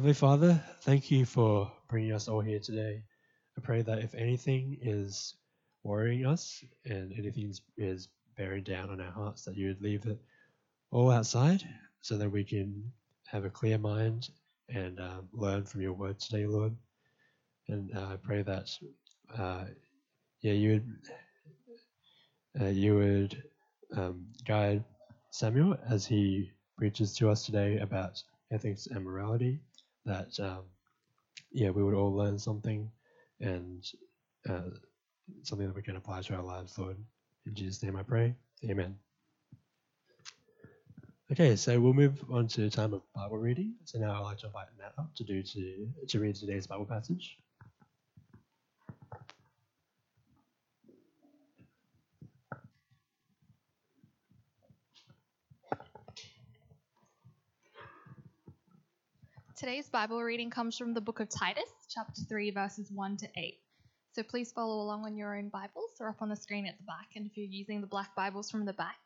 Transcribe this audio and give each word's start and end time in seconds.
Heavenly 0.00 0.14
Father, 0.14 0.64
thank 0.80 1.10
you 1.10 1.26
for 1.26 1.70
bringing 1.86 2.12
us 2.12 2.26
all 2.26 2.40
here 2.40 2.58
today. 2.58 3.02
I 3.58 3.60
pray 3.60 3.82
that 3.82 3.98
if 3.98 4.14
anything 4.14 4.78
is 4.80 5.34
worrying 5.82 6.24
us 6.24 6.64
and 6.86 7.12
anything 7.12 7.52
is 7.76 8.08
bearing 8.34 8.64
down 8.64 8.88
on 8.88 9.02
our 9.02 9.10
hearts, 9.12 9.44
that 9.44 9.58
you 9.58 9.68
would 9.68 9.82
leave 9.82 10.06
it 10.06 10.18
all 10.90 11.10
outside 11.10 11.62
so 12.00 12.16
that 12.16 12.30
we 12.30 12.44
can 12.44 12.82
have 13.26 13.44
a 13.44 13.50
clear 13.50 13.76
mind 13.76 14.30
and 14.70 14.98
um, 15.00 15.28
learn 15.34 15.64
from 15.66 15.82
your 15.82 15.92
word 15.92 16.18
today, 16.18 16.46
Lord. 16.46 16.74
And 17.68 17.94
uh, 17.94 18.14
I 18.14 18.16
pray 18.16 18.40
that, 18.40 18.74
uh, 19.36 19.64
yeah, 20.40 20.54
you 20.54 20.70
would, 20.70 22.62
uh, 22.62 22.70
you 22.70 22.94
would 22.94 23.42
um, 23.94 24.24
guide 24.46 24.82
Samuel 25.30 25.76
as 25.90 26.06
he 26.06 26.52
preaches 26.78 27.14
to 27.16 27.28
us 27.28 27.44
today 27.44 27.76
about 27.80 28.22
ethics 28.50 28.86
and 28.86 29.04
morality 29.04 29.60
that 30.10 30.38
um, 30.40 30.64
yeah 31.52 31.70
we 31.70 31.82
would 31.82 31.94
all 31.94 32.12
learn 32.12 32.38
something 32.38 32.90
and 33.40 33.86
uh, 34.48 34.70
something 35.42 35.66
that 35.66 35.76
we 35.76 35.82
can 35.82 35.96
apply 35.96 36.20
to 36.22 36.34
our 36.34 36.42
lives, 36.42 36.78
Lord. 36.78 36.96
In 37.46 37.54
Jesus' 37.54 37.82
name 37.82 37.96
I 37.96 38.02
pray. 38.02 38.34
Amen. 38.68 38.96
Okay, 41.32 41.54
so 41.54 41.78
we'll 41.78 41.92
move 41.92 42.24
on 42.30 42.48
to 42.48 42.68
time 42.68 42.92
of 42.92 43.02
Bible 43.14 43.38
reading. 43.38 43.74
So 43.84 43.98
now 43.98 44.14
I'd 44.14 44.24
like 44.24 44.38
to 44.38 44.46
invite 44.46 44.66
Matt 44.78 44.94
up 44.98 45.14
to 45.14 45.24
do 45.24 45.42
to, 45.42 45.88
to 46.08 46.20
read 46.20 46.34
today's 46.34 46.66
Bible 46.66 46.86
passage. 46.86 47.38
Today's 59.60 59.90
Bible 59.90 60.22
reading 60.22 60.48
comes 60.48 60.78
from 60.78 60.94
the 60.94 61.02
book 61.02 61.20
of 61.20 61.28
Titus, 61.28 61.68
chapter 61.90 62.22
3, 62.22 62.50
verses 62.50 62.90
1 62.90 63.18
to 63.18 63.28
8. 63.36 63.58
So 64.14 64.22
please 64.22 64.50
follow 64.50 64.82
along 64.82 65.04
on 65.04 65.18
your 65.18 65.36
own 65.36 65.50
Bibles 65.50 65.90
or 66.00 66.08
up 66.08 66.22
on 66.22 66.30
the 66.30 66.36
screen 66.36 66.66
at 66.66 66.78
the 66.78 66.84
back. 66.84 67.08
And 67.14 67.26
if 67.26 67.36
you're 67.36 67.44
using 67.44 67.82
the 67.82 67.86
black 67.86 68.16
Bibles 68.16 68.50
from 68.50 68.64
the 68.64 68.72
back, 68.72 68.96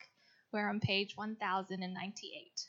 we're 0.53 0.69
on 0.69 0.79
page 0.79 1.17
1098. 1.17 2.69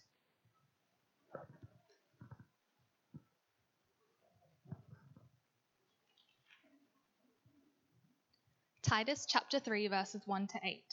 Titus 8.82 9.28
chapter 9.30 9.60
3, 9.60 9.90
verses 9.90 10.24
1 10.26 10.48
to 10.48 10.60
8. 10.64 10.84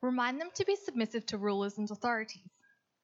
Remind 0.00 0.40
them 0.40 0.48
to 0.54 0.64
be 0.64 0.74
submissive 0.74 1.26
to 1.26 1.36
rulers 1.36 1.76
and 1.76 1.90
authorities, 1.90 2.50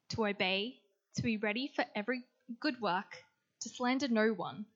to 0.08 0.26
obey, 0.26 0.76
to 1.16 1.22
be 1.22 1.36
ready 1.36 1.70
for 1.74 1.84
every 1.94 2.24
good 2.58 2.80
work, 2.80 3.24
to 3.60 3.68
slander 3.68 4.08
no 4.08 4.32
one, 4.32 4.66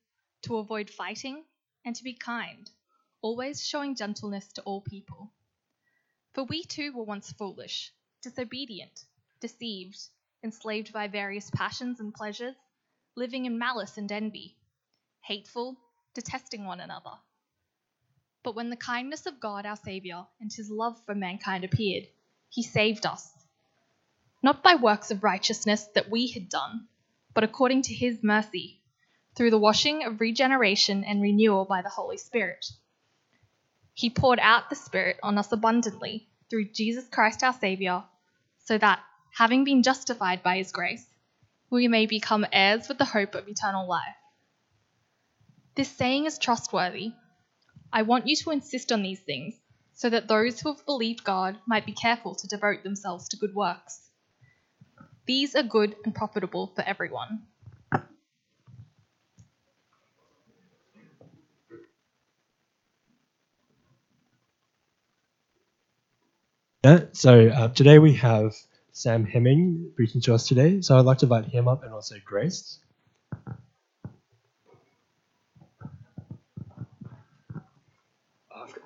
to 0.42 0.58
avoid 0.58 0.88
fighting, 0.88 1.44
and 1.84 1.96
to 1.96 2.04
be 2.04 2.14
kind, 2.14 2.70
always 3.20 3.66
showing 3.66 3.96
gentleness 3.96 4.52
to 4.52 4.62
all 4.62 4.80
people. 4.80 5.32
For 6.34 6.44
we 6.44 6.64
too 6.64 6.92
were 6.92 7.04
once 7.04 7.32
foolish, 7.32 7.92
disobedient, 8.22 9.04
deceived, 9.40 9.98
enslaved 10.42 10.92
by 10.92 11.08
various 11.08 11.50
passions 11.50 11.98
and 12.00 12.14
pleasures, 12.14 12.54
living 13.16 13.46
in 13.46 13.58
malice 13.58 13.96
and 13.96 14.10
envy, 14.12 14.56
hateful, 15.22 15.76
detesting 16.14 16.64
one 16.64 16.80
another. 16.80 17.18
But 18.42 18.54
when 18.54 18.70
the 18.70 18.76
kindness 18.76 19.26
of 19.26 19.40
God 19.40 19.66
our 19.66 19.76
Saviour 19.76 20.28
and 20.40 20.52
his 20.52 20.70
love 20.70 21.02
for 21.06 21.14
mankind 21.14 21.64
appeared, 21.64 22.04
he 22.50 22.62
saved 22.62 23.04
us, 23.06 23.32
not 24.42 24.62
by 24.62 24.74
works 24.74 25.10
of 25.10 25.24
righteousness 25.24 25.86
that 25.94 26.10
we 26.10 26.30
had 26.30 26.48
done 26.48 26.88
but 27.34 27.44
according 27.44 27.82
to 27.82 27.94
his 27.94 28.22
mercy, 28.22 28.80
through 29.36 29.50
the 29.50 29.58
washing 29.58 30.04
of 30.04 30.20
regeneration 30.20 31.04
and 31.04 31.20
renewal 31.20 31.64
by 31.64 31.82
the 31.82 31.88
Holy 31.88 32.16
Spirit. 32.16 32.64
He 33.92 34.08
poured 34.10 34.38
out 34.40 34.70
the 34.70 34.76
Spirit 34.76 35.18
on 35.22 35.38
us 35.38 35.50
abundantly 35.52 36.28
through 36.48 36.72
Jesus 36.72 37.08
Christ 37.08 37.42
our 37.42 37.52
Saviour, 37.52 38.04
so 38.64 38.78
that, 38.78 39.00
having 39.36 39.64
been 39.64 39.82
justified 39.82 40.42
by 40.42 40.58
his 40.58 40.72
grace, 40.72 41.04
we 41.70 41.88
may 41.88 42.06
become 42.06 42.46
heirs 42.52 42.88
with 42.88 42.98
the 42.98 43.04
hope 43.04 43.34
of 43.34 43.48
eternal 43.48 43.88
life. 43.88 44.16
This 45.74 45.88
saying 45.88 46.26
is 46.26 46.38
trustworthy. 46.38 47.12
I 47.92 48.02
want 48.02 48.28
you 48.28 48.36
to 48.36 48.50
insist 48.50 48.92
on 48.92 49.02
these 49.02 49.20
things, 49.20 49.54
so 49.92 50.08
that 50.10 50.28
those 50.28 50.60
who 50.60 50.72
have 50.72 50.86
believed 50.86 51.24
God 51.24 51.58
might 51.66 51.86
be 51.86 51.92
careful 51.92 52.34
to 52.36 52.46
devote 52.46 52.84
themselves 52.84 53.28
to 53.28 53.36
good 53.36 53.54
works. 53.54 54.03
These 55.26 55.54
are 55.54 55.62
good 55.62 55.96
and 56.04 56.14
profitable 56.14 56.72
for 56.74 56.82
everyone. 56.82 57.42
Yeah, 66.84 67.04
so 67.12 67.48
uh, 67.48 67.68
today 67.68 67.98
we 67.98 68.12
have 68.14 68.54
Sam 68.92 69.24
Hemming 69.24 69.92
preaching 69.96 70.20
to 70.22 70.34
us 70.34 70.46
today. 70.46 70.82
So 70.82 70.98
I'd 70.98 71.06
like 71.06 71.18
to 71.18 71.24
invite 71.26 71.46
him 71.46 71.66
up 71.66 71.82
and 71.82 71.94
also 71.94 72.16
Grace. 72.24 72.78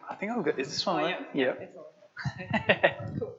I 0.09 0.15
think 0.15 0.33
I'll 0.33 0.43
get. 0.43 0.59
Is 0.59 0.69
this 0.69 0.87
one? 0.87 1.05
Oh, 1.05 1.09
yeah. 1.35 1.53
yeah. 2.53 2.95
cool. 3.19 3.35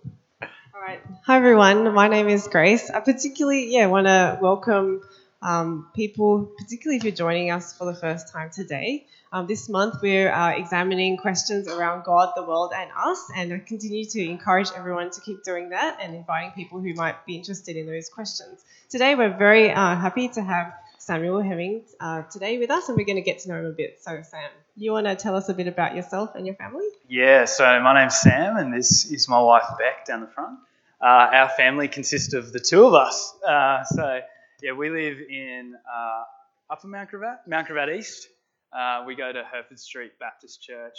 All 0.79 0.85
right. 0.85 1.01
Hi, 1.25 1.35
everyone. 1.35 1.93
My 1.93 2.07
name 2.07 2.29
is 2.29 2.47
Grace. 2.47 2.89
I 2.89 3.01
particularly, 3.01 3.69
yeah, 3.69 3.87
want 3.87 4.07
to 4.07 4.39
welcome 4.41 5.01
um, 5.41 5.89
people, 5.93 6.53
particularly 6.57 6.95
if 6.95 7.03
you're 7.03 7.11
joining 7.11 7.51
us 7.51 7.73
for 7.73 7.83
the 7.83 7.93
first 7.93 8.31
time 8.31 8.49
today. 8.49 9.05
Um, 9.33 9.45
this 9.45 9.67
month, 9.67 9.95
we're 10.01 10.31
uh, 10.31 10.51
examining 10.51 11.17
questions 11.17 11.67
around 11.67 12.05
God, 12.05 12.31
the 12.37 12.43
world, 12.43 12.71
and 12.73 12.89
us, 12.97 13.29
and 13.35 13.51
I 13.51 13.59
continue 13.59 14.05
to 14.05 14.23
encourage 14.23 14.69
everyone 14.73 15.11
to 15.11 15.19
keep 15.19 15.43
doing 15.43 15.71
that 15.71 15.99
and 16.01 16.15
inviting 16.15 16.51
people 16.51 16.79
who 16.79 16.93
might 16.93 17.25
be 17.25 17.35
interested 17.35 17.75
in 17.75 17.85
those 17.85 18.07
questions. 18.07 18.63
Today, 18.87 19.15
we're 19.15 19.37
very 19.37 19.71
uh, 19.71 19.97
happy 19.97 20.29
to 20.29 20.41
have 20.41 20.73
Samuel 20.97 21.41
Hemming 21.41 21.81
uh, 21.99 22.21
today 22.31 22.57
with 22.57 22.71
us, 22.71 22.87
and 22.87 22.97
we're 22.97 23.05
going 23.05 23.17
to 23.17 23.21
get 23.21 23.39
to 23.39 23.49
know 23.49 23.59
him 23.59 23.65
a 23.65 23.71
bit. 23.71 23.99
So, 24.01 24.21
Sam, 24.21 24.49
you 24.77 24.93
want 24.93 25.07
to 25.07 25.17
tell 25.17 25.35
us 25.35 25.49
a 25.49 25.53
bit 25.53 25.67
about 25.67 25.97
yourself 25.97 26.35
and 26.35 26.45
your 26.45 26.55
family? 26.55 26.87
Yeah, 27.09 27.43
so 27.43 27.65
my 27.81 27.99
name's 27.99 28.15
Sam, 28.15 28.55
and 28.55 28.73
this 28.73 29.11
is 29.11 29.27
my 29.27 29.41
wife 29.41 29.65
Beck 29.77 30.05
down 30.05 30.21
the 30.21 30.27
front. 30.27 30.59
Uh, 31.01 31.27
our 31.31 31.49
family 31.49 31.87
consists 31.87 32.33
of 32.33 32.51
the 32.51 32.59
two 32.59 32.85
of 32.85 32.93
us. 32.93 33.33
Uh, 33.47 33.83
so, 33.85 34.19
yeah, 34.61 34.73
we 34.73 34.89
live 34.89 35.17
in 35.29 35.75
uh, 35.89 36.23
Upper 36.69 36.87
Mount 36.87 37.09
Gravatt, 37.11 37.39
Mount 37.47 37.67
Gravatt 37.67 37.97
East. 37.97 38.27
Uh, 38.73 39.03
we 39.07 39.15
go 39.15 39.31
to 39.31 39.43
Hereford 39.43 39.79
Street 39.79 40.11
Baptist 40.19 40.61
Church 40.61 40.97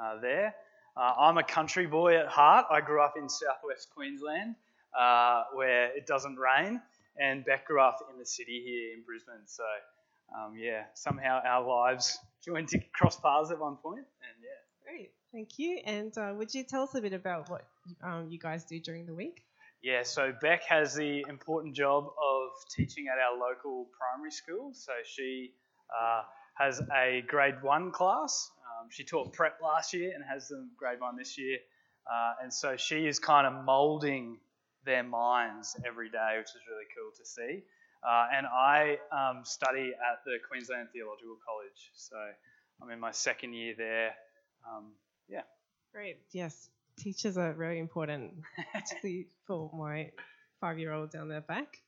uh, 0.00 0.20
there. 0.20 0.54
Uh, 0.96 1.12
I'm 1.18 1.38
a 1.38 1.44
country 1.44 1.86
boy 1.86 2.16
at 2.18 2.26
heart. 2.26 2.66
I 2.70 2.80
grew 2.80 3.00
up 3.00 3.14
in 3.16 3.28
southwest 3.28 3.88
Queensland 3.94 4.56
where 5.54 5.96
it 5.96 6.06
doesn't 6.06 6.36
rain, 6.36 6.80
and 7.20 7.44
Beck 7.44 7.66
grew 7.66 7.80
up 7.80 7.98
in 8.12 8.18
the 8.18 8.26
city 8.26 8.62
here 8.64 8.94
in 8.94 9.02
Brisbane. 9.04 9.46
So, 9.46 9.64
um, 10.36 10.54
yeah, 10.58 10.84
somehow 10.94 11.40
our 11.44 11.66
lives 11.66 12.18
joined 12.44 12.68
to 12.68 12.80
cross 12.92 13.18
paths 13.20 13.50
at 13.50 13.60
one 13.60 13.76
point, 13.76 13.98
and 13.98 14.36
yeah. 14.42 14.50
Great. 14.84 15.10
Thank 15.32 15.58
you. 15.58 15.80
And 15.84 16.16
uh, 16.16 16.32
would 16.36 16.54
you 16.54 16.64
tell 16.64 16.84
us 16.84 16.94
a 16.94 17.00
bit 17.00 17.12
about 17.12 17.50
what 17.50 17.66
um, 18.02 18.28
you 18.30 18.38
guys 18.38 18.64
do 18.64 18.80
during 18.80 19.06
the 19.06 19.14
week? 19.14 19.42
Yeah, 19.82 20.02
so 20.02 20.32
Beck 20.40 20.64
has 20.64 20.94
the 20.94 21.24
important 21.28 21.76
job 21.76 22.04
of 22.04 22.48
teaching 22.74 23.06
at 23.12 23.18
our 23.18 23.38
local 23.38 23.88
primary 23.98 24.30
school. 24.30 24.72
So 24.74 24.92
she 25.04 25.52
uh, 25.94 26.22
has 26.54 26.80
a 26.94 27.22
grade 27.26 27.62
one 27.62 27.92
class. 27.92 28.50
Um, 28.80 28.88
she 28.90 29.04
taught 29.04 29.32
prep 29.32 29.58
last 29.62 29.92
year 29.92 30.12
and 30.14 30.24
has 30.24 30.48
them 30.48 30.70
grade 30.78 31.00
one 31.00 31.16
this 31.16 31.38
year. 31.38 31.58
Uh, 32.10 32.34
and 32.42 32.52
so 32.52 32.76
she 32.76 33.06
is 33.06 33.18
kind 33.18 33.46
of 33.46 33.64
molding 33.64 34.38
their 34.84 35.02
minds 35.02 35.76
every 35.86 36.08
day, 36.08 36.34
which 36.38 36.48
is 36.48 36.62
really 36.70 36.86
cool 36.96 37.10
to 37.16 37.26
see. 37.26 37.62
Uh, 38.06 38.26
and 38.32 38.46
I 38.46 38.98
um, 39.10 39.44
study 39.44 39.90
at 39.90 40.24
the 40.24 40.38
Queensland 40.48 40.88
Theological 40.92 41.36
College. 41.46 41.90
So 41.94 42.16
I'm 42.80 42.90
in 42.90 43.00
my 43.00 43.10
second 43.10 43.54
year 43.54 43.74
there. 43.76 44.14
Um, 44.66 44.92
yeah. 45.28 45.42
Great. 45.92 46.18
Yes. 46.32 46.68
Teachers 46.98 47.36
are 47.36 47.52
very 47.52 47.78
important, 47.78 48.34
particularly 48.72 49.28
for 49.46 49.70
my 49.76 50.10
five 50.60 50.78
year 50.78 50.92
old 50.92 51.10
down 51.10 51.28
there 51.28 51.40
back. 51.40 51.78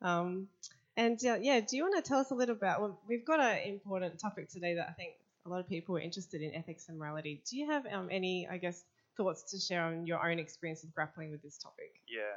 Um, 0.00 0.48
and 0.96 1.18
uh, 1.24 1.38
yeah, 1.40 1.60
do 1.60 1.76
you 1.76 1.82
want 1.82 2.02
to 2.02 2.08
tell 2.08 2.18
us 2.18 2.30
a 2.30 2.34
little 2.34 2.56
about? 2.56 2.80
Well, 2.80 3.00
we've 3.08 3.24
got 3.24 3.40
an 3.40 3.58
important 3.64 4.18
topic 4.18 4.48
today 4.48 4.74
that 4.74 4.88
I 4.88 4.92
think 4.92 5.12
a 5.46 5.48
lot 5.48 5.60
of 5.60 5.68
people 5.68 5.96
are 5.96 6.00
interested 6.00 6.42
in 6.42 6.54
ethics 6.54 6.88
and 6.88 6.98
morality. 6.98 7.42
Do 7.48 7.56
you 7.56 7.70
have 7.70 7.86
um, 7.86 8.08
any, 8.10 8.48
I 8.50 8.58
guess, 8.58 8.82
thoughts 9.16 9.50
to 9.52 9.58
share 9.58 9.84
on 9.84 10.06
your 10.06 10.28
own 10.28 10.38
experience 10.38 10.84
of 10.84 10.94
grappling 10.94 11.30
with 11.30 11.42
this 11.42 11.58
topic? 11.58 11.92
Yeah. 12.08 12.36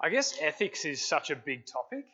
I 0.00 0.08
guess 0.08 0.36
ethics 0.40 0.84
is 0.84 1.06
such 1.06 1.30
a 1.30 1.36
big 1.36 1.66
topic. 1.66 2.04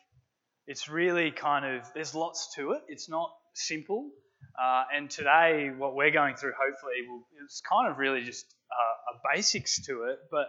It's 0.67 0.89
really 0.89 1.31
kind 1.31 1.65
of, 1.65 1.91
there's 1.93 2.13
lots 2.13 2.53
to 2.55 2.73
it. 2.73 2.83
It's 2.87 3.09
not 3.09 3.31
simple. 3.53 4.11
Uh, 4.61 4.83
and 4.93 5.09
today, 5.09 5.71
what 5.77 5.95
we're 5.95 6.11
going 6.11 6.35
through, 6.35 6.51
hopefully, 6.59 7.07
will, 7.07 7.25
it's 7.45 7.61
kind 7.61 7.89
of 7.89 7.97
really 7.97 8.23
just 8.23 8.45
uh, 8.71 9.15
a 9.15 9.35
basics 9.35 9.85
to 9.85 10.03
it. 10.03 10.19
But 10.29 10.47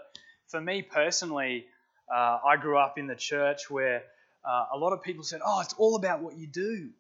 for 0.48 0.60
me 0.60 0.82
personally, 0.82 1.66
uh, 2.12 2.38
I 2.44 2.56
grew 2.56 2.76
up 2.76 2.98
in 2.98 3.06
the 3.06 3.14
church 3.14 3.70
where 3.70 4.02
uh, 4.44 4.66
a 4.72 4.78
lot 4.78 4.92
of 4.92 5.02
people 5.02 5.22
said, 5.22 5.40
oh, 5.44 5.60
it's 5.60 5.74
all 5.74 5.94
about 5.96 6.22
what 6.22 6.36
you 6.36 6.48
do. 6.48 6.90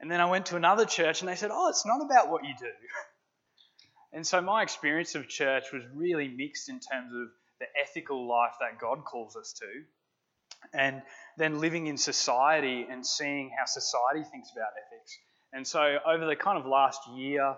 And 0.00 0.10
then 0.10 0.20
I 0.20 0.26
went 0.26 0.46
to 0.46 0.56
another 0.56 0.84
church 0.84 1.22
and 1.22 1.28
they 1.28 1.36
said, 1.36 1.50
oh, 1.52 1.68
it's 1.70 1.86
not 1.86 2.04
about 2.04 2.28
what 2.28 2.44
you 2.44 2.52
do. 2.58 2.66
and 4.12 4.26
so 4.26 4.42
my 4.42 4.62
experience 4.62 5.14
of 5.14 5.28
church 5.28 5.72
was 5.72 5.82
really 5.94 6.28
mixed 6.28 6.68
in 6.68 6.80
terms 6.80 7.12
of 7.14 7.28
the 7.60 7.66
ethical 7.82 8.28
life 8.28 8.52
that 8.60 8.78
God 8.78 9.04
calls 9.04 9.36
us 9.36 9.54
to, 9.60 10.76
and 10.78 11.00
then 11.38 11.60
living 11.60 11.86
in 11.86 11.96
society 11.96 12.86
and 12.90 13.06
seeing 13.06 13.50
how 13.56 13.64
society 13.64 14.22
thinks 14.30 14.50
about 14.52 14.68
ethics. 14.76 15.16
And 15.54 15.64
so 15.66 15.98
over 16.04 16.26
the 16.26 16.34
kind 16.34 16.58
of 16.58 16.66
last 16.66 17.00
year, 17.14 17.54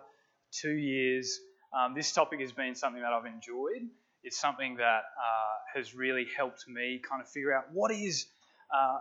two 0.52 0.74
years, 0.74 1.40
um, 1.76 1.94
this 1.94 2.12
topic 2.12 2.40
has 2.40 2.52
been 2.52 2.74
something 2.74 3.00
that 3.00 3.12
I've 3.12 3.24
enjoyed. 3.24 3.88
It's 4.22 4.38
something 4.38 4.76
that 4.76 4.82
uh, 5.00 5.56
has 5.74 5.94
really 5.94 6.26
helped 6.36 6.68
me 6.68 7.00
kind 7.08 7.22
of 7.22 7.28
figure 7.28 7.56
out 7.56 7.64
what 7.72 7.90
is 7.90 8.26
uh, 8.74 8.98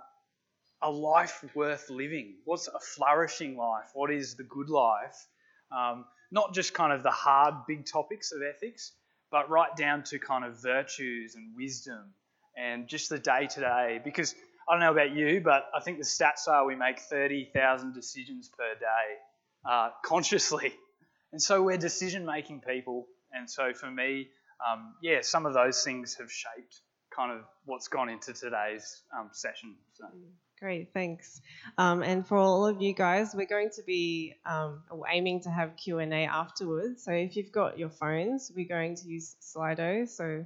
a 0.82 0.90
life 0.90 1.44
worth 1.54 1.90
living? 1.90 2.36
What's 2.46 2.68
a 2.68 2.80
flourishing 2.80 3.58
life? 3.58 3.90
What 3.94 4.12
is 4.12 4.36
the 4.36 4.44
good 4.44 4.70
life? 4.70 5.16
Um, 5.76 6.06
not 6.32 6.54
just 6.54 6.74
kind 6.74 6.94
of 6.94 7.04
the 7.04 7.12
hard, 7.12 7.66
big 7.68 7.86
topics 7.86 8.32
of 8.32 8.42
ethics, 8.42 8.94
but 9.30 9.50
right 9.50 9.76
down 9.76 10.04
to 10.04 10.20
kind 10.20 10.46
of 10.46 10.62
virtues 10.62 11.36
and 11.36 11.54
wisdom 11.56 12.14
and 12.58 12.88
just 12.88 13.10
the 13.10 13.20
day 13.20 13.48
to 13.48 13.60
day. 13.60 14.02
Because 14.04 14.36
I 14.68 14.74
don't 14.74 14.80
know 14.80 14.92
about 14.92 15.12
you, 15.16 15.42
but 15.42 15.70
I 15.76 15.80
think 15.80 15.98
the 15.98 16.04
stats 16.04 16.48
are 16.48 16.66
we 16.66 16.76
make 16.76 17.00
30,000 17.00 17.94
decisions 17.94 18.50
per 18.58 18.74
day 18.80 19.70
uh, 19.70 19.90
consciously. 20.04 20.74
And 21.32 21.42
so 21.42 21.62
we're 21.62 21.76
decision 21.76 22.26
making 22.26 22.62
people. 22.62 23.08
And 23.34 23.50
so 23.50 23.74
for 23.74 23.92
me, 23.92 24.30
um, 24.66 24.94
yeah, 25.02 25.20
some 25.22 25.46
of 25.46 25.54
those 25.54 25.84
things 25.84 26.16
have 26.16 26.32
shaped 26.32 26.80
kind 27.14 27.30
of 27.30 27.42
what's 27.66 27.90
gone 27.90 28.08
into 28.08 28.32
today's 28.32 29.02
um, 29.14 29.30
session. 29.34 29.76
So. 29.96 30.06
Great, 30.60 30.94
thanks. 30.94 31.42
Um, 31.78 32.04
and 32.04 32.26
for 32.26 32.38
all 32.38 32.66
of 32.66 32.82
you 32.82 32.94
guys, 32.94 33.36
we're 33.36 33.48
going 33.48 33.72
to 33.76 33.84
be 33.84 34.34
um, 34.46 34.84
aiming 35.10 35.42
to 35.42 35.50
have 35.50 35.76
Q 35.76 36.00
and 36.00 36.14
A 36.14 36.26
afterwards. 36.26 37.04
So 37.04 37.12
if 37.12 37.36
you've 37.36 37.52
got 37.52 37.78
your 37.78 37.90
phones, 37.90 38.52
we're 38.56 38.68
going 38.68 38.96
to 38.96 39.06
use 39.06 39.36
Slido. 39.42 40.08
So 40.08 40.46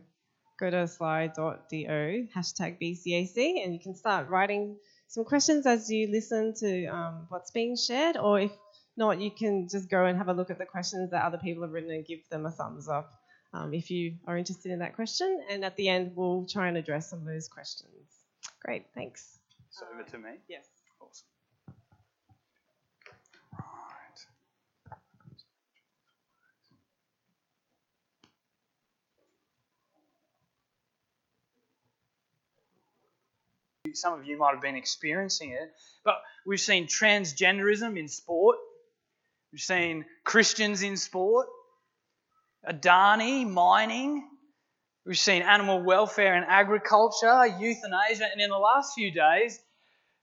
go 0.59 0.69
to 0.69 0.77
sli.do 0.77 2.27
hashtag 2.35 2.79
BCAC, 2.81 3.63
and 3.63 3.73
you 3.73 3.79
can 3.79 3.95
start 3.95 4.29
writing 4.29 4.77
some 5.07 5.23
questions 5.25 5.65
as 5.65 5.89
you 5.89 6.07
listen 6.11 6.53
to 6.55 6.85
um, 6.87 7.25
what's 7.29 7.51
being 7.51 7.75
shared. 7.75 8.17
Or 8.17 8.39
if 8.39 8.51
not, 8.97 9.19
you 9.21 9.31
can 9.31 9.67
just 9.69 9.89
go 9.89 10.05
and 10.05 10.17
have 10.17 10.27
a 10.27 10.33
look 10.33 10.49
at 10.51 10.59
the 10.59 10.65
questions 10.65 11.11
that 11.11 11.23
other 11.23 11.37
people 11.37 11.63
have 11.63 11.71
written 11.71 11.91
and 11.91 12.05
give 12.05 12.19
them 12.29 12.45
a 12.45 12.51
thumbs 12.51 12.87
up 12.87 13.11
um, 13.53 13.73
if 13.73 13.89
you 13.89 14.15
are 14.27 14.37
interested 14.37 14.71
in 14.71 14.79
that 14.79 14.95
question. 14.95 15.41
And 15.49 15.63
at 15.63 15.75
the 15.77 15.89
end, 15.89 16.11
we'll 16.15 16.45
try 16.45 16.67
and 16.67 16.77
address 16.77 17.09
some 17.09 17.19
of 17.19 17.25
those 17.25 17.47
questions. 17.47 17.89
Great, 18.63 18.85
thanks. 18.93 19.39
So 19.71 19.85
over 19.93 20.03
to 20.03 20.17
me? 20.17 20.31
Yes. 20.47 20.65
Awesome. 21.01 21.25
Right. 23.53 24.25
Some 33.93 34.19
of 34.19 34.25
you 34.25 34.37
might 34.37 34.53
have 34.53 34.61
been 34.61 34.75
experiencing 34.75 35.51
it, 35.51 35.71
but 36.03 36.15
we've 36.45 36.59
seen 36.59 36.87
transgenderism 36.87 37.97
in 37.97 38.07
sport. 38.07 38.57
We've 39.51 39.61
seen 39.61 40.05
Christians 40.23 40.83
in 40.83 40.97
sport, 40.97 41.47
Adani, 42.67 43.49
mining. 43.49 44.27
We've 45.05 45.17
seen 45.17 45.41
animal 45.41 45.81
welfare 45.83 46.35
and 46.35 46.45
agriculture, 46.45 47.45
euthanasia, 47.47 48.27
and 48.31 48.41
in 48.41 48.49
the 48.49 48.57
last 48.57 48.93
few 48.93 49.11
days, 49.11 49.59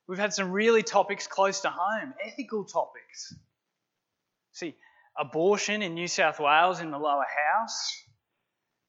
we've 0.07 0.19
had 0.19 0.33
some 0.33 0.53
really 0.53 0.83
topics 0.83 1.27
close 1.27 1.61
to 1.62 1.71
home, 1.71 2.15
ethical 2.25 2.65
topics. 2.65 3.35
See, 4.53 4.77
abortion 5.19 5.83
in 5.83 5.95
New 5.95 6.09
South 6.09 6.39
Wales 6.39 6.81
in 6.81 6.91
the 6.91 6.99
lower 6.99 7.25
house. 7.25 7.93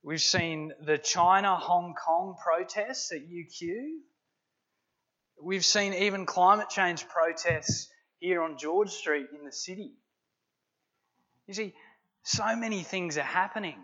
We've 0.04 0.22
seen 0.22 0.72
the 0.86 0.98
China 0.98 1.56
Hong 1.56 1.96
Kong 1.96 2.36
protests 2.42 3.12
at 3.12 3.22
UQ. 3.22 4.00
We've 5.42 5.66
seen 5.66 5.94
even 5.94 6.26
climate 6.26 6.70
change 6.70 7.08
protests 7.08 7.90
here 8.20 8.42
on 8.42 8.58
George 8.58 8.90
Street 8.90 9.28
in 9.38 9.46
the 9.46 9.52
city. 9.52 9.92
You 11.48 11.54
see, 11.54 11.74
so 12.24 12.56
many 12.56 12.84
things 12.84 13.18
are 13.18 13.22
happening. 13.22 13.78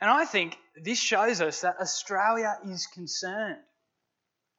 And 0.00 0.10
I 0.10 0.24
think 0.24 0.56
this 0.82 0.98
shows 0.98 1.40
us 1.40 1.60
that 1.60 1.76
Australia 1.80 2.58
is 2.66 2.86
concerned. 2.86 3.60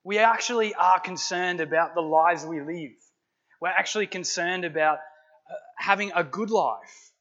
We 0.04 0.20
actually 0.20 0.74
are 0.76 1.00
concerned 1.00 1.60
about 1.60 1.96
the 1.96 2.02
lives 2.02 2.46
we 2.46 2.62
live. 2.62 2.92
We're 3.60 3.70
actually 3.70 4.08
concerned 4.08 4.66
about 4.66 4.98
uh, 4.98 5.54
having 5.78 6.12
a 6.16 6.24
good 6.24 6.50
life, 6.50 7.12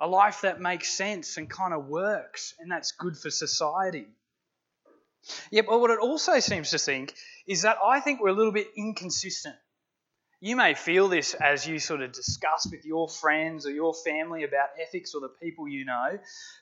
a 0.00 0.06
life 0.06 0.42
that 0.42 0.60
makes 0.60 0.88
sense 0.88 1.36
and 1.36 1.48
kind 1.48 1.72
of 1.72 1.86
works, 1.86 2.54
and 2.58 2.70
that's 2.70 2.92
good 2.92 3.16
for 3.16 3.30
society. 3.30 4.08
Yeah, 5.50 5.62
but 5.66 5.80
what 5.80 5.90
it 5.90 5.98
also 5.98 6.40
seems 6.40 6.70
to 6.70 6.78
think 6.78 7.14
is 7.46 7.62
that 7.62 7.76
I 7.84 8.00
think 8.00 8.20
we're 8.20 8.28
a 8.28 8.34
little 8.34 8.52
bit 8.52 8.68
inconsistent. 8.76 9.56
You 10.40 10.54
may 10.54 10.74
feel 10.74 11.08
this 11.08 11.34
as 11.34 11.66
you 11.66 11.80
sort 11.80 12.00
of 12.00 12.12
discuss 12.12 12.68
with 12.70 12.84
your 12.84 13.08
friends 13.08 13.66
or 13.66 13.72
your 13.72 13.92
family 13.92 14.44
about 14.44 14.68
ethics 14.80 15.12
or 15.14 15.20
the 15.20 15.30
people 15.42 15.66
you 15.66 15.84
know. 15.84 16.18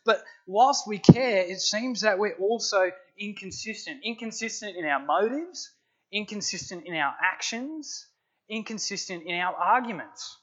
But 0.07 0.25
whilst 0.47 0.89
we 0.89 0.99
care, 0.99 1.41
it 1.41 1.61
seems 1.61 2.01
that 2.01 2.19
we're 2.19 2.37
also 2.37 2.91
inconsistent. 3.19 4.01
Inconsistent 4.03 4.77
in 4.77 4.87
our 4.87 5.05
motives, 5.05 5.71
inconsistent 6.11 6.87
in 6.87 6.95
our 6.95 7.15
actions, 7.23 8.07
inconsistent 8.49 9.25
in 9.27 9.39
our 9.39 9.55
arguments. 9.55 10.39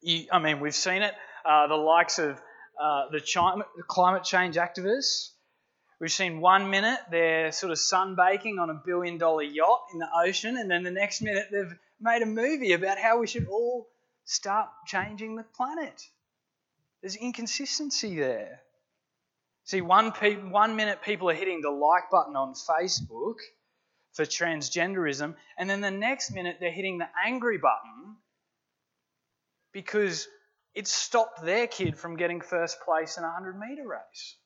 You, 0.00 0.26
I 0.32 0.40
mean, 0.40 0.58
we've 0.58 0.74
seen 0.74 1.02
it. 1.02 1.14
Uh, 1.44 1.68
the 1.68 1.76
likes 1.76 2.18
of 2.18 2.40
uh, 2.82 3.10
the 3.12 3.20
climate 3.86 4.24
change 4.24 4.56
activists. 4.56 5.30
We've 6.00 6.12
seen 6.12 6.40
one 6.40 6.70
minute 6.70 7.00
they're 7.10 7.50
sort 7.50 7.72
of 7.72 7.78
sunbaking 7.78 8.60
on 8.60 8.70
a 8.70 8.74
billion 8.74 9.18
dollar 9.18 9.42
yacht 9.42 9.82
in 9.92 9.98
the 9.98 10.08
ocean, 10.24 10.56
and 10.56 10.70
then 10.70 10.84
the 10.84 10.92
next 10.92 11.22
minute 11.22 11.48
they've 11.50 11.76
made 12.00 12.22
a 12.22 12.26
movie 12.26 12.72
about 12.72 12.98
how 12.98 13.18
we 13.18 13.26
should 13.26 13.48
all 13.48 13.88
start 14.24 14.68
changing 14.86 15.34
the 15.34 15.42
planet. 15.42 16.00
There's 17.00 17.16
inconsistency 17.16 18.16
there. 18.16 18.60
See, 19.64 19.80
one, 19.80 20.12
pe- 20.12 20.36
one 20.36 20.76
minute 20.76 21.02
people 21.02 21.30
are 21.30 21.34
hitting 21.34 21.60
the 21.62 21.70
like 21.70 22.10
button 22.10 22.36
on 22.36 22.54
Facebook 22.54 23.36
for 24.12 24.24
transgenderism, 24.24 25.34
and 25.58 25.68
then 25.68 25.80
the 25.80 25.90
next 25.90 26.32
minute 26.32 26.58
they're 26.60 26.70
hitting 26.70 26.98
the 26.98 27.08
angry 27.26 27.58
button 27.58 28.16
because 29.72 30.28
it 30.74 30.86
stopped 30.86 31.44
their 31.44 31.66
kid 31.66 31.98
from 31.98 32.16
getting 32.16 32.40
first 32.40 32.80
place 32.80 33.18
in 33.18 33.24
a 33.24 33.26
100 33.26 33.58
metre 33.58 33.86
race. 33.86 34.36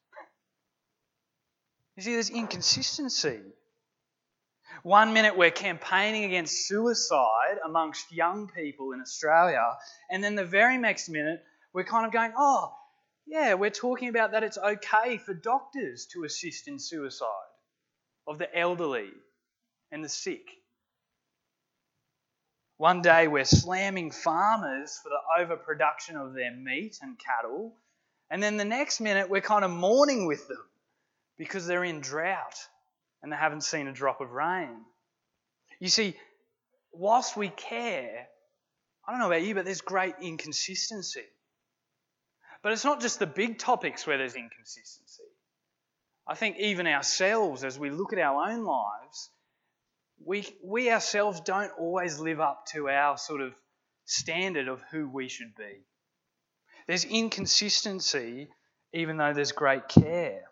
You 1.97 2.03
see, 2.03 2.15
there's 2.15 2.31
inconsistency. 2.31 3.41
One 4.83 5.13
minute 5.13 5.37
we're 5.37 5.51
campaigning 5.51 6.25
against 6.25 6.67
suicide 6.67 7.59
amongst 7.65 8.11
young 8.11 8.49
people 8.49 8.93
in 8.93 9.01
Australia, 9.01 9.65
and 10.11 10.25
then 10.25 10.35
the 10.35 10.45
very 10.45 10.79
next 10.79 11.09
minute 11.09 11.43
we're 11.75 11.85
kind 11.85 12.07
of 12.07 12.13
going, 12.13 12.33
oh, 12.37 12.73
yeah, 13.27 13.55
we're 13.55 13.71
talking 13.71 14.09
about 14.09 14.33
that 14.33 14.43
it's 14.43 14.59
okay 14.59 15.19
for 15.19 15.35
doctors 15.35 16.07
to 16.13 16.25
assist 16.25 16.67
in 16.67 16.79
suicide 16.79 17.29
of 18.27 18.39
the 18.39 18.59
elderly 18.59 19.11
and 19.93 20.03
the 20.03 20.09
sick. 20.09 20.49
One 22.79 23.03
day 23.03 23.29
we're 23.29 23.45
slamming 23.45 24.11
farmers 24.11 24.99
for 25.03 25.11
the 25.11 25.45
overproduction 25.45 26.17
of 26.17 26.35
their 26.35 26.57
meat 26.57 26.97
and 27.03 27.17
cattle, 27.19 27.77
and 28.31 28.43
then 28.43 28.57
the 28.57 28.65
next 28.65 29.01
minute 29.01 29.29
we're 29.29 29.43
kind 29.43 29.65
of 29.65 29.71
mourning 29.71 30.27
with 30.27 30.49
them 30.49 30.65
because 31.43 31.67
they're 31.67 31.83
in 31.83 31.99
drought 31.99 32.55
and 33.21 33.33
they 33.33 33.37
haven't 33.37 33.65
seen 33.65 33.89
a 33.89 33.93
drop 33.93 34.21
of 34.21 34.31
rain. 34.31 34.77
You 35.81 35.89
see, 35.89 36.15
whilst 36.93 37.37
we 37.37 37.49
care, 37.49 38.29
I 39.05 39.11
don't 39.11 39.19
know 39.19 39.27
about 39.27 39.43
you, 39.43 39.53
but 39.53 39.65
there's 39.65 39.81
great 39.81 40.15
inconsistency. 40.23 41.25
But 42.63 42.71
it's 42.71 42.85
not 42.85 43.01
just 43.01 43.19
the 43.19 43.27
big 43.27 43.59
topics 43.59 44.07
where 44.07 44.19
there's 44.19 44.37
inconsistency. 44.37 45.25
I 46.29 46.37
think 46.37 46.59
even 46.59 46.87
ourselves, 46.87 47.65
as 47.65 47.77
we 47.77 47.91
look 47.91 48.13
at 48.13 48.21
our 48.21 48.49
own 48.49 48.63
lives, 48.63 49.31
we, 50.25 50.47
we 50.63 50.93
ourselves 50.93 51.41
don't 51.41 51.73
always 51.77 52.21
live 52.21 52.39
up 52.39 52.67
to 52.67 52.89
our 52.89 53.19
sort 53.19 53.41
of 53.41 53.53
standard 54.05 54.69
of 54.69 54.81
who 54.93 55.09
we 55.09 55.27
should 55.27 55.57
be. 55.57 55.81
There's 56.87 57.05
inconsistency, 57.05 58.47
even 58.93 59.17
though 59.17 59.33
there's 59.33 59.51
great 59.51 59.89
care. 59.89 60.45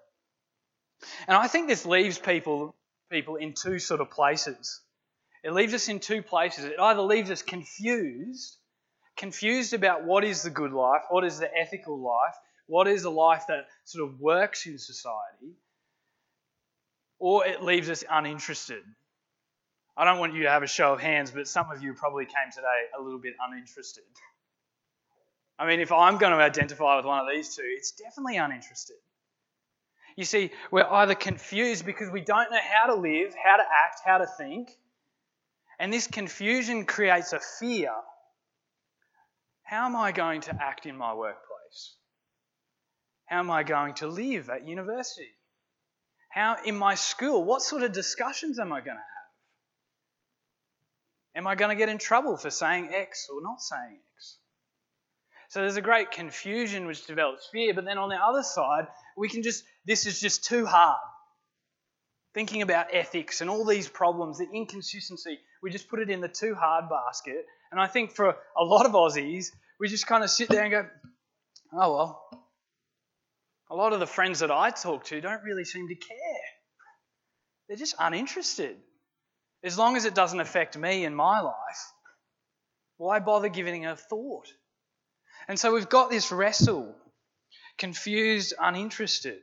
And 1.26 1.36
I 1.36 1.46
think 1.46 1.68
this 1.68 1.86
leaves 1.86 2.18
people, 2.18 2.74
people 3.10 3.36
in 3.36 3.54
two 3.54 3.78
sort 3.78 4.00
of 4.00 4.10
places. 4.10 4.80
It 5.42 5.52
leaves 5.52 5.72
us 5.72 5.88
in 5.88 6.00
two 6.00 6.22
places. 6.22 6.64
It 6.64 6.78
either 6.78 7.00
leaves 7.00 7.30
us 7.30 7.42
confused, 7.42 8.56
confused 9.16 9.72
about 9.72 10.04
what 10.04 10.24
is 10.24 10.42
the 10.42 10.50
good 10.50 10.72
life, 10.72 11.02
what 11.08 11.24
is 11.24 11.38
the 11.38 11.50
ethical 11.56 11.98
life, 11.98 12.34
what 12.66 12.86
is 12.86 13.04
a 13.04 13.10
life 13.10 13.44
that 13.48 13.66
sort 13.84 14.08
of 14.08 14.20
works 14.20 14.66
in 14.66 14.78
society, 14.78 15.56
or 17.18 17.46
it 17.46 17.62
leaves 17.62 17.88
us 17.90 18.04
uninterested. 18.08 18.82
I 19.96 20.04
don't 20.04 20.18
want 20.18 20.34
you 20.34 20.44
to 20.44 20.50
have 20.50 20.62
a 20.62 20.68
show 20.68 20.92
of 20.92 21.00
hands, 21.00 21.30
but 21.30 21.48
some 21.48 21.70
of 21.70 21.82
you 21.82 21.94
probably 21.94 22.24
came 22.24 22.52
today 22.54 22.88
a 22.98 23.02
little 23.02 23.18
bit 23.18 23.34
uninterested. 23.44 24.04
I 25.58 25.66
mean, 25.66 25.80
if 25.80 25.92
I'm 25.92 26.16
going 26.16 26.32
to 26.32 26.38
identify 26.38 26.96
with 26.96 27.04
one 27.04 27.20
of 27.20 27.26
these 27.30 27.54
two, 27.54 27.64
it's 27.64 27.90
definitely 27.90 28.36
uninterested. 28.36 28.96
You 30.20 30.26
see, 30.26 30.50
we're 30.70 30.84
either 30.84 31.14
confused 31.14 31.86
because 31.86 32.10
we 32.10 32.20
don't 32.20 32.50
know 32.50 32.58
how 32.74 32.94
to 32.94 33.00
live, 33.00 33.34
how 33.42 33.56
to 33.56 33.62
act, 33.62 34.02
how 34.04 34.18
to 34.18 34.26
think, 34.26 34.70
and 35.78 35.90
this 35.90 36.08
confusion 36.08 36.84
creates 36.84 37.32
a 37.32 37.40
fear. 37.40 37.90
How 39.62 39.86
am 39.86 39.96
I 39.96 40.12
going 40.12 40.42
to 40.42 40.62
act 40.62 40.84
in 40.84 40.94
my 40.94 41.14
workplace? 41.14 41.94
How 43.24 43.38
am 43.38 43.50
I 43.50 43.62
going 43.62 43.94
to 43.94 44.08
live 44.08 44.50
at 44.50 44.68
university? 44.68 45.30
How 46.28 46.58
in 46.66 46.76
my 46.76 46.96
school, 46.96 47.42
what 47.42 47.62
sort 47.62 47.82
of 47.82 47.92
discussions 47.92 48.58
am 48.58 48.74
I 48.74 48.80
going 48.80 48.98
to 48.98 49.02
have? 49.02 49.30
Am 51.36 51.46
I 51.46 51.54
going 51.54 51.70
to 51.70 51.76
get 51.76 51.88
in 51.88 51.96
trouble 51.96 52.36
for 52.36 52.50
saying 52.50 52.90
X 52.92 53.26
or 53.32 53.40
not 53.42 53.62
saying 53.62 54.00
X? 54.16 54.36
So 55.50 55.62
there's 55.62 55.76
a 55.76 55.82
great 55.82 56.12
confusion 56.12 56.86
which 56.86 57.06
develops 57.06 57.48
fear, 57.50 57.74
but 57.74 57.84
then 57.84 57.98
on 57.98 58.08
the 58.08 58.14
other 58.14 58.44
side, 58.44 58.86
we 59.16 59.28
can 59.28 59.42
just, 59.42 59.64
this 59.86 60.06
is 60.06 60.20
just 60.20 60.44
too 60.44 60.66
hard. 60.66 61.00
Thinking 62.32 62.62
about 62.62 62.86
ethics 62.92 63.40
and 63.40 63.50
all 63.50 63.64
these 63.64 63.88
problems, 63.88 64.38
the 64.38 64.48
inconsistency, 64.52 65.38
we 65.62 65.70
just 65.70 65.88
put 65.88 66.00
it 66.00 66.10
in 66.10 66.20
the 66.20 66.28
too 66.28 66.54
hard 66.54 66.88
basket. 66.88 67.44
And 67.72 67.80
I 67.80 67.86
think 67.86 68.12
for 68.12 68.36
a 68.56 68.64
lot 68.64 68.86
of 68.86 68.92
Aussies, 68.92 69.50
we 69.78 69.88
just 69.88 70.06
kind 70.06 70.22
of 70.22 70.30
sit 70.30 70.48
there 70.48 70.62
and 70.62 70.70
go, 70.70 70.86
oh 71.72 71.94
well. 71.94 72.46
A 73.70 73.74
lot 73.74 73.92
of 73.92 74.00
the 74.00 74.06
friends 74.06 74.40
that 74.40 74.50
I 74.50 74.70
talk 74.70 75.04
to 75.06 75.20
don't 75.20 75.44
really 75.44 75.64
seem 75.64 75.88
to 75.88 75.94
care. 75.94 76.16
They're 77.68 77.76
just 77.76 77.94
uninterested. 77.98 78.76
As 79.62 79.78
long 79.78 79.96
as 79.96 80.04
it 80.04 80.14
doesn't 80.14 80.40
affect 80.40 80.76
me 80.76 81.04
and 81.04 81.14
my 81.14 81.40
life, 81.40 81.92
why 82.96 83.20
bother 83.20 83.48
giving 83.48 83.86
a 83.86 83.94
thought? 83.94 84.48
And 85.46 85.58
so 85.58 85.72
we've 85.72 85.88
got 85.88 86.10
this 86.10 86.32
wrestle 86.32 86.94
confused, 87.80 88.52
uninterested. 88.60 89.40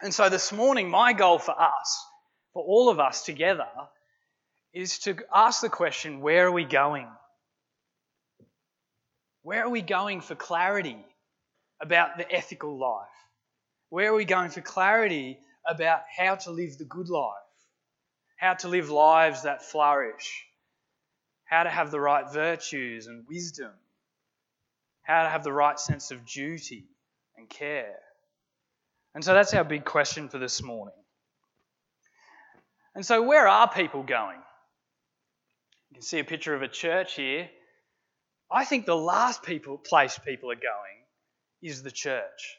And 0.00 0.14
so 0.14 0.30
this 0.30 0.52
morning, 0.52 0.88
my 0.88 1.12
goal 1.12 1.38
for 1.38 1.60
us, 1.60 2.06
for 2.54 2.62
all 2.62 2.88
of 2.88 2.98
us 2.98 3.24
together, 3.24 3.68
is 4.72 5.00
to 5.00 5.16
ask 5.34 5.60
the 5.60 5.68
question 5.68 6.20
where 6.20 6.46
are 6.46 6.52
we 6.52 6.64
going? 6.64 7.08
Where 9.42 9.64
are 9.64 9.70
we 9.70 9.82
going 9.82 10.20
for 10.20 10.36
clarity 10.36 11.04
about 11.80 12.16
the 12.16 12.32
ethical 12.32 12.78
life? 12.78 13.08
Where 13.90 14.12
are 14.12 14.16
we 14.16 14.24
going 14.24 14.50
for 14.50 14.60
clarity 14.60 15.38
about 15.68 16.02
how 16.16 16.36
to 16.36 16.52
live 16.52 16.78
the 16.78 16.84
good 16.84 17.08
life? 17.08 17.34
How 18.36 18.54
to 18.54 18.68
live 18.68 18.88
lives 18.88 19.42
that 19.42 19.62
flourish? 19.64 20.46
How 21.44 21.64
to 21.64 21.70
have 21.70 21.90
the 21.90 22.00
right 22.00 22.32
virtues 22.32 23.08
and 23.08 23.26
wisdom? 23.28 23.72
How 25.02 25.24
to 25.24 25.28
have 25.28 25.44
the 25.44 25.52
right 25.52 25.78
sense 25.78 26.12
of 26.12 26.24
duty 26.24 26.86
care? 27.52 27.98
And 29.14 29.24
so 29.24 29.34
that's 29.34 29.54
our 29.54 29.64
big 29.64 29.84
question 29.84 30.28
for 30.28 30.38
this 30.38 30.62
morning. 30.62 30.94
And 32.94 33.04
so, 33.04 33.22
where 33.22 33.48
are 33.48 33.70
people 33.70 34.02
going? 34.02 34.38
You 35.90 35.94
can 35.94 36.02
see 36.02 36.18
a 36.18 36.24
picture 36.24 36.54
of 36.54 36.62
a 36.62 36.68
church 36.68 37.14
here. 37.14 37.48
I 38.50 38.64
think 38.64 38.84
the 38.84 38.96
last 38.96 39.42
people, 39.42 39.78
place 39.78 40.18
people 40.18 40.50
are 40.50 40.56
going 40.56 40.98
is 41.62 41.82
the 41.82 41.90
church. 41.90 42.58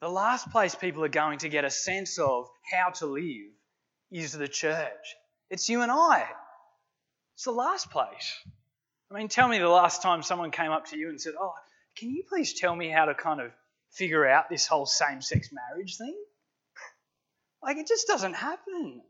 The 0.00 0.08
last 0.08 0.50
place 0.50 0.74
people 0.74 1.04
are 1.04 1.08
going 1.08 1.40
to 1.40 1.50
get 1.50 1.66
a 1.66 1.70
sense 1.70 2.18
of 2.18 2.48
how 2.72 2.90
to 2.90 3.06
live 3.06 3.52
is 4.10 4.32
the 4.32 4.48
church. 4.48 5.16
It's 5.50 5.68
you 5.68 5.82
and 5.82 5.92
I. 5.92 6.24
It's 7.34 7.44
the 7.44 7.52
last 7.52 7.90
place. 7.90 8.34
I 9.10 9.18
mean, 9.18 9.28
tell 9.28 9.48
me 9.48 9.58
the 9.58 9.68
last 9.68 10.02
time 10.02 10.22
someone 10.22 10.50
came 10.50 10.70
up 10.70 10.86
to 10.86 10.96
you 10.96 11.10
and 11.10 11.20
said, 11.20 11.34
Oh, 11.38 11.52
can 12.00 12.10
you 12.10 12.24
please 12.26 12.54
tell 12.54 12.74
me 12.74 12.88
how 12.88 13.04
to 13.04 13.14
kind 13.14 13.40
of 13.40 13.52
figure 13.90 14.26
out 14.26 14.48
this 14.48 14.66
whole 14.66 14.86
same 14.86 15.20
sex 15.20 15.50
marriage 15.52 15.98
thing? 15.98 16.16
Like, 17.62 17.76
it 17.76 17.86
just 17.86 18.06
doesn't 18.06 18.32
happen. 18.32 19.02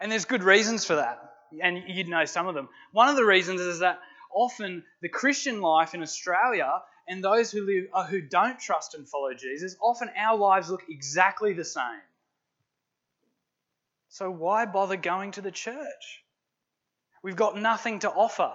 And 0.00 0.10
there's 0.10 0.24
good 0.24 0.42
reasons 0.42 0.84
for 0.84 0.96
that. 0.96 1.20
And 1.62 1.84
you'd 1.86 2.08
know 2.08 2.24
some 2.24 2.48
of 2.48 2.56
them. 2.56 2.68
One 2.90 3.08
of 3.08 3.14
the 3.14 3.24
reasons 3.24 3.60
is 3.60 3.78
that 3.78 4.00
often 4.34 4.82
the 5.00 5.08
Christian 5.08 5.60
life 5.60 5.94
in 5.94 6.02
Australia 6.02 6.82
and 7.06 7.22
those 7.22 7.52
who 7.52 7.64
live 7.64 7.84
uh, 7.94 8.04
who 8.04 8.20
don't 8.20 8.58
trust 8.58 8.94
and 8.94 9.08
follow 9.08 9.32
Jesus, 9.34 9.76
often 9.80 10.10
our 10.18 10.36
lives 10.36 10.70
look 10.70 10.82
exactly 10.88 11.52
the 11.52 11.64
same. 11.64 12.02
So 14.08 14.28
why 14.28 14.66
bother 14.66 14.96
going 14.96 15.32
to 15.32 15.40
the 15.40 15.52
church? 15.52 16.24
We've 17.22 17.36
got 17.36 17.56
nothing 17.56 18.00
to 18.00 18.10
offer, 18.10 18.52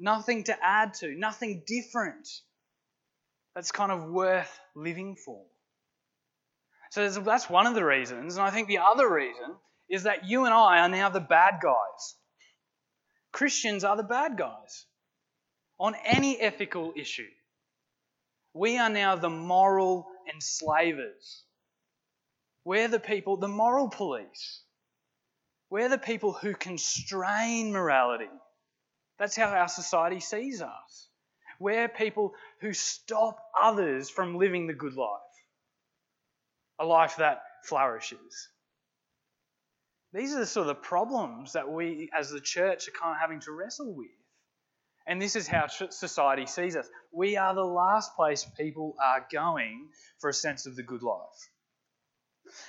nothing 0.00 0.44
to 0.44 0.56
add 0.60 0.94
to, 0.94 1.14
nothing 1.14 1.62
different 1.66 2.28
that's 3.54 3.70
kind 3.70 3.92
of 3.92 4.04
worth 4.04 4.58
living 4.74 5.16
for. 5.16 5.42
So 6.90 7.08
that's 7.08 7.48
one 7.48 7.66
of 7.66 7.74
the 7.74 7.84
reasons. 7.84 8.36
And 8.36 8.44
I 8.44 8.50
think 8.50 8.66
the 8.66 8.78
other 8.78 9.08
reason 9.12 9.54
is 9.88 10.04
that 10.04 10.26
you 10.28 10.44
and 10.44 10.54
I 10.54 10.80
are 10.80 10.88
now 10.88 11.08
the 11.08 11.20
bad 11.20 11.60
guys. 11.62 12.16
Christians 13.32 13.84
are 13.84 13.96
the 13.96 14.02
bad 14.02 14.36
guys 14.36 14.86
on 15.78 15.94
any 16.04 16.40
ethical 16.40 16.92
issue. 16.96 17.28
We 18.54 18.78
are 18.78 18.90
now 18.90 19.14
the 19.14 19.30
moral 19.30 20.06
enslavers. 20.32 21.44
We're 22.64 22.88
the 22.88 22.98
people, 22.98 23.36
the 23.36 23.48
moral 23.48 23.88
police. 23.88 24.62
We're 25.70 25.88
the 25.88 25.98
people 25.98 26.32
who 26.32 26.54
constrain 26.54 27.72
morality. 27.72 28.28
That's 29.20 29.36
how 29.36 29.50
our 29.50 29.68
society 29.68 30.18
sees 30.18 30.62
us. 30.62 31.08
We're 31.58 31.88
people 31.88 32.32
who 32.62 32.72
stop 32.72 33.38
others 33.60 34.08
from 34.08 34.38
living 34.38 34.66
the 34.66 34.72
good 34.72 34.94
life, 34.94 35.20
a 36.78 36.86
life 36.86 37.16
that 37.18 37.42
flourishes. 37.66 38.48
These 40.14 40.34
are 40.34 40.38
the 40.38 40.46
sort 40.46 40.68
of 40.68 40.74
the 40.74 40.82
problems 40.82 41.52
that 41.52 41.70
we 41.70 42.08
as 42.18 42.30
the 42.30 42.40
church 42.40 42.88
are 42.88 42.92
kind 42.92 43.14
of 43.14 43.20
having 43.20 43.40
to 43.40 43.52
wrestle 43.52 43.94
with. 43.94 44.08
And 45.06 45.20
this 45.20 45.36
is 45.36 45.46
how 45.46 45.66
society 45.66 46.46
sees 46.46 46.74
us. 46.74 46.88
We 47.12 47.36
are 47.36 47.54
the 47.54 47.60
last 47.60 48.16
place 48.16 48.46
people 48.56 48.96
are 49.04 49.26
going 49.30 49.90
for 50.18 50.30
a 50.30 50.34
sense 50.34 50.64
of 50.64 50.76
the 50.76 50.82
good 50.82 51.02
life. 51.02 51.50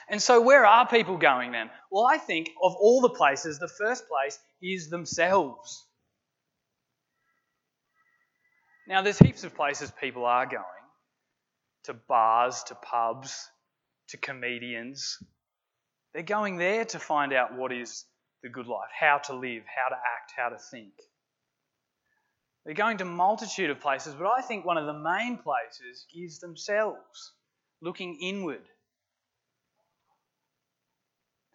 And 0.10 0.22
so, 0.22 0.42
where 0.42 0.66
are 0.66 0.86
people 0.86 1.18
going 1.18 1.54
then? 1.54 1.70
Well, 1.90 2.06
I 2.06 2.18
think 2.18 2.50
of 2.62 2.76
all 2.76 3.00
the 3.00 3.10
places, 3.10 3.58
the 3.58 3.70
first 3.70 4.04
place 4.10 4.38
is 4.62 4.90
themselves. 4.90 5.88
Now, 8.88 9.02
there's 9.02 9.20
heaps 9.20 9.44
of 9.44 9.56
places 9.56 9.92
people 9.92 10.26
are 10.26 10.46
going 10.46 10.64
to 11.86 11.94
bars, 11.94 12.64
to 12.64 12.76
pubs, 12.76 13.50
to 14.10 14.18
comedians. 14.18 15.18
They're 16.14 16.24
going 16.24 16.58
there 16.58 16.86
to 16.86 17.00
find 17.00 17.34
out 17.34 17.56
what 17.56 17.72
is 17.72 18.06
the 18.44 18.50
good 18.50 18.68
life, 18.68 18.90
how 19.00 19.20
to 19.26 19.34
live, 19.34 19.64
how 19.66 19.90
to 19.90 19.96
act, 19.96 20.34
how 20.36 20.50
to 20.50 20.58
think. 20.58 20.94
They're 22.66 22.76
going 22.76 22.98
to 22.98 23.06
multitude 23.06 23.70
of 23.70 23.80
places, 23.80 24.14
but 24.14 24.28
I 24.28 24.42
think 24.42 24.66
one 24.66 24.78
of 24.78 24.86
the 24.86 25.00
main 25.00 25.38
places 25.38 26.06
is 26.14 26.40
themselves, 26.40 27.34
looking 27.82 28.20
inward 28.22 28.68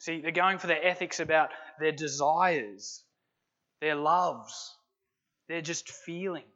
See, 0.07 0.21
they're 0.21 0.31
going 0.31 0.59
for 0.59 0.69
their 0.69 0.87
ethics 0.87 1.19
about 1.19 1.51
their 1.81 1.91
desires, 1.91 3.03
their 3.81 3.97
loves, 3.97 4.77
their 5.49 5.61
just 5.61 5.91
feelings. 5.91 6.47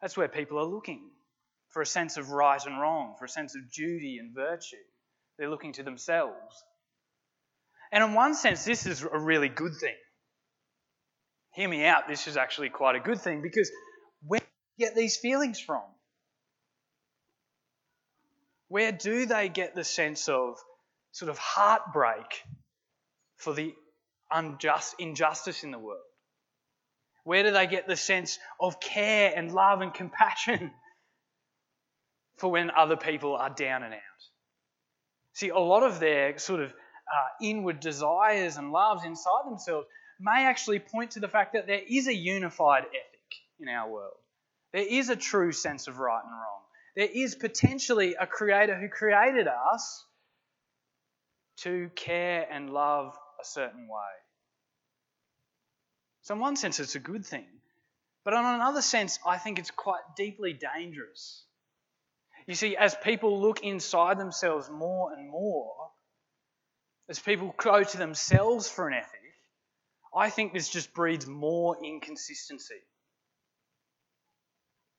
That's 0.00 0.16
where 0.16 0.28
people 0.28 0.58
are 0.58 0.64
looking 0.64 1.10
for 1.70 1.82
a 1.82 1.86
sense 1.86 2.16
of 2.16 2.30
right 2.30 2.64
and 2.64 2.80
wrong, 2.80 3.14
for 3.18 3.26
a 3.26 3.28
sense 3.28 3.54
of 3.54 3.70
duty 3.70 4.18
and 4.18 4.34
virtue. 4.34 4.76
They're 5.38 5.50
looking 5.50 5.72
to 5.74 5.82
themselves. 5.82 6.64
And 7.92 8.04
in 8.04 8.14
one 8.14 8.34
sense, 8.34 8.64
this 8.64 8.86
is 8.86 9.02
a 9.02 9.18
really 9.18 9.48
good 9.48 9.72
thing. 9.80 9.96
Hear 11.52 11.68
me 11.68 11.84
out, 11.84 12.08
this 12.08 12.28
is 12.28 12.36
actually 12.36 12.70
quite 12.70 12.94
a 12.94 13.00
good 13.00 13.20
thing 13.20 13.42
because 13.42 13.70
where 14.26 14.40
do 14.40 14.46
they 14.78 14.84
get 14.84 14.94
these 14.94 15.16
feelings 15.16 15.58
from? 15.58 15.82
Where 18.68 18.92
do 18.92 19.26
they 19.26 19.48
get 19.48 19.74
the 19.74 19.82
sense 19.82 20.28
of 20.28 20.56
sort 21.10 21.28
of 21.28 21.38
heartbreak 21.38 22.44
for 23.36 23.52
the 23.52 23.74
unjust 24.30 24.94
injustice 25.00 25.64
in 25.64 25.72
the 25.72 25.78
world? 25.78 26.09
Where 27.24 27.42
do 27.42 27.50
they 27.50 27.66
get 27.66 27.86
the 27.86 27.96
sense 27.96 28.38
of 28.60 28.80
care 28.80 29.32
and 29.34 29.52
love 29.52 29.80
and 29.80 29.92
compassion 29.92 30.70
for 32.38 32.50
when 32.50 32.70
other 32.70 32.96
people 32.96 33.36
are 33.36 33.50
down 33.50 33.82
and 33.82 33.94
out? 33.94 34.00
See, 35.34 35.50
a 35.50 35.58
lot 35.58 35.82
of 35.82 36.00
their 36.00 36.38
sort 36.38 36.60
of 36.60 36.70
uh, 36.70 37.28
inward 37.42 37.80
desires 37.80 38.56
and 38.56 38.72
loves 38.72 39.04
inside 39.04 39.46
themselves 39.46 39.86
may 40.18 40.44
actually 40.44 40.78
point 40.78 41.12
to 41.12 41.20
the 41.20 41.28
fact 41.28 41.54
that 41.54 41.66
there 41.66 41.80
is 41.88 42.06
a 42.06 42.14
unified 42.14 42.84
ethic 42.84 43.34
in 43.58 43.68
our 43.68 43.90
world. 43.90 44.16
There 44.72 44.86
is 44.86 45.08
a 45.08 45.16
true 45.16 45.52
sense 45.52 45.88
of 45.88 45.98
right 45.98 46.22
and 46.22 46.32
wrong. 46.32 46.60
There 46.96 47.08
is 47.12 47.34
potentially 47.34 48.14
a 48.14 48.26
creator 48.26 48.78
who 48.78 48.88
created 48.88 49.48
us 49.48 50.04
to 51.58 51.90
care 51.94 52.46
and 52.50 52.70
love 52.70 53.16
a 53.40 53.44
certain 53.44 53.88
way. 53.88 54.29
So, 56.30 56.34
in 56.34 56.40
one 56.40 56.54
sense, 56.54 56.78
it's 56.78 56.94
a 56.94 57.00
good 57.00 57.26
thing. 57.26 57.48
But 58.22 58.34
in 58.34 58.44
another 58.44 58.82
sense, 58.82 59.18
I 59.26 59.36
think 59.36 59.58
it's 59.58 59.72
quite 59.72 60.14
deeply 60.16 60.52
dangerous. 60.52 61.44
You 62.46 62.54
see, 62.54 62.76
as 62.76 62.94
people 62.94 63.40
look 63.40 63.64
inside 63.64 64.16
themselves 64.16 64.70
more 64.70 65.12
and 65.12 65.28
more, 65.28 65.90
as 67.08 67.18
people 67.18 67.52
go 67.58 67.82
to 67.82 67.98
themselves 67.98 68.70
for 68.70 68.86
an 68.86 68.94
ethic, 68.94 69.34
I 70.14 70.30
think 70.30 70.52
this 70.52 70.68
just 70.68 70.94
breeds 70.94 71.26
more 71.26 71.76
inconsistency. 71.84 72.80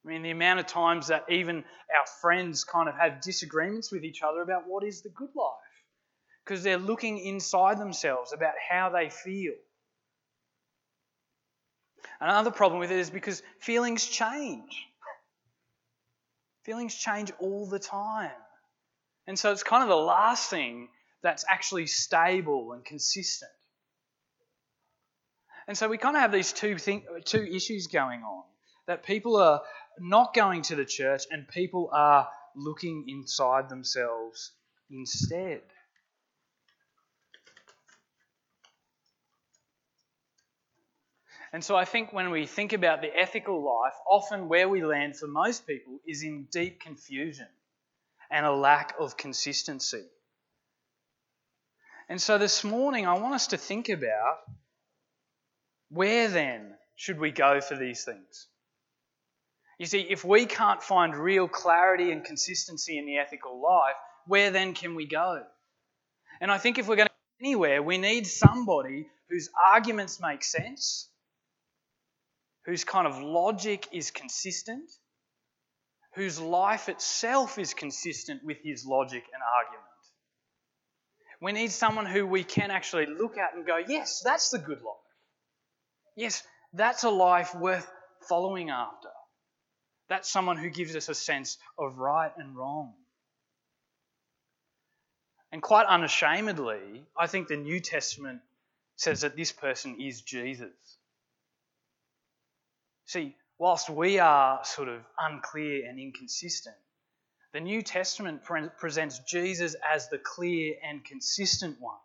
I 0.03 0.09
mean, 0.09 0.23
the 0.23 0.31
amount 0.31 0.59
of 0.59 0.65
times 0.65 1.07
that 1.07 1.23
even 1.29 1.59
our 1.59 2.07
friends 2.19 2.65
kind 2.65 2.89
of 2.89 2.95
have 2.95 3.21
disagreements 3.21 3.89
with 3.89 4.03
each 4.03 4.21
other 4.21 4.41
about 4.41 4.67
what 4.67 4.83
is 4.83 5.01
the 5.01 5.07
good 5.07 5.33
life 5.33 5.85
because 6.43 6.61
they're 6.61 6.77
looking 6.77 7.19
inside 7.19 7.77
themselves 7.77 8.33
about 8.33 8.55
how 8.69 8.89
they 8.89 9.09
feel. 9.09 9.53
Another 12.20 12.51
problem 12.51 12.79
with 12.79 12.91
it 12.91 13.00
is 13.00 13.10
because 13.10 13.41
feelings 13.60 14.05
change. 14.05 14.88
Feelings 16.63 16.96
change 16.96 17.31
all 17.39 17.67
the 17.67 17.79
time. 17.79 18.31
And 19.27 19.38
so 19.38 19.51
it's 19.51 19.63
kind 19.63 19.84
of 19.84 19.89
the 19.89 19.96
last 19.96 20.50
thing 20.50 20.89
that's 21.24 21.46
actually 21.48 21.88
stable 21.88 22.74
and 22.74 22.84
consistent. 22.84 23.51
And 25.67 25.77
so 25.77 25.88
we 25.88 25.98
kind 25.98 26.15
of 26.15 26.22
have 26.22 26.31
these 26.31 26.53
two, 26.53 26.77
thing, 26.77 27.05
two 27.25 27.43
issues 27.43 27.88
going 27.88 28.24
on 28.24 28.43
that 28.88 29.03
people 29.03 29.38
are 29.38 29.62
not 30.00 30.34
going 30.34 30.63
to 30.63 30.75
the 30.75 30.86
church 30.86 31.24
and 31.31 31.48
people 31.48 31.89
are 31.93 32.27
looking 32.55 33.05
inside 33.08 33.70
themselves 33.70 34.51
instead. 34.89 35.62
And 41.53 41.63
so 41.63 41.75
I 41.75 41.86
think 41.86 42.13
when 42.13 42.31
we 42.31 42.46
think 42.46 42.72
about 42.72 43.01
the 43.01 43.13
ethical 43.13 43.62
life, 43.62 43.93
often 44.10 44.48
where 44.48 44.70
we 44.70 44.84
land 44.84 45.17
for 45.17 45.27
most 45.27 45.67
people 45.67 46.00
is 46.08 46.24
in 46.24 46.48
deep 46.51 46.79
confusion 46.79 47.48
and 48.29 48.46
a 48.46 48.51
lack 48.51 48.96
of 49.00 49.17
consistency. 49.17 50.05
And 52.08 52.22
so 52.22 52.38
this 52.38 52.63
morning, 52.63 53.05
I 53.05 53.20
want 53.20 53.34
us 53.34 53.48
to 53.48 53.58
think 53.58 53.89
about 53.89 54.38
where 55.89 56.29
then 56.29 56.74
should 56.96 57.20
we 57.20 57.31
go 57.31 57.60
for 57.60 57.75
these 57.75 58.05
things? 58.05 58.48
You 59.77 59.88
see, 59.88 60.01
if 60.10 60.24
we 60.24 60.46
can't 60.46 60.81
find 60.81 61.15
real 61.15 61.48
clarity 61.48 62.12
and 62.12 62.24
consistency 62.24 62.98
in 62.98 63.05
the 63.05 63.17
ethical 63.17 63.62
life, 63.62 63.96
where 64.25 64.51
then 64.51 64.74
can 64.74 64.96
we 64.96 65.05
go? 65.05 65.41
And 66.39 66.51
I 66.51 66.60
think 66.60 66.77
if 66.77 66.88
we're 66.88 66.96
going 66.96 67.08
to 67.08 67.13
anywhere, 67.41 67.81
we 67.81 67.98
need 67.98 68.27
somebody 68.27 69.08
whose 69.29 69.50
arguments 69.65 70.22
make 70.22 70.43
sense 70.43 71.10
whose 72.65 72.83
kind 72.83 73.07
of 73.07 73.21
logic 73.21 73.87
is 73.91 74.11
consistent, 74.11 74.89
whose 76.15 76.39
life 76.39 76.89
itself 76.89 77.57
is 77.57 77.73
consistent 77.73 78.43
with 78.43 78.57
his 78.63 78.85
logic 78.85 79.23
and 79.33 79.41
argument. 79.57 79.87
We 81.41 81.53
need 81.53 81.71
someone 81.71 82.05
who 82.05 82.27
we 82.27 82.43
can 82.43 82.69
actually 82.69 83.07
look 83.07 83.37
at 83.37 83.55
and 83.55 83.65
go, 83.65 83.77
yes, 83.77 84.21
that's 84.23 84.51
the 84.51 84.59
good 84.59 84.81
life. 84.81 84.95
Yes, 86.15 86.43
that's 86.73 87.03
a 87.03 87.09
life 87.09 87.55
worth 87.55 87.89
following 88.29 88.69
after. 88.69 89.09
That's 90.07 90.29
someone 90.29 90.57
who 90.57 90.69
gives 90.69 90.95
us 90.95 91.09
a 91.09 91.15
sense 91.15 91.57
of 91.79 91.97
right 91.97 92.31
and 92.37 92.55
wrong. 92.55 92.93
And 95.51 95.61
quite 95.61 95.87
unashamedly, 95.87 97.05
I 97.17 97.27
think 97.27 97.47
the 97.47 97.57
New 97.57 97.79
Testament 97.79 98.41
says 98.95 99.21
that 99.21 99.35
this 99.35 99.51
person 99.51 99.99
is 99.99 100.21
Jesus. 100.21 100.69
See, 103.11 103.35
whilst 103.57 103.89
we 103.89 104.19
are 104.19 104.63
sort 104.63 104.87
of 104.87 105.01
unclear 105.19 105.85
and 105.85 106.00
inconsistent, 106.00 106.77
the 107.51 107.59
New 107.59 107.81
Testament 107.81 108.45
pre- 108.45 108.69
presents 108.77 109.19
Jesus 109.27 109.75
as 109.93 110.07
the 110.07 110.17
clear 110.17 110.75
and 110.81 111.03
consistent 111.03 111.75
one. 111.81 112.00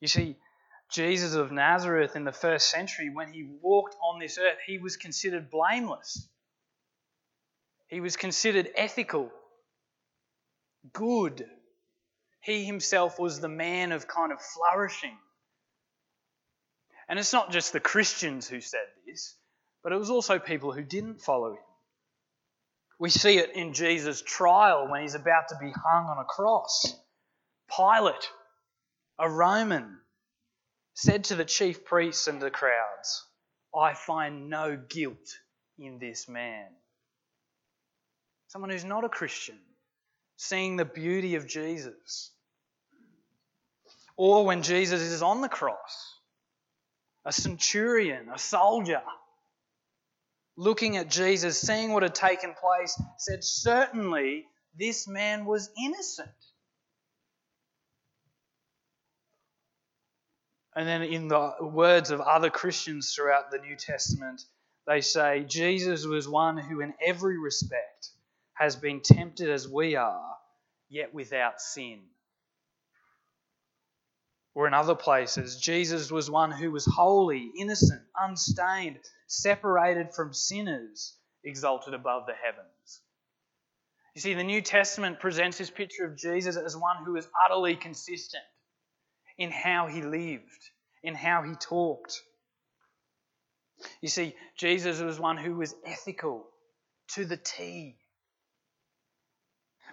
You 0.00 0.08
see, 0.08 0.34
Jesus 0.90 1.34
of 1.34 1.52
Nazareth 1.52 2.16
in 2.16 2.24
the 2.24 2.32
first 2.32 2.68
century, 2.68 3.10
when 3.10 3.32
he 3.32 3.44
walked 3.62 3.94
on 4.02 4.18
this 4.18 4.38
earth, 4.38 4.58
he 4.66 4.78
was 4.78 4.96
considered 4.96 5.48
blameless. 5.48 6.28
He 7.86 8.00
was 8.00 8.16
considered 8.16 8.68
ethical, 8.74 9.30
good. 10.92 11.48
He 12.40 12.64
himself 12.64 13.20
was 13.20 13.38
the 13.38 13.48
man 13.48 13.92
of 13.92 14.08
kind 14.08 14.32
of 14.32 14.40
flourishing. 14.42 15.16
And 17.08 17.18
it's 17.18 17.32
not 17.32 17.52
just 17.52 17.72
the 17.72 17.80
Christians 17.80 18.48
who 18.48 18.60
said 18.60 18.86
this, 19.06 19.36
but 19.82 19.92
it 19.92 19.98
was 19.98 20.10
also 20.10 20.38
people 20.38 20.72
who 20.72 20.82
didn't 20.82 21.20
follow 21.20 21.52
him. 21.52 21.58
We 22.98 23.10
see 23.10 23.38
it 23.38 23.50
in 23.54 23.74
Jesus' 23.74 24.22
trial 24.22 24.88
when 24.88 25.02
he's 25.02 25.14
about 25.14 25.48
to 25.48 25.58
be 25.60 25.70
hung 25.70 26.06
on 26.06 26.18
a 26.18 26.24
cross. 26.24 26.96
Pilate, 27.74 28.30
a 29.18 29.28
Roman, 29.28 29.98
said 30.94 31.24
to 31.24 31.34
the 31.34 31.44
chief 31.44 31.84
priests 31.84 32.26
and 32.26 32.40
the 32.40 32.50
crowds, 32.50 33.26
I 33.74 33.92
find 33.92 34.48
no 34.48 34.76
guilt 34.76 35.38
in 35.78 35.98
this 35.98 36.26
man. 36.28 36.66
Someone 38.48 38.70
who's 38.70 38.84
not 38.84 39.04
a 39.04 39.08
Christian, 39.10 39.58
seeing 40.36 40.76
the 40.76 40.84
beauty 40.86 41.34
of 41.34 41.46
Jesus. 41.46 42.30
Or 44.16 44.46
when 44.46 44.62
Jesus 44.62 45.02
is 45.02 45.20
on 45.20 45.42
the 45.42 45.48
cross, 45.48 46.15
a 47.26 47.32
centurion, 47.32 48.28
a 48.32 48.38
soldier, 48.38 49.02
looking 50.56 50.96
at 50.96 51.10
Jesus, 51.10 51.60
seeing 51.60 51.92
what 51.92 52.04
had 52.04 52.14
taken 52.14 52.54
place, 52.54 52.98
said, 53.18 53.42
Certainly 53.42 54.46
this 54.78 55.08
man 55.08 55.44
was 55.44 55.68
innocent. 55.76 56.28
And 60.76 60.86
then, 60.86 61.02
in 61.02 61.26
the 61.26 61.52
words 61.60 62.10
of 62.10 62.20
other 62.20 62.50
Christians 62.50 63.12
throughout 63.12 63.50
the 63.50 63.58
New 63.58 63.76
Testament, 63.76 64.42
they 64.86 65.00
say, 65.00 65.42
Jesus 65.48 66.06
was 66.06 66.28
one 66.28 66.58
who, 66.58 66.80
in 66.80 66.94
every 67.04 67.38
respect, 67.38 68.10
has 68.52 68.76
been 68.76 69.00
tempted 69.00 69.50
as 69.50 69.66
we 69.66 69.96
are, 69.96 70.36
yet 70.88 71.12
without 71.12 71.60
sin. 71.60 72.02
Or 74.56 74.66
in 74.66 74.72
other 74.72 74.94
places, 74.94 75.60
Jesus 75.60 76.10
was 76.10 76.30
one 76.30 76.50
who 76.50 76.70
was 76.70 76.86
holy, 76.86 77.50
innocent, 77.58 78.00
unstained, 78.18 78.98
separated 79.26 80.14
from 80.14 80.32
sinners, 80.32 81.14
exalted 81.44 81.92
above 81.92 82.24
the 82.26 82.32
heavens. 82.32 83.02
You 84.14 84.22
see, 84.22 84.32
the 84.32 84.42
New 84.42 84.62
Testament 84.62 85.20
presents 85.20 85.58
this 85.58 85.68
picture 85.68 86.06
of 86.06 86.16
Jesus 86.16 86.56
as 86.56 86.74
one 86.74 87.04
who 87.04 87.16
is 87.16 87.28
utterly 87.44 87.76
consistent 87.76 88.44
in 89.36 89.50
how 89.50 89.88
he 89.88 90.00
lived, 90.00 90.70
in 91.02 91.14
how 91.14 91.42
he 91.42 91.54
talked. 91.56 92.22
You 94.00 94.08
see, 94.08 94.34
Jesus 94.56 95.02
was 95.02 95.20
one 95.20 95.36
who 95.36 95.56
was 95.56 95.74
ethical 95.84 96.46
to 97.08 97.26
the 97.26 97.36
T. 97.36 97.98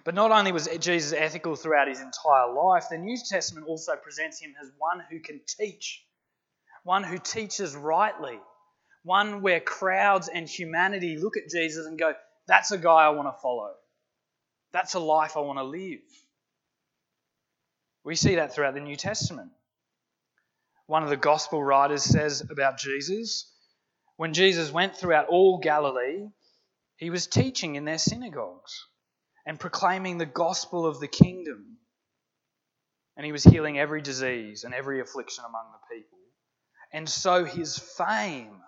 But 0.04 0.14
not 0.14 0.30
only 0.30 0.52
was 0.52 0.68
Jesus 0.80 1.12
ethical 1.12 1.56
throughout 1.56 1.88
his 1.88 2.00
entire 2.00 2.52
life, 2.52 2.86
the 2.90 2.98
New 2.98 3.16
Testament 3.16 3.66
also 3.66 3.96
presents 3.96 4.38
him 4.38 4.54
as 4.62 4.70
one 4.76 5.02
who 5.10 5.18
can 5.20 5.40
teach, 5.46 6.04
one 6.82 7.04
who 7.04 7.18
teaches 7.18 7.74
rightly, 7.74 8.38
one 9.02 9.40
where 9.40 9.60
crowds 9.60 10.28
and 10.28 10.46
humanity 10.46 11.16
look 11.16 11.38
at 11.38 11.48
Jesus 11.50 11.86
and 11.86 11.98
go, 11.98 12.12
That's 12.46 12.70
a 12.70 12.78
guy 12.78 13.06
I 13.06 13.10
want 13.10 13.28
to 13.28 13.40
follow. 13.40 13.72
That's 14.72 14.94
a 14.94 15.00
life 15.00 15.36
I 15.36 15.40
want 15.40 15.58
to 15.58 15.64
live. 15.64 16.00
We 18.04 18.14
see 18.14 18.34
that 18.34 18.54
throughout 18.54 18.74
the 18.74 18.80
New 18.80 18.96
Testament. 18.96 19.52
One 20.86 21.02
of 21.02 21.08
the 21.08 21.16
gospel 21.16 21.64
writers 21.64 22.02
says 22.04 22.42
about 22.50 22.76
Jesus 22.76 23.50
when 24.16 24.34
Jesus 24.34 24.70
went 24.70 24.96
throughout 24.96 25.26
all 25.26 25.58
Galilee, 25.58 26.28
he 26.96 27.10
was 27.10 27.26
teaching 27.26 27.74
in 27.74 27.84
their 27.84 27.98
synagogues 27.98 28.86
and 29.46 29.60
proclaiming 29.60 30.18
the 30.18 30.26
gospel 30.26 30.86
of 30.86 31.00
the 31.00 31.08
kingdom. 31.08 31.78
And 33.16 33.24
he 33.24 33.32
was 33.32 33.44
healing 33.44 33.78
every 33.78 34.02
disease 34.02 34.64
and 34.64 34.74
every 34.74 35.00
affliction 35.00 35.44
among 35.46 35.66
the 35.72 35.96
people. 35.96 36.18
And 36.92 37.08
so 37.08 37.44
his 37.44 37.78
fame 37.78 38.60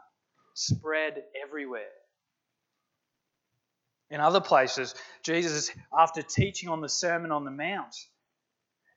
spread 0.55 1.23
everywhere. 1.43 1.83
In 4.11 4.21
other 4.21 4.41
places, 4.41 4.95
Jesus, 5.23 5.71
after 5.97 6.23
teaching 6.23 6.69
on 6.69 6.81
the 6.81 6.89
Sermon 6.89 7.33
on 7.33 7.45
the 7.45 7.51
Mount, 7.51 7.95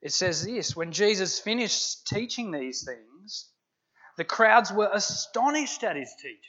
it 0.02 0.13
says 0.13 0.46
this 0.46 0.76
when 0.76 0.92
Jesus 0.92 1.39
finished 1.39 2.08
teaching 2.08 2.52
these 2.52 2.84
things, 2.86 3.50
the 4.18 4.24
crowds 4.24 4.72
were 4.72 4.89
astonished 4.92 5.84
at 5.84 5.96
his 5.96 6.13
teaching. 6.22 6.39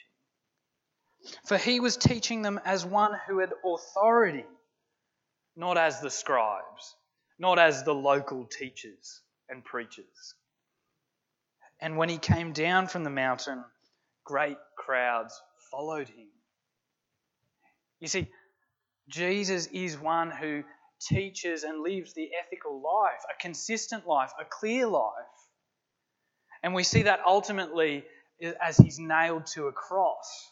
For 1.45 1.57
he 1.57 1.79
was 1.79 1.97
teaching 1.97 2.41
them 2.41 2.59
as 2.65 2.85
one 2.85 3.13
who 3.27 3.39
had 3.39 3.51
authority 3.65 4.45
not 5.55 5.77
as 5.77 6.01
the 6.01 6.09
scribes, 6.09 6.95
not 7.39 7.59
as 7.59 7.83
the 7.83 7.93
local 7.93 8.45
teachers 8.45 9.21
and 9.49 9.63
preachers. 9.63 10.35
And 11.79 11.97
when 11.97 12.09
he 12.09 12.17
came 12.17 12.53
down 12.53 12.87
from 12.87 13.03
the 13.03 13.09
mountain, 13.09 13.63
great 14.23 14.57
crowds 14.77 15.41
followed 15.71 16.07
him. 16.07 16.27
You 17.99 18.07
see, 18.07 18.27
Jesus 19.07 19.67
is 19.67 19.97
one 19.97 20.31
who 20.31 20.63
teaches 21.01 21.63
and 21.63 21.81
lives 21.81 22.13
the 22.13 22.29
ethical 22.45 22.81
life, 22.81 23.21
a 23.29 23.41
consistent 23.41 24.07
life, 24.07 24.31
a 24.39 24.45
clear 24.45 24.87
life. 24.87 25.11
And 26.63 26.73
we 26.73 26.83
see 26.83 27.03
that 27.03 27.21
ultimately 27.25 28.03
as 28.61 28.77
he's 28.77 28.99
nailed 28.99 29.45
to 29.47 29.67
a 29.67 29.71
cross, 29.71 30.51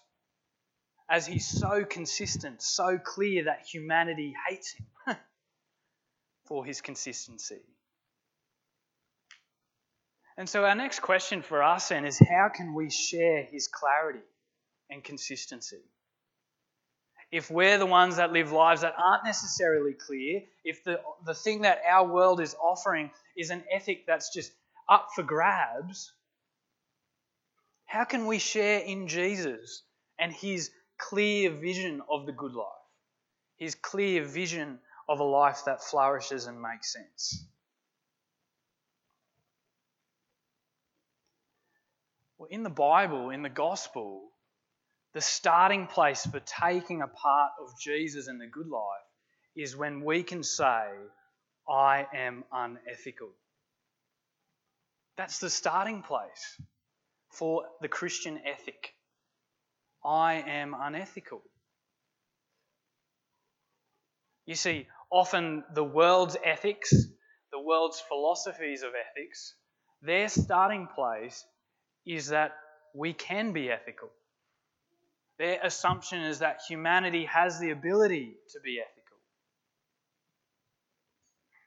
as 1.10 1.26
he's 1.26 1.48
so 1.48 1.84
consistent, 1.84 2.62
so 2.62 2.98
clear 2.98 3.46
that 3.46 3.66
humanity 3.66 4.36
hates 4.48 4.74
him 4.74 4.86
for 6.46 6.64
his 6.64 6.82
consistency. 6.82 7.62
And 10.38 10.48
so, 10.48 10.64
our 10.64 10.76
next 10.76 11.02
question 11.02 11.42
for 11.42 11.64
us 11.64 11.90
then 11.90 12.06
is 12.06 12.20
how 12.20 12.50
can 12.54 12.74
we 12.74 12.90
share 12.90 13.44
his 13.44 13.68
clarity 13.68 14.24
and 14.90 15.04
consistency? 15.04 15.82
If 17.32 17.52
we're 17.52 17.78
the 17.78 17.86
ones 17.86 18.16
that 18.16 18.32
live 18.32 18.52
lives 18.52 18.82
that 18.82 18.96
aren't 18.98 19.26
necessarily 19.26 19.94
clear, 19.94 20.42
if 20.64 20.84
the, 20.84 21.02
the 21.26 21.34
thing 21.34 21.62
that 21.62 21.82
our 21.88 22.08
world 22.08 22.40
is 22.40 22.56
offering 22.56 23.12
is 23.36 23.50
an 23.50 23.64
ethic 23.72 24.06
that's 24.08 24.34
just 24.34 24.52
up 24.88 25.10
for 25.14 25.24
grabs, 25.24 26.12
how 27.86 28.04
can 28.04 28.26
we 28.26 28.40
share 28.40 28.80
in 28.80 29.08
Jesus 29.08 29.84
and 30.18 30.32
his 30.32 30.72
clear 31.00 31.50
vision 31.50 32.02
of 32.10 32.28
the 32.28 32.32
good 32.32 32.54
life? 32.54 32.68
His 33.58 33.74
clear 33.74 34.24
vision 34.24 34.80
of 35.08 35.20
a 35.20 35.24
life 35.24 35.64
that 35.66 35.84
flourishes 35.84 36.46
and 36.46 36.62
makes 36.62 36.94
sense? 36.94 37.44
Well, 42.38 42.50
in 42.52 42.64
the 42.64 42.70
Bible, 42.70 43.32
in 43.32 43.42
the 43.42 43.50
gospel, 43.50 44.30
the 45.14 45.22
starting 45.22 45.88
place 45.88 46.26
for 46.26 46.40
taking 46.40 47.02
a 47.02 47.08
part 47.08 47.52
of 47.62 47.78
Jesus 47.80 48.28
and 48.28 48.40
the 48.40 48.48
good 48.48 48.70
life 48.70 48.84
is 49.56 49.76
when 49.76 50.06
we 50.06 50.24
can 50.24 50.44
say, 50.44 50.88
I 51.68 52.08
am 52.14 52.44
unethical. 52.52 53.32
That's 55.18 55.40
the 55.40 55.50
starting 55.50 56.02
place 56.02 56.62
for 57.32 57.66
the 57.82 57.88
Christian 57.88 58.40
ethic. 58.46 58.94
I 60.04 60.36
am 60.36 60.76
unethical. 60.78 61.42
You 64.46 64.56
see, 64.56 64.88
often 65.12 65.64
the 65.74 65.84
world's 65.84 66.38
ethics, 66.44 66.92
the 67.52 67.60
world's 67.60 68.00
philosophies 68.00 68.84
of 68.84 68.92
ethics, 68.96 69.54
their 70.02 70.30
starting 70.30 70.88
place 70.88 71.46
is 72.06 72.30
that 72.30 72.54
we 72.96 73.14
can 73.14 73.52
be 73.52 73.70
ethical. 73.70 74.10
Their 75.38 75.60
assumption 75.64 76.22
is 76.24 76.40
that 76.40 76.62
humanity 76.68 77.26
has 77.26 77.60
the 77.60 77.72
ability 77.72 78.34
to 78.54 78.60
be 78.62 78.80
ethical. 78.80 79.18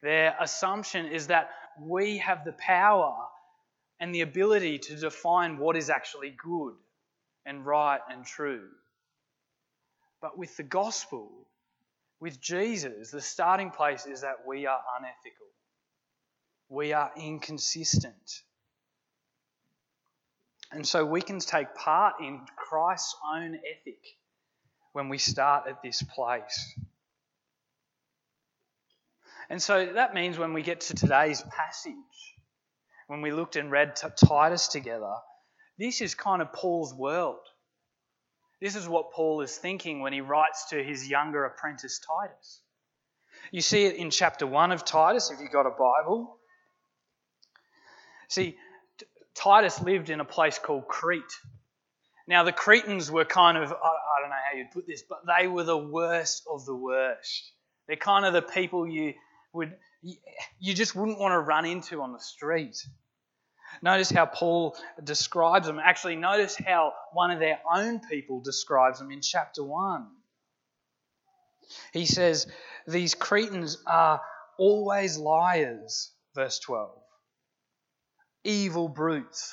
Their 0.02 0.36
assumption 0.40 1.06
is 1.06 1.28
that 1.28 1.50
we 1.80 2.18
have 2.18 2.44
the 2.44 2.52
power 2.52 3.14
and 4.00 4.14
the 4.14 4.22
ability 4.22 4.78
to 4.78 4.96
define 4.96 5.58
what 5.58 5.76
is 5.76 5.88
actually 5.88 6.34
good 6.42 6.74
and 7.46 7.64
right 7.64 8.00
and 8.10 8.24
true. 8.24 8.68
But 10.20 10.38
with 10.38 10.56
the 10.56 10.62
gospel, 10.62 11.30
with 12.20 12.40
Jesus, 12.40 13.10
the 13.10 13.20
starting 13.20 13.70
place 13.70 14.06
is 14.06 14.20
that 14.20 14.46
we 14.46 14.66
are 14.66 14.80
unethical. 14.98 15.46
We 16.68 16.92
are 16.92 17.10
inconsistent. 17.16 18.42
And 20.70 20.86
so 20.86 21.04
we 21.04 21.20
can 21.20 21.40
take 21.40 21.74
part 21.74 22.14
in 22.20 22.40
Christ's 22.56 23.16
own 23.34 23.56
ethic 23.56 23.98
when 24.92 25.08
we 25.08 25.18
start 25.18 25.66
at 25.68 25.82
this 25.82 26.02
place. 26.02 26.74
And 29.50 29.60
so 29.60 29.92
that 29.94 30.14
means 30.14 30.38
when 30.38 30.54
we 30.54 30.62
get 30.62 30.80
to 30.82 30.94
today's 30.94 31.42
passage, 31.42 31.94
when 33.06 33.20
we 33.20 33.32
looked 33.32 33.56
and 33.56 33.70
read 33.70 33.96
Titus 33.96 34.68
together, 34.68 35.14
this 35.78 36.00
is 36.00 36.14
kind 36.14 36.42
of 36.42 36.52
Paul's 36.52 36.94
world. 36.94 37.40
This 38.60 38.76
is 38.76 38.88
what 38.88 39.12
Paul 39.12 39.40
is 39.40 39.56
thinking 39.56 40.00
when 40.00 40.12
he 40.12 40.20
writes 40.20 40.70
to 40.70 40.82
his 40.82 41.08
younger 41.08 41.44
apprentice 41.44 41.98
Titus. 41.98 42.60
You 43.50 43.60
see 43.60 43.86
it 43.86 43.96
in 43.96 44.10
chapter 44.10 44.46
1 44.46 44.70
of 44.70 44.84
Titus, 44.84 45.30
if 45.30 45.40
you've 45.40 45.50
got 45.50 45.66
a 45.66 45.70
Bible. 45.70 46.38
See, 48.28 48.56
Titus 49.34 49.82
lived 49.82 50.10
in 50.10 50.20
a 50.20 50.24
place 50.24 50.58
called 50.58 50.86
Crete. 50.86 51.22
Now, 52.28 52.44
the 52.44 52.52
Cretans 52.52 53.10
were 53.10 53.24
kind 53.24 53.58
of, 53.58 53.72
I 53.72 54.20
don't 54.20 54.30
know 54.30 54.36
how 54.50 54.56
you'd 54.56 54.70
put 54.70 54.86
this, 54.86 55.02
but 55.02 55.22
they 55.26 55.48
were 55.48 55.64
the 55.64 55.76
worst 55.76 56.44
of 56.50 56.64
the 56.64 56.74
worst. 56.74 57.52
They're 57.88 57.96
kind 57.96 58.24
of 58.24 58.32
the 58.32 58.42
people 58.42 58.86
you 58.86 59.14
would, 59.52 59.74
you 60.02 60.74
just 60.74 60.94
wouldn't 60.94 61.18
want 61.18 61.32
to 61.32 61.40
run 61.40 61.64
into 61.64 62.00
on 62.00 62.12
the 62.12 62.20
street. 62.20 62.76
Notice 63.80 64.10
how 64.10 64.26
Paul 64.26 64.76
describes 65.02 65.66
them. 65.66 65.78
Actually, 65.78 66.16
notice 66.16 66.56
how 66.56 66.92
one 67.12 67.30
of 67.30 67.38
their 67.38 67.60
own 67.74 68.00
people 68.00 68.40
describes 68.40 68.98
them 68.98 69.10
in 69.10 69.20
chapter 69.22 69.64
1. 69.64 70.06
He 71.92 72.06
says, 72.06 72.46
These 72.86 73.14
Cretans 73.14 73.82
are 73.86 74.20
always 74.58 75.16
liars, 75.16 76.12
verse 76.34 76.58
12, 76.58 76.90
evil 78.44 78.88
brutes, 78.88 79.52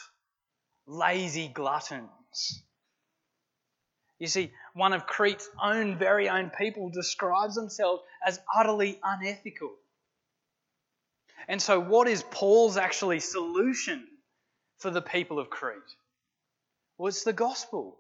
lazy 0.86 1.48
gluttons. 1.48 2.64
You 4.20 4.28
see, 4.28 4.52
one 4.74 4.92
of 4.92 5.08
Crete's 5.08 5.50
own 5.64 5.98
very 5.98 6.28
own 6.28 6.52
people 6.58 6.90
describes 6.90 7.56
themselves 7.56 8.04
as 8.26 8.40
utterly 8.58 9.00
unethical. 9.02 9.76
And 11.48 11.62
so, 11.62 11.80
what 11.80 12.08
is 12.08 12.24
Paul's 12.24 12.78
actually 12.78 13.20
solution 13.20 14.06
for 14.78 14.92
the 14.92 15.02
people 15.02 15.40
of 15.40 15.50
Crete? 15.50 15.78
Well, 16.98 17.08
it's 17.08 17.24
the 17.24 17.34
gospel, 17.34 17.98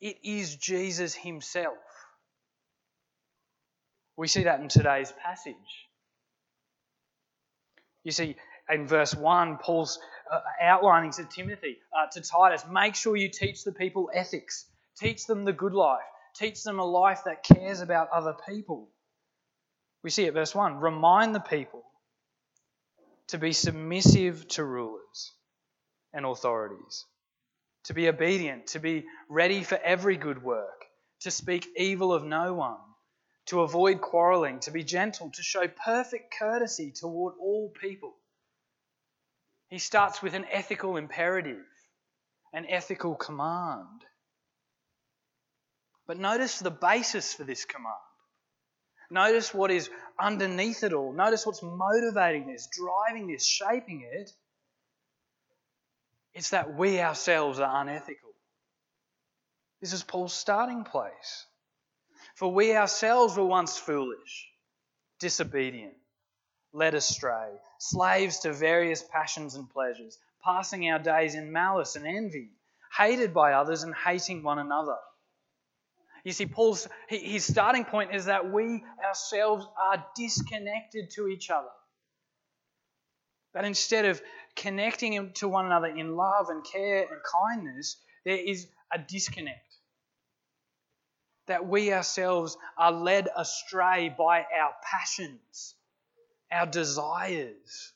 it 0.00 0.18
is 0.22 0.56
Jesus 0.56 1.14
himself. 1.14 1.78
We 4.16 4.28
see 4.28 4.44
that 4.44 4.60
in 4.60 4.68
today's 4.68 5.12
passage. 5.12 5.54
You 8.04 8.12
see, 8.12 8.36
in 8.68 8.86
verse 8.86 9.14
1, 9.14 9.58
Paul's 9.58 9.98
uh, 10.30 10.40
outlining 10.62 11.12
to 11.12 11.24
Timothy, 11.24 11.78
uh, 11.96 12.06
to 12.12 12.20
Titus, 12.20 12.64
make 12.70 12.94
sure 12.94 13.16
you 13.16 13.30
teach 13.30 13.64
the 13.64 13.72
people 13.72 14.10
ethics, 14.14 14.66
teach 14.98 15.26
them 15.26 15.44
the 15.44 15.52
good 15.52 15.72
life, 15.72 16.00
teach 16.34 16.62
them 16.62 16.78
a 16.78 16.84
life 16.84 17.22
that 17.24 17.42
cares 17.42 17.80
about 17.80 18.10
other 18.10 18.34
people. 18.48 18.88
We 20.02 20.10
see 20.10 20.24
it, 20.24 20.34
verse 20.34 20.54
1 20.54 20.76
remind 20.76 21.34
the 21.34 21.40
people 21.40 21.82
to 23.30 23.38
be 23.38 23.52
submissive 23.52 24.46
to 24.48 24.64
rulers 24.64 25.32
and 26.12 26.24
authorities, 26.24 27.06
to 27.84 27.94
be 27.94 28.08
obedient, 28.08 28.68
to 28.68 28.78
be 28.78 29.04
ready 29.28 29.62
for 29.62 29.78
every 29.82 30.16
good 30.16 30.42
work, 30.42 30.84
to 31.20 31.30
speak 31.30 31.66
evil 31.76 32.12
of 32.12 32.24
no 32.24 32.54
one, 32.54 32.78
to 33.46 33.60
avoid 33.60 34.00
quarreling, 34.00 34.60
to 34.60 34.70
be 34.70 34.84
gentle, 34.84 35.30
to 35.30 35.42
show 35.42 35.66
perfect 35.66 36.34
courtesy 36.38 36.92
toward 36.92 37.34
all 37.40 37.72
people. 37.80 38.14
He 39.68 39.78
starts 39.78 40.20
with 40.20 40.34
an 40.34 40.46
ethical 40.50 40.96
imperative, 40.96 41.64
an 42.52 42.66
ethical 42.68 43.14
command. 43.14 44.04
But 46.06 46.18
notice 46.18 46.58
the 46.58 46.72
basis 46.72 47.32
for 47.32 47.44
this 47.44 47.64
command. 47.64 47.94
Notice 49.10 49.52
what 49.52 49.70
is 49.70 49.90
underneath 50.18 50.84
it 50.84 50.92
all. 50.92 51.12
Notice 51.12 51.44
what's 51.44 51.62
motivating 51.62 52.46
this, 52.46 52.68
driving 52.68 53.26
this, 53.26 53.44
shaping 53.44 54.08
it. 54.12 54.30
It's 56.32 56.50
that 56.50 56.74
we 56.76 57.00
ourselves 57.00 57.58
are 57.58 57.82
unethical. 57.82 58.30
This 59.80 59.92
is 59.92 60.04
Paul's 60.04 60.32
starting 60.32 60.84
place. 60.84 61.46
For 62.36 62.52
we 62.52 62.76
ourselves 62.76 63.36
were 63.36 63.44
once 63.44 63.76
foolish, 63.76 64.48
disobedient, 65.18 65.94
led 66.72 66.94
astray, 66.94 67.50
slaves 67.78 68.40
to 68.40 68.52
various 68.52 69.02
passions 69.02 69.56
and 69.56 69.68
pleasures, 69.68 70.18
passing 70.44 70.88
our 70.88 70.98
days 71.00 71.34
in 71.34 71.50
malice 71.50 71.96
and 71.96 72.06
envy, 72.06 72.50
hated 72.96 73.34
by 73.34 73.54
others 73.54 73.82
and 73.82 73.94
hating 73.94 74.42
one 74.42 74.58
another. 74.58 74.96
You 76.24 76.32
see, 76.32 76.46
Paul's 76.46 76.88
his 77.08 77.44
starting 77.44 77.84
point 77.84 78.14
is 78.14 78.26
that 78.26 78.50
we 78.52 78.84
ourselves 79.04 79.66
are 79.80 80.04
disconnected 80.16 81.10
to 81.16 81.28
each 81.28 81.50
other. 81.50 81.68
That 83.54 83.64
instead 83.64 84.04
of 84.04 84.22
connecting 84.54 85.32
to 85.34 85.48
one 85.48 85.66
another 85.66 85.88
in 85.88 86.16
love 86.16 86.48
and 86.50 86.64
care 86.64 87.00
and 87.02 87.20
kindness, 87.22 87.96
there 88.24 88.36
is 88.36 88.66
a 88.92 88.98
disconnect. 88.98 89.58
That 91.46 91.66
we 91.66 91.92
ourselves 91.92 92.56
are 92.78 92.92
led 92.92 93.28
astray 93.36 94.14
by 94.16 94.40
our 94.40 94.74
passions 94.88 95.74
our 96.50 96.66
desires. 96.66 97.92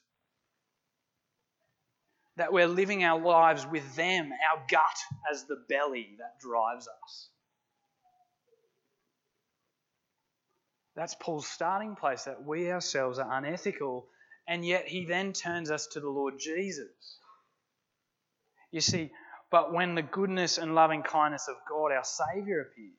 That 2.37 2.53
we're 2.53 2.67
living 2.67 3.05
our 3.05 3.21
lives 3.21 3.67
with 3.67 3.95
them, 3.95 4.31
our 4.33 4.63
gut 4.69 4.97
as 5.31 5.45
the 5.45 5.63
belly 5.69 6.17
that 6.19 6.41
drives 6.41 6.89
us. 6.89 7.29
That's 10.97 11.17
Paul's 11.17 11.47
starting 11.47 11.97
place, 11.97 12.25
that 12.25 12.45
we 12.45 12.71
ourselves 12.71 13.19
are 13.19 13.33
unethical, 13.39 14.07
and 14.47 14.65
yet 14.65 14.87
he 14.87 15.07
then 15.07 15.33
turns 15.33 15.71
us 15.71 15.89
to 15.89 16.01
the 16.01 16.09
Lord 16.09 16.35
Jesus. 16.39 17.19
You 18.71 18.81
see, 18.81 19.11
but 19.51 19.73
when 19.73 19.95
the 19.95 20.03
goodness 20.03 20.59
and 20.59 20.75
loving 20.75 21.03
kindness 21.03 21.49
of 21.49 21.57
God, 21.69 21.93
our 21.93 22.05
Saviour, 22.05 22.61
appeared, 22.61 22.93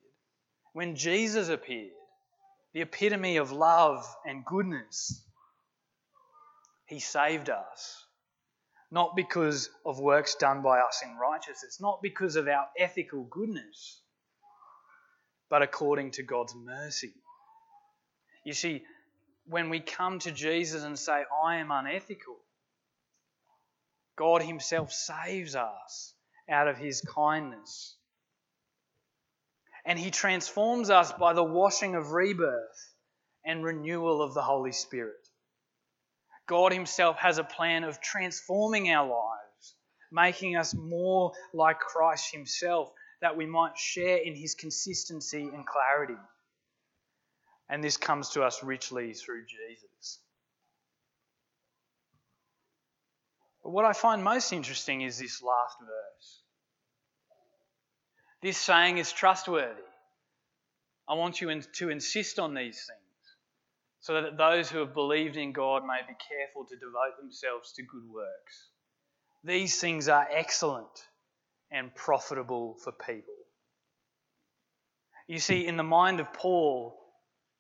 when 0.73 0.95
Jesus 0.95 1.49
appeared, 1.49 1.91
the 2.73 2.81
epitome 2.81 3.38
of 3.38 3.53
love 3.53 4.05
and 4.25 4.43
goodness, 4.43 5.23
he 6.88 6.99
saved 6.99 7.49
us. 7.49 8.05
Not 8.91 9.15
because 9.15 9.69
of 9.86 9.99
works 9.99 10.36
done 10.36 10.62
by 10.62 10.79
us 10.79 11.01
in 11.03 11.17
righteousness, 11.17 11.79
not 11.81 12.01
because 12.01 12.36
of 12.36 12.47
our 12.47 12.67
ethical 12.77 13.23
goodness, 13.23 14.01
but 15.49 15.62
according 15.62 16.12
to 16.12 16.23
God's 16.23 16.53
mercy. 16.55 17.13
You 18.45 18.53
see, 18.53 18.84
when 19.47 19.69
we 19.69 19.79
come 19.79 20.19
to 20.19 20.31
Jesus 20.31 20.84
and 20.84 20.97
say, 20.97 21.23
I 21.43 21.58
am 21.58 21.71
unethical, 21.71 22.38
God 24.15 24.43
Himself 24.43 24.93
saves 24.93 25.55
us 25.55 26.13
out 26.49 26.67
of 26.67 26.77
His 26.77 27.01
kindness. 27.01 27.95
And 29.84 29.99
He 29.99 30.12
transforms 30.12 30.89
us 30.89 31.12
by 31.12 31.34
the 31.34 31.43
washing 31.43 31.95
of 31.95 32.12
rebirth 32.12 32.93
and 33.43 33.63
renewal 33.63 34.21
of 34.21 34.34
the 34.36 34.41
Holy 34.43 34.71
Spirit. 34.71 35.27
God 36.47 36.71
Himself 36.71 37.17
has 37.17 37.39
a 37.39 37.43
plan 37.43 37.84
of 37.84 37.99
transforming 37.99 38.91
our 38.91 39.08
lives, 39.08 39.75
making 40.12 40.55
us 40.55 40.75
more 40.75 41.34
like 41.51 41.79
Christ 41.79 42.31
Himself, 42.31 42.91
that 43.21 43.38
we 43.38 43.47
might 43.47 43.75
share 43.75 44.17
in 44.17 44.36
His 44.36 44.53
consistency 44.53 45.49
and 45.51 45.65
clarity. 45.65 46.19
And 47.69 47.84
this 47.84 47.97
comes 47.97 48.30
to 48.32 48.43
us 48.43 48.63
richly 48.63 49.13
through 49.13 49.45
Jesus. 49.45 50.19
But 53.63 53.71
what 53.71 53.86
I 53.86 53.93
find 53.93 54.23
most 54.23 54.54
interesting 54.54 55.01
is 55.01 55.17
this 55.17 55.41
last 55.41 55.78
verse. 55.80 56.41
This 58.43 58.58
saying 58.60 58.99
is 58.99 59.12
trustworthy. 59.12 59.82
I 61.08 61.15
want 61.15 61.41
you 61.41 61.62
to 61.62 61.89
insist 61.89 62.38
on 62.38 62.54
these 62.54 62.78
things 62.78 63.01
so 64.01 64.21
that 64.21 64.38
those 64.38 64.69
who 64.69 64.78
have 64.80 64.93
believed 64.93 65.36
in 65.36 65.51
God 65.51 65.82
may 65.84 66.01
be 66.08 66.13
careful 66.30 66.65
to 66.65 66.75
devote 66.75 67.17
themselves 67.19 67.73
to 67.73 67.82
good 67.82 68.08
works. 68.08 68.69
These 69.43 69.80
things 69.80 70.10
are 70.10 70.28
excellent 70.32 71.08
and 71.71 71.93
profitable 71.95 72.78
for 72.84 72.91
people. 72.91 73.34
You 75.28 75.39
see, 75.39 75.65
in 75.65 75.75
the 75.75 75.84
mind 75.84 76.19
of 76.19 76.32
Paul, 76.34 76.95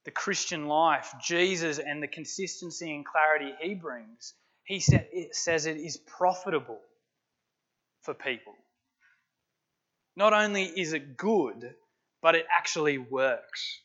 the 0.05 0.11
Christian 0.11 0.67
life, 0.67 1.13
Jesus, 1.21 1.79
and 1.79 2.01
the 2.01 2.07
consistency 2.07 2.93
and 2.93 3.05
clarity 3.05 3.53
he 3.59 3.73
brings, 3.73 4.33
he 4.63 4.79
says 4.79 5.65
it 5.65 5.77
is 5.77 5.97
profitable 5.97 6.79
for 8.01 8.13
people. 8.13 8.53
Not 10.15 10.33
only 10.33 10.63
is 10.63 10.93
it 10.93 11.17
good, 11.17 11.75
but 12.21 12.35
it 12.35 12.45
actually 12.55 12.97
works. 12.97 13.81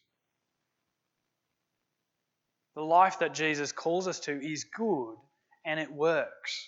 The 2.77 2.83
life 2.83 3.19
that 3.19 3.35
Jesus 3.35 3.73
calls 3.73 4.07
us 4.07 4.21
to 4.21 4.33
is 4.33 4.65
good 4.65 5.17
and 5.65 5.81
it 5.81 5.93
works. 5.93 6.67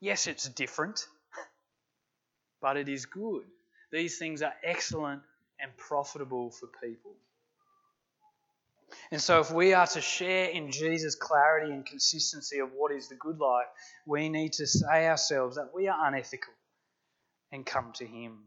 Yes, 0.00 0.26
it's 0.26 0.48
different, 0.48 1.06
but 2.62 2.76
it 2.76 2.88
is 2.88 3.06
good. 3.06 3.44
These 3.92 4.18
things 4.18 4.42
are 4.42 4.54
excellent 4.62 5.22
and 5.60 5.76
profitable 5.76 6.50
for 6.50 6.68
people. 6.82 7.12
And 9.10 9.20
so, 9.20 9.40
if 9.40 9.50
we 9.50 9.74
are 9.74 9.86
to 9.88 10.00
share 10.00 10.46
in 10.46 10.70
Jesus' 10.70 11.14
clarity 11.14 11.72
and 11.72 11.84
consistency 11.84 12.58
of 12.58 12.70
what 12.74 12.92
is 12.92 13.08
the 13.08 13.16
good 13.16 13.38
life, 13.38 13.66
we 14.06 14.28
need 14.28 14.54
to 14.54 14.66
say 14.66 15.06
ourselves 15.06 15.56
that 15.56 15.70
we 15.74 15.88
are 15.88 16.08
unethical 16.08 16.52
and 17.52 17.66
come 17.66 17.92
to 17.94 18.06
Him. 18.06 18.38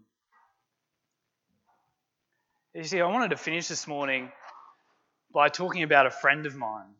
You 2.74 2.84
see, 2.84 3.02
I 3.02 3.08
wanted 3.08 3.30
to 3.30 3.38
finish 3.38 3.68
this 3.68 3.88
morning 3.88 4.32
by 5.34 5.50
talking 5.50 5.84
about 5.84 6.06
a 6.06 6.12
friend 6.12 6.46
of 6.46 6.56
mine. 6.56 6.96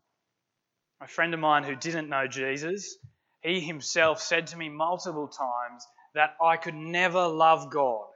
A 1.00 1.08
friend 1.08 1.34
of 1.34 1.40
mine 1.40 1.64
who 1.64 1.74
didn't 1.74 2.08
know 2.08 2.26
Jesus. 2.26 2.96
He 3.42 3.60
himself 3.60 4.22
said 4.22 4.48
to 4.48 4.56
me 4.56 4.68
multiple 4.68 5.28
times 5.28 5.86
that 6.14 6.36
I 6.42 6.56
could 6.56 6.74
never 6.74 7.26
love 7.26 7.70
God. 7.70 8.06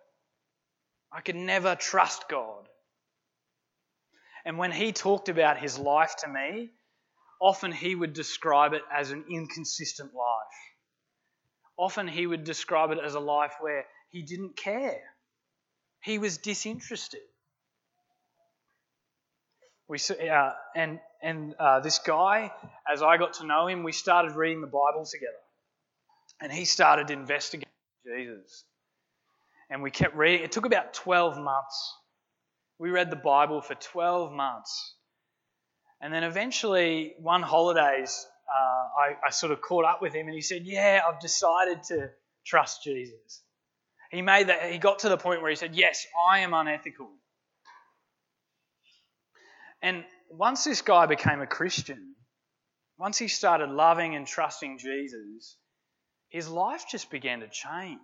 I 1.12 1.20
could 1.20 1.36
never 1.36 1.74
trust 1.74 2.28
God. 2.28 2.68
And 4.48 4.56
when 4.56 4.72
he 4.72 4.92
talked 4.92 5.28
about 5.28 5.58
his 5.58 5.78
life 5.78 6.16
to 6.20 6.28
me, 6.28 6.70
often 7.38 7.70
he 7.70 7.94
would 7.94 8.14
describe 8.14 8.72
it 8.72 8.80
as 8.90 9.10
an 9.10 9.26
inconsistent 9.30 10.14
life. 10.14 10.58
Often 11.76 12.08
he 12.08 12.26
would 12.26 12.44
describe 12.44 12.90
it 12.90 12.98
as 12.98 13.14
a 13.14 13.20
life 13.20 13.52
where 13.60 13.84
he 14.08 14.22
didn't 14.22 14.56
care, 14.56 15.02
he 16.00 16.16
was 16.16 16.38
disinterested. 16.38 17.20
We, 19.86 19.98
uh, 20.30 20.52
and 20.74 20.98
and 21.22 21.54
uh, 21.58 21.80
this 21.80 21.98
guy, 21.98 22.50
as 22.90 23.02
I 23.02 23.18
got 23.18 23.34
to 23.34 23.46
know 23.46 23.66
him, 23.66 23.82
we 23.82 23.92
started 23.92 24.34
reading 24.34 24.62
the 24.62 24.66
Bible 24.66 25.04
together. 25.04 25.44
And 26.40 26.50
he 26.50 26.64
started 26.64 27.10
investigating 27.10 27.68
Jesus. 28.02 28.64
And 29.68 29.82
we 29.82 29.90
kept 29.90 30.16
reading. 30.16 30.42
It 30.42 30.52
took 30.52 30.64
about 30.64 30.94
12 30.94 31.36
months 31.36 31.97
we 32.78 32.90
read 32.90 33.10
the 33.10 33.16
Bible 33.16 33.60
for 33.60 33.74
12 33.74 34.32
months. 34.32 34.94
And 36.00 36.12
then 36.12 36.22
eventually, 36.22 37.14
one 37.18 37.42
holidays, 37.42 38.26
uh, 38.48 39.00
I, 39.00 39.26
I 39.26 39.30
sort 39.30 39.52
of 39.52 39.60
caught 39.60 39.84
up 39.84 40.00
with 40.00 40.14
him 40.14 40.26
and 40.26 40.34
he 40.34 40.42
said, 40.42 40.62
Yeah, 40.64 41.00
I've 41.06 41.20
decided 41.20 41.82
to 41.84 42.10
trust 42.46 42.84
Jesus. 42.84 43.42
He 44.10 44.22
made 44.22 44.48
that, 44.48 44.70
he 44.70 44.78
got 44.78 45.00
to 45.00 45.08
the 45.08 45.18
point 45.18 45.42
where 45.42 45.50
he 45.50 45.56
said, 45.56 45.74
Yes, 45.74 46.06
I 46.30 46.40
am 46.40 46.54
unethical. 46.54 47.10
And 49.82 50.04
once 50.30 50.64
this 50.64 50.82
guy 50.82 51.06
became 51.06 51.40
a 51.40 51.46
Christian, 51.46 52.14
once 52.96 53.18
he 53.18 53.28
started 53.28 53.70
loving 53.70 54.14
and 54.14 54.26
trusting 54.26 54.78
Jesus, 54.78 55.56
his 56.28 56.48
life 56.48 56.84
just 56.90 57.10
began 57.10 57.40
to 57.40 57.48
change. 57.48 58.00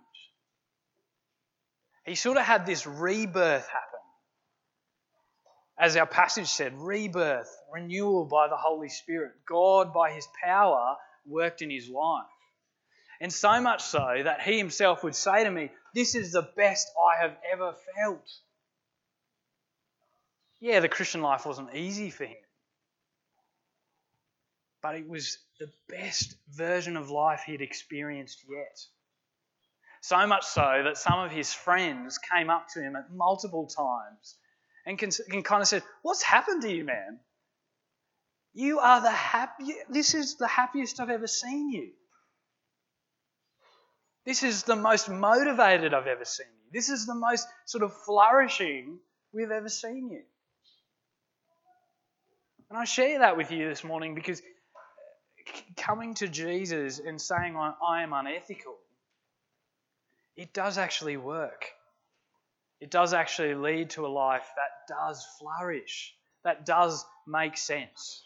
He 2.05 2.15
sort 2.15 2.37
of 2.37 2.43
had 2.43 2.65
this 2.65 2.85
rebirth 2.85 3.67
happen 3.67 3.94
as 5.77 5.97
our 5.97 6.05
passage 6.05 6.47
said, 6.47 6.73
rebirth, 6.77 7.49
renewal 7.71 8.25
by 8.25 8.47
the 8.47 8.55
Holy 8.55 8.89
Spirit. 8.89 9.33
God, 9.47 9.93
by 9.93 10.11
his 10.11 10.27
power, 10.41 10.95
worked 11.25 11.61
in 11.61 11.69
his 11.69 11.89
life. 11.89 12.25
And 13.19 13.31
so 13.31 13.61
much 13.61 13.81
so 13.81 14.21
that 14.23 14.41
he 14.41 14.57
himself 14.57 15.03
would 15.03 15.15
say 15.15 15.43
to 15.43 15.51
me, 15.51 15.71
This 15.93 16.15
is 16.15 16.31
the 16.31 16.47
best 16.55 16.87
I 16.97 17.21
have 17.21 17.35
ever 17.51 17.73
felt. 17.95 18.29
Yeah, 20.59 20.79
the 20.79 20.89
Christian 20.89 21.21
life 21.21 21.45
wasn't 21.45 21.75
easy 21.75 22.09
for 22.09 22.25
him, 22.25 22.37
but 24.81 24.95
it 24.95 25.07
was 25.07 25.37
the 25.59 25.69
best 25.89 26.35
version 26.49 26.97
of 26.97 27.09
life 27.09 27.43
he'd 27.45 27.61
experienced 27.61 28.43
yet. 28.49 28.79
So 30.01 30.25
much 30.27 30.45
so 30.45 30.81
that 30.85 30.97
some 30.97 31.19
of 31.19 31.31
his 31.31 31.53
friends 31.53 32.17
came 32.17 32.49
up 32.49 32.67
to 32.73 32.81
him 32.81 32.95
at 32.95 33.11
multiple 33.11 33.67
times 33.67 34.35
and 34.85 34.97
can, 34.97 35.11
can 35.29 35.43
kind 35.43 35.61
of 35.61 35.67
say, 35.67 35.81
What's 36.01 36.21
happened 36.21 36.61
to 36.63 36.71
you, 36.71 36.83
man? 36.83 37.19
You 38.53 38.79
are 38.79 39.01
the 39.01 39.11
happy. 39.11 39.73
This 39.89 40.13
is 40.13 40.35
the 40.35 40.47
happiest 40.47 40.99
I've 40.99 41.09
ever 41.09 41.27
seen 41.27 41.69
you. 41.69 41.91
This 44.25 44.43
is 44.43 44.63
the 44.63 44.75
most 44.75 45.09
motivated 45.09 45.93
I've 45.93 46.07
ever 46.07 46.25
seen 46.25 46.47
you. 46.47 46.71
This 46.71 46.89
is 46.89 47.05
the 47.05 47.15
most 47.15 47.47
sort 47.65 47.83
of 47.83 47.93
flourishing 48.05 48.99
we've 49.33 49.51
ever 49.51 49.69
seen 49.69 50.09
you. 50.09 50.21
And 52.69 52.79
I 52.79 52.85
share 52.85 53.19
that 53.19 53.37
with 53.37 53.51
you 53.51 53.67
this 53.67 53.83
morning 53.83 54.15
because 54.15 54.39
uh, 54.41 55.61
coming 55.77 56.15
to 56.15 56.27
Jesus 56.27 56.99
and 56.99 57.21
saying, 57.21 57.55
I 57.55 58.01
am 58.01 58.13
unethical, 58.13 58.75
it 60.35 60.53
does 60.53 60.77
actually 60.77 61.17
work 61.17 61.65
it 62.81 62.91
does 62.91 63.13
actually 63.13 63.55
lead 63.55 63.91
to 63.91 64.05
a 64.05 64.07
life 64.07 64.47
that 64.55 64.93
does 64.93 65.25
flourish, 65.39 66.13
that 66.43 66.65
does 66.65 67.05
make 67.27 67.57
sense, 67.57 68.23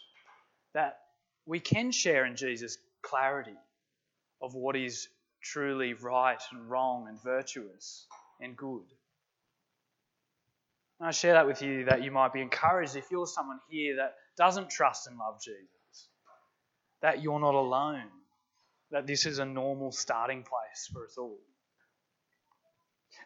that 0.74 0.98
we 1.46 1.60
can 1.60 1.90
share 1.92 2.26
in 2.26 2.36
Jesus' 2.36 2.78
clarity 3.02 3.56
of 4.42 4.54
what 4.54 4.76
is 4.76 5.08
truly 5.42 5.94
right 5.94 6.40
and 6.52 6.68
wrong 6.68 7.06
and 7.08 7.22
virtuous 7.22 8.06
and 8.40 8.56
good. 8.56 8.84
And 10.98 11.08
I 11.08 11.12
share 11.12 11.32
that 11.32 11.46
with 11.46 11.62
you 11.62 11.86
that 11.86 12.02
you 12.02 12.10
might 12.10 12.32
be 12.32 12.42
encouraged 12.42 12.96
if 12.96 13.10
you're 13.10 13.26
someone 13.26 13.58
here 13.70 13.96
that 13.96 14.14
doesn't 14.36 14.68
trust 14.68 15.06
and 15.06 15.16
love 15.16 15.40
Jesus, 15.42 16.08
that 17.00 17.22
you're 17.22 17.40
not 17.40 17.54
alone, 17.54 18.10
that 18.90 19.06
this 19.06 19.24
is 19.24 19.38
a 19.38 19.44
normal 19.44 19.92
starting 19.92 20.42
place 20.42 20.90
for 20.92 21.06
us 21.06 21.16
all. 21.16 21.38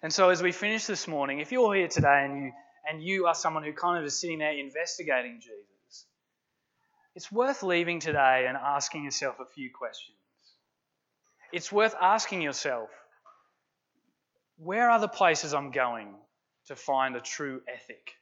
And 0.05 0.13
so, 0.13 0.29
as 0.29 0.43
we 0.43 0.53
finish 0.53 0.85
this 0.85 1.09
morning, 1.09 1.39
if 1.39 1.51
you're 1.51 1.75
here 1.75 1.89
today 1.89 2.27
and 2.27 2.37
you 2.37 2.53
and 2.87 3.03
you 3.03 3.25
are 3.25 3.35
someone 3.35 3.63
who 3.63 3.73
kind 3.73 3.99
of 3.99 4.05
is 4.05 4.21
sitting 4.21 4.41
there 4.41 4.53
investigating 4.53 5.41
Jesus, 5.41 6.05
it's 7.15 7.33
worth 7.33 7.63
leaving 7.63 8.01
today 8.01 8.45
and 8.47 8.55
asking 8.55 9.05
yourself 9.05 9.37
a 9.41 9.47
few 9.47 9.71
questions. 9.73 10.19
It's 11.55 11.73
worth 11.73 11.95
asking 11.99 12.43
yourself, 12.43 12.91
where 14.59 14.91
are 14.91 15.01
the 15.01 15.09
places 15.09 15.55
I'm 15.55 15.71
going 15.71 16.15
to 16.67 16.77
find 16.77 17.17
a 17.17 17.21
true 17.23 17.63
ethic? 17.67 18.13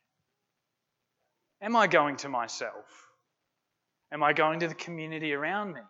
Am 1.60 1.74
I 1.74 1.88
going 1.88 2.14
to 2.18 2.28
myself? 2.28 3.08
Am 4.12 4.22
I 4.22 4.34
going 4.34 4.60
to 4.60 4.68
the 4.68 4.74
community 4.76 5.32
around 5.32 5.72
me? 5.72 5.80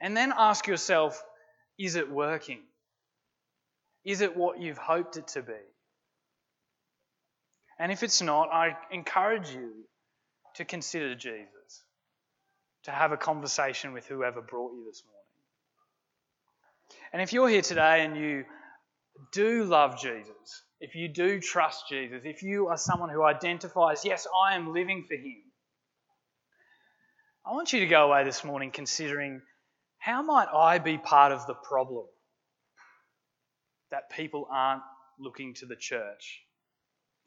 And 0.00 0.16
then 0.16 0.32
ask 0.34 0.66
yourself, 0.66 1.22
is 1.78 1.96
it 1.96 2.10
working? 2.10 2.60
Is 4.04 4.20
it 4.20 4.36
what 4.36 4.60
you've 4.60 4.78
hoped 4.78 5.16
it 5.16 5.28
to 5.28 5.42
be? 5.42 5.52
And 7.78 7.90
if 7.90 8.02
it's 8.02 8.22
not, 8.22 8.48
I 8.52 8.76
encourage 8.90 9.50
you 9.50 9.72
to 10.56 10.64
consider 10.64 11.14
Jesus, 11.14 11.84
to 12.84 12.90
have 12.90 13.12
a 13.12 13.16
conversation 13.16 13.92
with 13.92 14.06
whoever 14.06 14.40
brought 14.40 14.72
you 14.72 14.84
this 14.86 15.02
morning. 15.04 15.18
And 17.12 17.22
if 17.22 17.32
you're 17.32 17.48
here 17.48 17.62
today 17.62 18.04
and 18.04 18.16
you 18.16 18.44
do 19.32 19.64
love 19.64 20.00
Jesus, 20.00 20.64
if 20.80 20.94
you 20.94 21.08
do 21.08 21.40
trust 21.40 21.88
Jesus, 21.88 22.22
if 22.24 22.42
you 22.42 22.68
are 22.68 22.76
someone 22.76 23.08
who 23.08 23.24
identifies, 23.24 24.04
yes, 24.04 24.26
I 24.44 24.56
am 24.56 24.72
living 24.72 25.04
for 25.08 25.14
Him, 25.14 25.42
I 27.46 27.52
want 27.52 27.72
you 27.72 27.80
to 27.80 27.86
go 27.86 28.08
away 28.08 28.24
this 28.24 28.44
morning 28.44 28.70
considering 28.70 29.42
how 29.98 30.22
might 30.22 30.48
I 30.48 30.78
be 30.78 30.98
part 30.98 31.32
of 31.32 31.46
the 31.46 31.54
problem 31.54 32.06
that 33.92 34.10
people 34.10 34.48
aren't 34.50 34.82
looking 35.20 35.54
to 35.54 35.66
the 35.66 35.76
church 35.76 36.42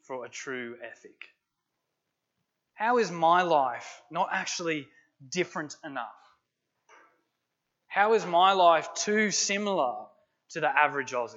for 0.02 0.26
a 0.26 0.28
true 0.28 0.76
ethic? 0.84 1.16
How 2.74 2.98
is 2.98 3.10
my 3.10 3.42
life 3.42 4.02
not 4.10 4.28
actually 4.30 4.86
different 5.30 5.74
enough? 5.82 6.04
How 7.86 8.12
is 8.12 8.26
my 8.26 8.52
life 8.52 8.92
too 8.94 9.30
similar 9.30 9.94
to 10.50 10.60
the 10.60 10.68
average 10.68 11.12
Aussie? 11.12 11.36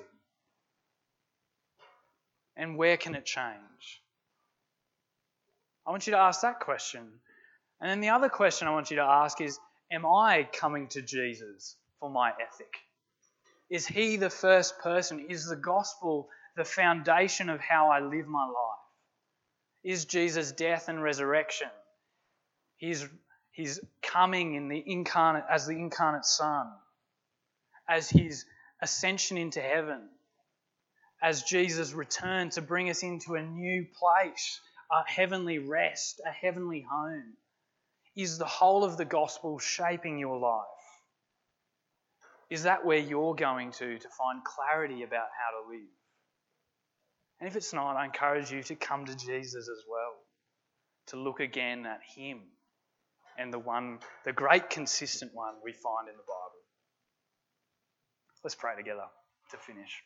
And 2.57 2.75
where 2.75 2.97
can 2.97 3.15
it 3.15 3.25
change? 3.25 4.01
I 5.87 5.91
want 5.91 6.07
you 6.07 6.11
to 6.11 6.19
ask 6.19 6.41
that 6.41 6.59
question. 6.59 7.07
And 7.79 7.89
then 7.89 8.01
the 8.01 8.09
other 8.09 8.27
question 8.27 8.67
I 8.67 8.71
want 8.71 8.91
you 8.91 8.97
to 8.97 9.03
ask 9.03 9.39
is 9.39 9.57
Am 9.91 10.05
I 10.05 10.47
coming 10.51 10.87
to 10.89 11.01
Jesus 11.01 11.77
for 11.99 12.09
my 12.09 12.29
ethic? 12.29 12.75
Is 13.69 13.85
He 13.85 14.15
the 14.15 14.29
first 14.29 14.79
person? 14.79 15.27
Is 15.29 15.47
the 15.47 15.55
gospel 15.55 16.29
the 16.55 16.65
foundation 16.65 17.49
of 17.49 17.59
how 17.59 17.89
I 17.91 17.99
live 17.99 18.27
my 18.27 18.45
life? 18.45 18.79
Is 19.83 20.05
Jesus' 20.05 20.51
death 20.51 20.89
and 20.89 21.01
resurrection, 21.01 21.69
His, 22.77 23.07
his 23.51 23.79
coming 24.01 24.55
in 24.55 24.67
the 24.67 24.83
incarnate, 24.85 25.45
as 25.49 25.67
the 25.67 25.77
incarnate 25.77 26.25
Son, 26.25 26.67
as 27.87 28.09
His 28.09 28.45
ascension 28.81 29.37
into 29.37 29.61
heaven, 29.61 30.09
as 31.21 31.43
Jesus 31.43 31.93
returned 31.93 32.53
to 32.53 32.61
bring 32.61 32.89
us 32.89 33.03
into 33.03 33.35
a 33.35 33.41
new 33.41 33.85
place, 33.97 34.59
a 34.91 35.09
heavenly 35.09 35.59
rest, 35.59 36.21
a 36.25 36.31
heavenly 36.31 36.85
home? 36.89 37.35
Is 38.15 38.37
the 38.37 38.45
whole 38.45 38.83
of 38.83 38.97
the 38.97 39.05
gospel 39.05 39.59
shaping 39.59 40.17
your 40.17 40.39
life? 40.39 40.65
Is 42.49 42.63
that 42.63 42.83
where 42.85 42.97
you're 42.97 43.35
going 43.35 43.71
to 43.73 43.99
to 43.99 44.09
find 44.17 44.43
clarity 44.43 45.03
about 45.03 45.27
how 45.37 45.61
to 45.61 45.69
live? 45.69 45.87
And 47.39 47.47
if 47.47 47.55
it's 47.55 47.73
not, 47.73 47.95
I 47.95 48.05
encourage 48.05 48.51
you 48.51 48.63
to 48.63 48.75
come 48.75 49.05
to 49.05 49.15
Jesus 49.15 49.69
as 49.69 49.83
well, 49.89 50.15
to 51.07 51.17
look 51.17 51.39
again 51.39 51.85
at 51.85 51.99
Him 52.15 52.41
and 53.37 53.53
the 53.53 53.59
one, 53.59 53.99
the 54.25 54.33
great 54.33 54.69
consistent 54.69 55.31
one 55.33 55.53
we 55.63 55.71
find 55.71 56.09
in 56.09 56.15
the 56.15 56.23
Bible. 56.23 56.59
Let's 58.43 58.55
pray 58.55 58.75
together 58.75 59.05
to 59.51 59.57
finish. 59.57 60.03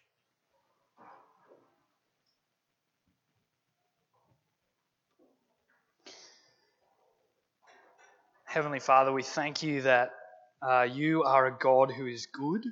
Heavenly 8.45 8.79
Father, 8.79 9.11
we 9.11 9.23
thank 9.23 9.63
you 9.63 9.81
that 9.81 10.11
uh, 10.65 10.83
you 10.83 11.23
are 11.23 11.47
a 11.47 11.57
God 11.57 11.91
who 11.91 12.07
is 12.07 12.27
good 12.27 12.63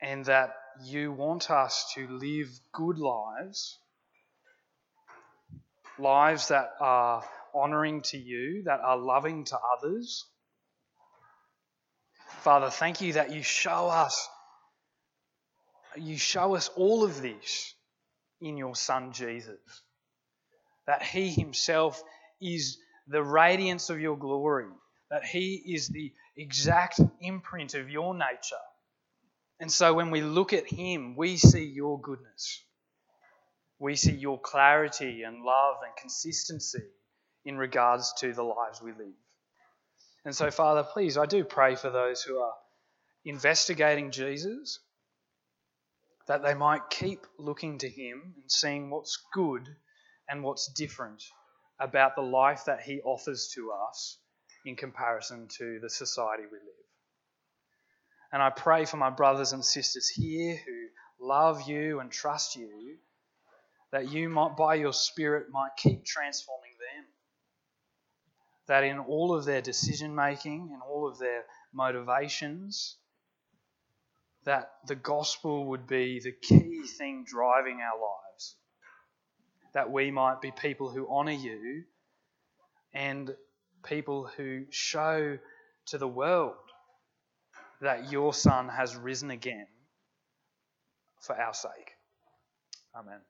and 0.00 0.24
that 0.26 0.54
you 0.84 1.12
want 1.12 1.50
us 1.50 1.92
to 1.94 2.06
live 2.08 2.48
good 2.72 2.98
lives, 2.98 3.78
lives 5.98 6.48
that 6.48 6.70
are 6.80 7.24
honouring 7.54 8.02
to 8.02 8.18
you, 8.18 8.62
that 8.64 8.80
are 8.80 8.98
loving 8.98 9.44
to 9.44 9.58
others. 9.76 10.26
Father, 12.40 12.70
thank 12.70 13.00
you 13.00 13.14
that 13.14 13.32
you 13.32 13.42
show 13.42 13.88
us 13.88 14.28
you 15.96 16.18
show 16.18 16.54
us 16.54 16.68
all 16.76 17.04
of 17.04 17.22
this 17.22 17.74
in 18.40 18.56
your 18.56 18.74
son 18.74 19.12
Jesus. 19.12 19.58
That 20.86 21.02
he 21.02 21.30
himself 21.30 22.02
is 22.40 22.78
the 23.08 23.22
radiance 23.22 23.90
of 23.90 24.00
your 24.00 24.16
glory, 24.16 24.66
that 25.10 25.24
He 25.24 25.54
is 25.74 25.88
the 25.88 26.12
exact 26.36 27.00
imprint 27.20 27.74
of 27.74 27.90
your 27.90 28.14
nature. 28.14 28.56
And 29.60 29.70
so 29.72 29.94
when 29.94 30.10
we 30.10 30.20
look 30.20 30.52
at 30.52 30.66
Him, 30.66 31.16
we 31.16 31.36
see 31.36 31.64
your 31.64 32.00
goodness. 32.00 32.62
We 33.78 33.96
see 33.96 34.12
your 34.12 34.40
clarity 34.40 35.22
and 35.22 35.42
love 35.42 35.76
and 35.84 35.94
consistency 35.96 36.82
in 37.44 37.56
regards 37.56 38.12
to 38.20 38.32
the 38.32 38.42
lives 38.42 38.82
we 38.82 38.92
live. 38.92 39.14
And 40.24 40.34
so, 40.34 40.50
Father, 40.50 40.82
please, 40.82 41.16
I 41.16 41.26
do 41.26 41.44
pray 41.44 41.76
for 41.76 41.90
those 41.90 42.22
who 42.22 42.38
are 42.38 42.54
investigating 43.24 44.10
Jesus, 44.10 44.80
that 46.26 46.42
they 46.42 46.54
might 46.54 46.90
keep 46.90 47.20
looking 47.38 47.78
to 47.78 47.88
Him 47.88 48.34
and 48.40 48.50
seeing 48.50 48.90
what's 48.90 49.18
good 49.32 49.68
and 50.28 50.42
what's 50.42 50.72
different 50.72 51.22
about 51.78 52.16
the 52.16 52.22
life 52.22 52.64
that 52.66 52.80
He 52.80 53.00
offers 53.02 53.52
to 53.54 53.72
us 53.88 54.18
in 54.66 54.76
comparison 54.76 55.48
to 55.58 55.78
the 55.80 55.88
society 55.88 56.42
we 56.44 56.58
live. 56.58 56.86
And 58.32 58.42
I 58.42 58.50
pray 58.50 58.84
for 58.84 58.96
my 58.96 59.10
brothers 59.10 59.52
and 59.52 59.64
sisters 59.64 60.08
here 60.08 60.56
who 60.56 61.26
love 61.26 61.68
you 61.68 62.00
and 62.00 62.10
trust 62.10 62.56
you, 62.56 62.96
that 63.92 64.10
you 64.10 64.28
might, 64.28 64.56
by 64.56 64.74
your 64.74 64.92
Spirit, 64.92 65.46
might 65.50 65.70
keep 65.76 66.04
transforming 66.04 66.72
them. 66.72 67.04
That 68.66 68.84
in 68.84 68.98
all 68.98 69.34
of 69.34 69.44
their 69.44 69.62
decision 69.62 70.14
making 70.14 70.70
and 70.72 70.82
all 70.82 71.08
of 71.08 71.18
their 71.18 71.44
motivations, 71.72 72.96
that 74.44 74.72
the 74.86 74.96
gospel 74.96 75.66
would 75.66 75.86
be 75.86 76.20
the 76.20 76.32
key 76.32 76.82
thing 76.98 77.24
driving 77.24 77.80
our 77.80 77.98
lives 77.98 78.56
that 79.76 79.92
we 79.92 80.10
might 80.10 80.40
be 80.40 80.50
people 80.50 80.88
who 80.88 81.06
honour 81.06 81.32
you 81.32 81.84
and 82.94 83.36
people 83.86 84.28
who 84.36 84.64
show 84.70 85.38
to 85.86 85.98
the 85.98 86.08
world 86.08 86.54
that 87.80 88.10
your 88.10 88.34
Son 88.34 88.68
has 88.68 88.96
risen 88.96 89.30
again 89.30 89.66
for 91.20 91.38
our 91.40 91.54
sake. 91.54 91.92
Amen. 92.98 93.20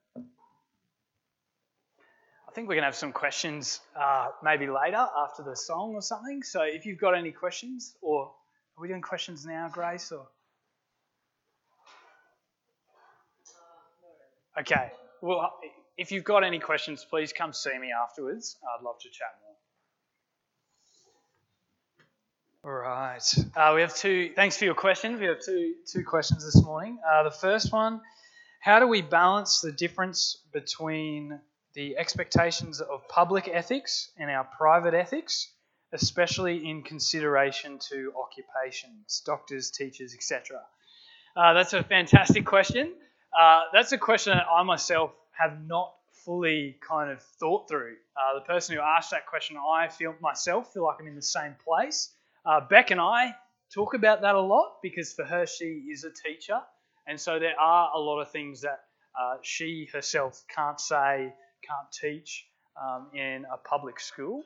I 2.49 2.53
think 2.53 2.69
we're 2.69 2.75
going 2.75 2.83
to 2.83 2.87
have 2.87 2.97
some 2.97 3.13
questions 3.13 3.81
uh, 4.01 4.29
maybe 4.43 4.67
later 4.67 5.07
after 5.25 5.43
the 5.43 5.57
song 5.57 5.95
or 5.95 6.03
something. 6.03 6.43
So 6.43 6.63
if 6.63 6.87
you've 6.87 7.01
got 7.01 7.17
any 7.17 7.33
questions, 7.33 7.95
or 8.01 8.33
are 8.77 8.83
we 8.83 8.89
doing 8.89 9.03
questions 9.03 9.45
now, 9.45 9.69
Grace? 9.71 10.13
Or 10.13 10.27
okay. 14.59 14.91
Well, 15.21 15.53
if 15.99 16.13
you've 16.13 16.25
got 16.25 16.45
any 16.45 16.59
questions, 16.59 17.05
please 17.09 17.33
come 17.33 17.53
see 17.53 17.77
me 17.79 17.89
afterwards. 17.93 18.57
I'd 18.63 18.85
love 18.85 18.99
to 19.01 19.09
chat 19.11 19.35
more. 19.43 19.57
All 22.67 22.73
right. 22.73 23.23
Uh, 23.55 23.73
we 23.77 23.81
have 23.81 23.95
two. 23.95 24.33
Thanks 24.35 24.57
for 24.57 24.65
your 24.65 24.75
questions. 24.75 25.21
We 25.21 25.27
have 25.27 25.41
two 25.41 25.75
two 25.87 26.03
questions 26.03 26.45
this 26.45 26.61
morning. 26.65 26.99
Uh, 27.09 27.23
the 27.23 27.31
first 27.31 27.73
one: 27.73 28.01
How 28.59 28.81
do 28.81 28.89
we 28.89 29.03
balance 29.03 29.61
the 29.61 29.71
difference 29.71 30.43
between 30.53 31.39
the 31.75 31.97
expectations 31.97 32.81
of 32.81 33.07
public 33.09 33.47
ethics 33.47 34.11
and 34.19 34.29
our 34.29 34.49
private 34.59 34.95
ethics, 34.95 35.49
especially 35.93 36.69
in 36.69 36.83
consideration 36.83 37.79
to 37.91 38.13
occupations, 38.21 39.23
doctors, 39.25 39.71
teachers, 39.71 40.13
etc.? 40.13 40.61
Uh, 41.37 41.53
that's 41.53 41.73
a 41.73 41.85
fantastic 41.85 42.45
question. 42.45 42.93
Uh, 43.41 43.61
that's 43.73 43.93
a 43.93 43.99
question 43.99 44.37
that 44.37 44.47
I 44.51 44.65
myself 44.65 45.13
have 45.39 45.65
not 45.65 45.95
fully 46.25 46.79
kind 46.81 47.13
of 47.13 47.23
thought 47.39 47.69
through. 47.69 47.95
Uh, 48.17 48.41
the 48.41 48.45
person 48.45 48.75
who 48.75 48.83
asked 48.83 49.13
that 49.13 49.27
question, 49.27 49.57
I 49.57 49.87
feel 49.87 50.17
myself 50.21 50.73
feel 50.73 50.83
like 50.83 50.97
I'm 50.99 51.07
in 51.07 51.15
the 51.15 51.23
same 51.23 51.55
place. 51.65 52.11
Uh, 52.47 52.61
Beck 52.61 52.93
and 52.93 53.01
I 53.01 53.35
talk 53.75 53.95
about 53.95 54.23
that 54.23 54.37
a 54.37 54.41
lot 54.41 54.77
because 54.81 55.13
for 55.13 55.25
her 55.25 55.47
she 55.47 55.65
is 55.91 56.05
a 56.05 56.13
teacher, 56.13 56.61
and 57.09 57.21
so 57.21 57.41
there 57.41 57.59
are 57.59 57.91
a 57.93 57.99
lot 57.99 58.21
of 58.21 58.31
things 58.31 58.61
that 58.61 58.79
uh, 59.21 59.39
she 59.43 59.89
herself 59.93 60.45
can't 60.55 60.79
say, 60.79 61.35
can't 61.65 61.93
teach 62.01 62.47
um, 62.81 63.09
in 63.13 63.45
a 63.53 63.57
public 63.69 63.99
school. 63.99 64.45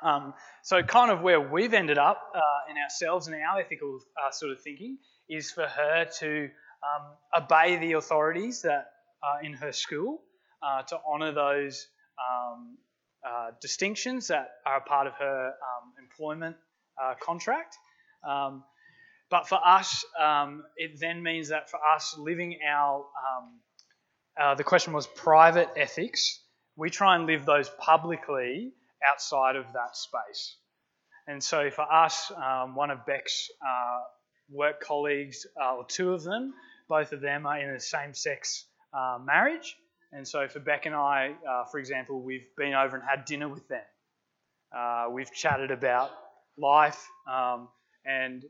Um, 0.00 0.32
so, 0.62 0.80
kind 0.84 1.10
of 1.10 1.20
where 1.20 1.40
we've 1.40 1.74
ended 1.74 1.98
up 1.98 2.22
uh, 2.36 2.70
in 2.70 2.76
ourselves 2.80 3.26
and 3.26 3.34
our 3.34 3.60
ethical 3.60 3.98
uh, 4.24 4.30
sort 4.30 4.52
of 4.52 4.60
thinking 4.60 4.98
is 5.28 5.50
for 5.50 5.66
her 5.66 6.06
to 6.20 6.48
um, 6.84 7.42
obey 7.42 7.78
the 7.78 7.94
authorities 7.94 8.62
that 8.62 8.92
are 9.24 9.42
in 9.42 9.54
her 9.54 9.72
school, 9.72 10.22
uh, 10.62 10.82
to 10.82 10.96
honour 11.04 11.32
those 11.32 11.88
um, 12.30 12.78
uh, 13.26 13.50
distinctions 13.60 14.28
that 14.28 14.50
are 14.64 14.76
a 14.76 14.82
part 14.82 15.08
of 15.08 15.14
her 15.14 15.46
um, 15.48 15.92
employment 16.00 16.54
uh, 17.02 17.14
contract. 17.20 17.76
Um, 18.26 18.64
but 19.30 19.48
for 19.48 19.58
us, 19.64 20.04
um, 20.18 20.64
it 20.76 20.98
then 21.00 21.22
means 21.22 21.50
that 21.50 21.70
for 21.70 21.78
us 21.94 22.16
living 22.18 22.58
our, 22.66 23.04
uh, 24.40 24.54
the 24.54 24.64
question 24.64 24.92
was 24.92 25.06
private 25.06 25.68
ethics, 25.76 26.40
we 26.76 26.90
try 26.90 27.16
and 27.16 27.26
live 27.26 27.44
those 27.44 27.68
publicly 27.78 28.72
outside 29.06 29.56
of 29.56 29.66
that 29.74 29.96
space. 29.96 30.56
And 31.26 31.42
so 31.42 31.70
for 31.70 31.82
us, 31.82 32.32
um, 32.36 32.74
one 32.74 32.90
of 32.90 33.04
Beck's 33.04 33.50
uh, 33.60 34.00
work 34.50 34.80
colleagues, 34.80 35.46
uh, 35.60 35.76
or 35.76 35.84
two 35.86 36.12
of 36.12 36.22
them, 36.22 36.54
both 36.88 37.12
of 37.12 37.20
them 37.20 37.46
are 37.46 37.60
in 37.60 37.68
a 37.68 37.80
same 37.80 38.14
sex 38.14 38.64
uh, 38.94 39.18
marriage. 39.22 39.76
And 40.12 40.26
so 40.26 40.48
for 40.48 40.60
Beck 40.60 40.86
and 40.86 40.94
I, 40.94 41.34
uh, 41.46 41.64
for 41.70 41.78
example, 41.78 42.22
we've 42.22 42.46
been 42.56 42.72
over 42.72 42.96
and 42.96 43.04
had 43.06 43.26
dinner 43.26 43.48
with 43.48 43.68
them. 43.68 43.84
Uh, 44.74 45.08
we've 45.12 45.30
chatted 45.32 45.70
about 45.70 46.10
life 46.58 47.08
um, 47.30 47.68
and, 48.04 48.44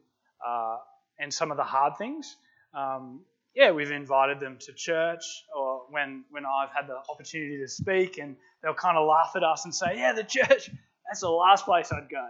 uh, 0.47 0.77
and 1.19 1.33
some 1.33 1.51
of 1.51 1.57
the 1.57 1.65
hard 1.65 1.97
things. 1.99 2.37
Um, 2.75 3.21
yeah, 3.55 3.73
we've 3.73 3.91
invited 3.91 4.41
them 4.41 4.59
to 4.61 4.73
church 4.73 5.25
or 5.57 5.83
when, 5.91 6.25
when 6.31 6.45
I've 6.47 6.71
had 6.71 6.87
the 6.87 6.97
opportunity 7.11 7.59
to 7.59 7.69
speak, 7.69 8.19
and 8.19 8.37
they'll 8.63 8.75
kind 8.75 8.97
of 8.97 9.07
laugh 9.07 9.33
at 9.35 9.43
us 9.43 9.65
and 9.65 9.75
say, 9.75 9.97
Yeah, 9.97 10.13
the 10.13 10.23
church, 10.23 10.71
that's 11.07 11.21
the 11.21 11.31
last 11.31 11.65
place 11.65 11.91
I'd 11.93 12.09
go. 12.09 12.29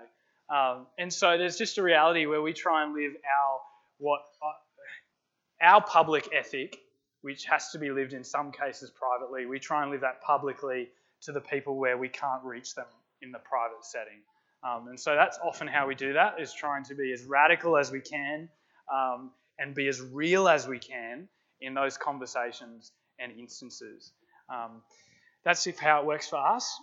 Um, 0.54 0.86
and 0.98 1.12
so 1.12 1.36
there's 1.36 1.58
just 1.58 1.76
a 1.76 1.82
reality 1.82 2.26
where 2.26 2.40
we 2.40 2.52
try 2.52 2.82
and 2.82 2.94
live 2.94 3.12
our 3.12 3.60
what 3.98 4.20
uh, 4.42 5.66
our 5.66 5.82
public 5.82 6.28
ethic, 6.32 6.78
which 7.22 7.44
has 7.44 7.70
to 7.70 7.78
be 7.78 7.90
lived 7.90 8.12
in 8.12 8.24
some 8.24 8.52
cases 8.52 8.90
privately. 8.90 9.46
We 9.46 9.58
try 9.58 9.82
and 9.82 9.90
live 9.90 10.00
that 10.02 10.22
publicly 10.22 10.88
to 11.22 11.32
the 11.32 11.40
people 11.40 11.76
where 11.76 11.98
we 11.98 12.08
can't 12.08 12.42
reach 12.44 12.74
them 12.74 12.86
in 13.20 13.32
the 13.32 13.40
private 13.40 13.84
setting. 13.84 14.20
Um, 14.62 14.88
and 14.88 14.98
so 14.98 15.14
that's 15.14 15.38
often 15.42 15.68
how 15.68 15.86
we 15.86 15.94
do 15.94 16.14
that: 16.14 16.40
is 16.40 16.52
trying 16.52 16.84
to 16.84 16.94
be 16.94 17.12
as 17.12 17.24
radical 17.24 17.76
as 17.76 17.90
we 17.90 18.00
can 18.00 18.48
um, 18.92 19.30
and 19.58 19.74
be 19.74 19.88
as 19.88 20.00
real 20.00 20.48
as 20.48 20.66
we 20.66 20.78
can 20.78 21.28
in 21.60 21.74
those 21.74 21.96
conversations 21.96 22.92
and 23.18 23.32
instances. 23.38 24.12
Um, 24.52 24.82
that's 25.44 25.66
if 25.66 25.78
how 25.78 26.00
it 26.00 26.06
works 26.06 26.28
for 26.28 26.36
us. 26.36 26.80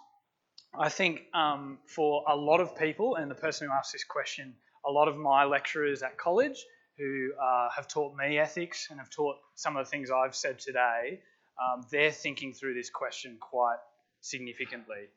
I 0.77 0.89
think 0.89 1.21
um, 1.33 1.79
for 1.87 2.23
a 2.27 2.35
lot 2.35 2.59
of 2.59 2.75
people, 2.77 3.15
and 3.15 3.31
the 3.31 3.35
person 3.35 3.67
who 3.67 3.73
asked 3.73 3.93
this 3.93 4.03
question, 4.03 4.53
a 4.85 4.91
lot 4.91 5.07
of 5.07 5.17
my 5.17 5.45
lecturers 5.45 6.03
at 6.03 6.17
college 6.17 6.63
who 6.97 7.31
uh, 7.41 7.69
have 7.75 7.87
taught 7.87 8.15
me 8.15 8.37
ethics 8.37 8.87
and 8.89 8.99
have 8.99 9.09
taught 9.09 9.35
some 9.55 9.75
of 9.75 9.85
the 9.85 9.89
things 9.89 10.09
I've 10.11 10.35
said 10.35 10.59
today, 10.59 11.21
um, 11.61 11.85
they're 11.91 12.11
thinking 12.11 12.53
through 12.53 12.73
this 12.73 12.89
question 12.89 13.37
quite 13.39 13.77
significantly. 14.21 15.09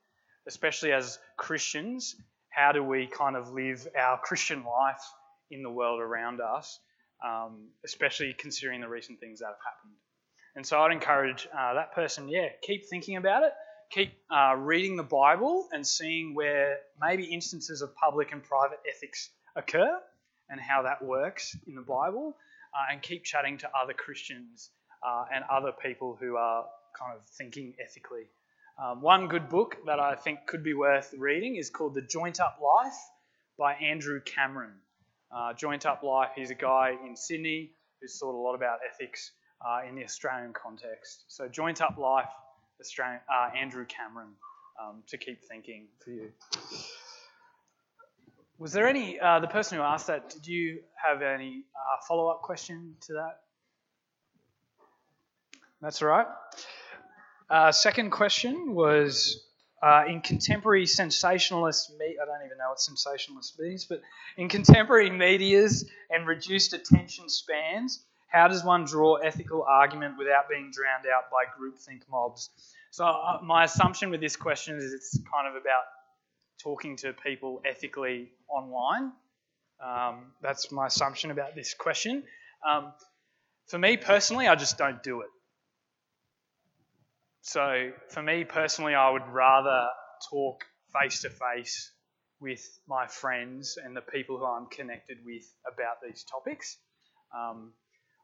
Especially 0.47 0.93
as 0.93 1.19
Christians, 1.37 2.17
how 2.51 2.73
do 2.73 2.83
we 2.83 3.07
kind 3.07 3.37
of 3.37 3.53
live 3.53 3.87
our 3.99 4.19
Christian 4.23 4.65
life 4.65 5.03
in 5.51 5.63
the 5.63 5.71
world 5.71 6.01
around 6.01 6.41
us, 6.41 6.79
um, 7.25 7.69
especially 7.85 8.35
considering 8.35 8.81
the 8.81 8.89
recent 8.89 9.21
things 9.21 9.41
that 9.41 9.47
have 9.47 9.57
happened? 9.65 9.95
And 10.57 10.67
so 10.67 10.81
I'd 10.81 10.93
encourage 10.93 11.47
uh, 11.57 11.75
that 11.75 11.95
person, 11.95 12.29
yeah, 12.29 12.49
keep 12.63 12.87
thinking 12.87 13.17
about 13.17 13.45
it, 13.45 13.53
keep 13.91 14.13
uh, 14.31 14.55
reading 14.57 14.97
the 14.97 15.03
Bible 15.03 15.69
and 15.73 15.87
seeing 15.87 16.35
where 16.35 16.79
maybe 17.01 17.25
instances 17.25 17.81
of 17.81 17.95
public 17.95 18.33
and 18.33 18.43
private 18.43 18.81
ethics 18.89 19.31
occur 19.57 19.99
and 20.51 20.61
how 20.61 20.83
that 20.83 21.03
works 21.03 21.57
in 21.67 21.75
the 21.75 21.83
Bible, 21.83 22.35
uh, 22.75 22.93
and 22.93 23.03
keep 23.03 23.23
chatting 23.23 23.59
to 23.59 23.69
other 23.77 23.93
Christians 23.93 24.71
uh, 25.07 25.25
and 25.33 25.45
other 25.51 25.73
people 25.73 26.17
who 26.19 26.37
are 26.37 26.65
kind 26.99 27.15
of 27.15 27.25
thinking 27.37 27.75
ethically. 27.83 28.25
Um, 28.81 29.03
one 29.03 29.27
good 29.27 29.49
book 29.49 29.77
that 29.87 29.99
I 29.99 30.15
think 30.15 30.47
could 30.47 30.63
be 30.63 30.73
worth 30.73 31.13
reading 31.19 31.57
is 31.57 31.69
called 31.69 31.95
The 31.95 32.03
Joined 32.03 32.39
Up 32.39 32.61
Life 32.63 32.95
by 33.59 33.75
Andrew 33.75 34.21
Cameron. 34.21 34.75
Uh, 35.35 35.53
Joined 35.53 35.85
Up 35.85 36.05
Life, 36.05 36.31
he's 36.37 36.53
a 36.53 36.55
guy 36.55 36.95
in 37.05 37.17
Sydney 37.17 37.73
who's 38.01 38.17
thought 38.17 38.37
a 38.37 38.41
lot 38.41 38.55
about 38.55 38.79
ethics 38.89 39.33
uh, 39.67 39.81
in 39.89 39.97
the 39.97 40.05
Australian 40.05 40.53
context. 40.53 41.25
So, 41.27 41.49
Joined 41.49 41.83
Up 41.83 41.99
Life, 41.99 42.29
Australian, 42.81 43.19
uh, 43.29 43.51
Andrew 43.57 43.85
Cameron, 43.85 44.29
um, 44.81 45.03
to 45.09 45.19
keep 45.19 45.43
thinking 45.43 45.89
for 46.05 46.11
you. 46.11 46.31
Was 48.59 48.73
there 48.73 48.87
any, 48.87 49.19
uh, 49.19 49.41
the 49.41 49.49
person 49.49 49.79
who 49.79 49.83
asked 49.83 50.07
that, 50.07 50.31
did 50.31 50.47
you 50.47 50.79
have 50.95 51.23
any 51.23 51.65
uh, 51.75 51.97
follow 52.07 52.29
up 52.29 52.43
question 52.43 52.95
to 53.09 53.15
that? 53.15 53.41
That's 55.81 56.01
all 56.01 56.09
right. 56.09 56.27
Uh, 57.51 57.73
second 57.73 58.11
question 58.11 58.75
was 58.75 59.43
uh, 59.83 60.05
in 60.07 60.21
contemporary 60.21 60.87
sensationalist 60.87 61.91
media, 61.99 62.19
I 62.23 62.27
don't 62.27 62.45
even 62.45 62.59
know 62.59 62.69
what 62.71 62.81
sensationalist 62.81 63.59
means, 63.59 63.87
but 63.87 64.03
in 64.37 64.49
contemporary 64.49 65.11
medias 65.11 65.89
and 66.11 66.27
reduced 66.27 66.75
attention 66.75 67.29
spans, 67.29 68.05
how 68.29 68.49
does 68.49 68.63
one 68.63 68.85
draw 68.85 69.15
ethical 69.15 69.63
argument 69.63 70.19
without 70.19 70.49
being 70.51 70.71
drowned 70.73 71.07
out 71.07 71.31
by 71.31 71.45
groupthink 71.59 72.03
mobs? 72.11 72.51
So, 72.91 73.07
uh, 73.07 73.39
my 73.43 73.65
assumption 73.65 74.11
with 74.11 74.21
this 74.21 74.37
question 74.37 74.77
is 74.77 74.93
it's 74.93 75.19
kind 75.33 75.49
of 75.49 75.55
about 75.55 75.85
talking 76.63 76.97
to 76.97 77.13
people 77.13 77.63
ethically 77.65 78.31
online. 78.49 79.13
Um, 79.83 80.33
that's 80.43 80.71
my 80.73 80.89
assumption 80.89 81.31
about 81.31 81.55
this 81.55 81.73
question. 81.73 82.25
Um, 82.69 82.93
for 83.69 83.79
me 83.79 83.97
personally, 83.97 84.49
I 84.49 84.55
just 84.57 84.77
don't 84.77 85.03
do 85.03 85.21
it. 85.21 85.29
So, 87.43 87.93
for 88.11 88.23
me 88.23 88.45
personally, 88.45 88.95
I 88.95 89.11
would 89.11 89.27
rather 89.29 89.89
talk 90.31 90.65
face 90.93 91.23
to 91.23 91.31
face 91.31 91.93
with 92.41 92.63
my 92.87 93.07
friends 93.07 93.79
and 93.83 93.97
the 93.97 94.01
people 94.01 94.39
who 94.39 94.45
I'm 94.45 94.67
connected 94.67 95.19
with 95.25 95.45
about 95.67 95.97
these 96.07 96.25
topics. 96.25 96.77
Um, 97.37 97.73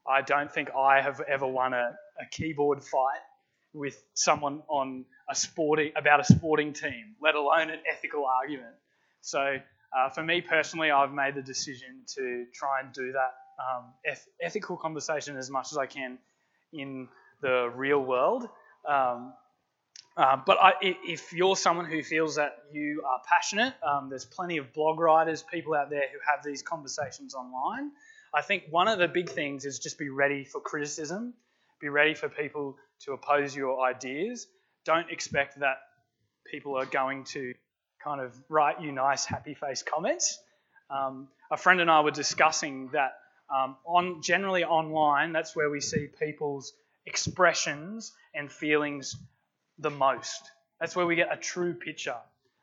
I 0.08 0.22
don't 0.22 0.52
think 0.52 0.70
I 0.76 1.00
have 1.00 1.20
ever 1.20 1.46
won 1.46 1.72
a, 1.74 1.96
a 2.20 2.26
keyboard 2.30 2.82
fight 2.84 3.20
with 3.72 4.00
someone 4.14 4.62
on 4.68 5.04
a 5.30 5.34
sporting 5.34 5.92
about 5.96 6.20
a 6.20 6.24
sporting 6.24 6.72
team, 6.72 7.16
let 7.20 7.34
alone 7.34 7.70
an 7.70 7.80
ethical 7.90 8.26
argument. 8.26 8.74
So 9.22 9.58
uh, 9.96 10.10
for 10.10 10.22
me 10.22 10.42
personally, 10.42 10.90
I've 10.90 11.12
made 11.12 11.34
the 11.34 11.42
decision 11.42 12.02
to 12.16 12.46
try 12.54 12.80
and 12.80 12.92
do 12.92 13.12
that 13.12 13.34
um, 13.62 13.94
eth- 14.04 14.28
ethical 14.42 14.76
conversation 14.76 15.36
as 15.36 15.50
much 15.50 15.72
as 15.72 15.78
I 15.78 15.86
can 15.86 16.18
in 16.72 17.08
the 17.40 17.70
real 17.74 18.00
world. 18.00 18.48
Um, 18.88 19.32
uh, 20.16 20.36
but 20.46 20.58
I, 20.60 20.72
if 20.80 21.32
you're 21.32 21.56
someone 21.56 21.86
who 21.86 22.02
feels 22.02 22.36
that 22.36 22.56
you 22.72 23.02
are 23.06 23.20
passionate, 23.28 23.74
um, 23.82 24.08
there's 24.08 24.24
plenty 24.24 24.58
of 24.58 24.72
blog 24.72 25.00
writers, 25.00 25.42
people 25.42 25.74
out 25.74 25.90
there 25.90 26.02
who 26.12 26.18
have 26.30 26.44
these 26.44 26.62
conversations 26.62 27.34
online. 27.34 27.90
I 28.32 28.42
think 28.42 28.64
one 28.70 28.86
of 28.86 28.98
the 28.98 29.08
big 29.08 29.28
things 29.28 29.64
is 29.64 29.78
just 29.78 29.98
be 29.98 30.10
ready 30.10 30.44
for 30.44 30.60
criticism, 30.60 31.34
be 31.80 31.88
ready 31.88 32.14
for 32.14 32.28
people 32.28 32.76
to 33.00 33.12
oppose 33.12 33.56
your 33.56 33.84
ideas. 33.84 34.46
Don't 34.84 35.10
expect 35.10 35.58
that 35.60 35.78
people 36.48 36.76
are 36.76 36.86
going 36.86 37.24
to 37.24 37.54
kind 38.02 38.20
of 38.20 38.32
write 38.48 38.80
you 38.80 38.92
nice, 38.92 39.24
happy 39.24 39.54
face 39.54 39.82
comments. 39.82 40.38
Um, 40.90 41.28
a 41.50 41.56
friend 41.56 41.80
and 41.80 41.90
I 41.90 42.02
were 42.02 42.10
discussing 42.12 42.90
that 42.92 43.14
um, 43.52 43.76
on 43.84 44.22
generally 44.22 44.64
online, 44.64 45.32
that's 45.32 45.56
where 45.56 45.70
we 45.70 45.80
see 45.80 46.06
people's 46.20 46.72
expressions 47.06 48.12
and 48.34 48.50
feelings 48.50 49.16
the 49.78 49.90
most. 49.90 50.50
That's 50.80 50.96
where 50.96 51.06
we 51.06 51.16
get 51.16 51.32
a 51.32 51.36
true 51.36 51.74
picture. 51.74 52.16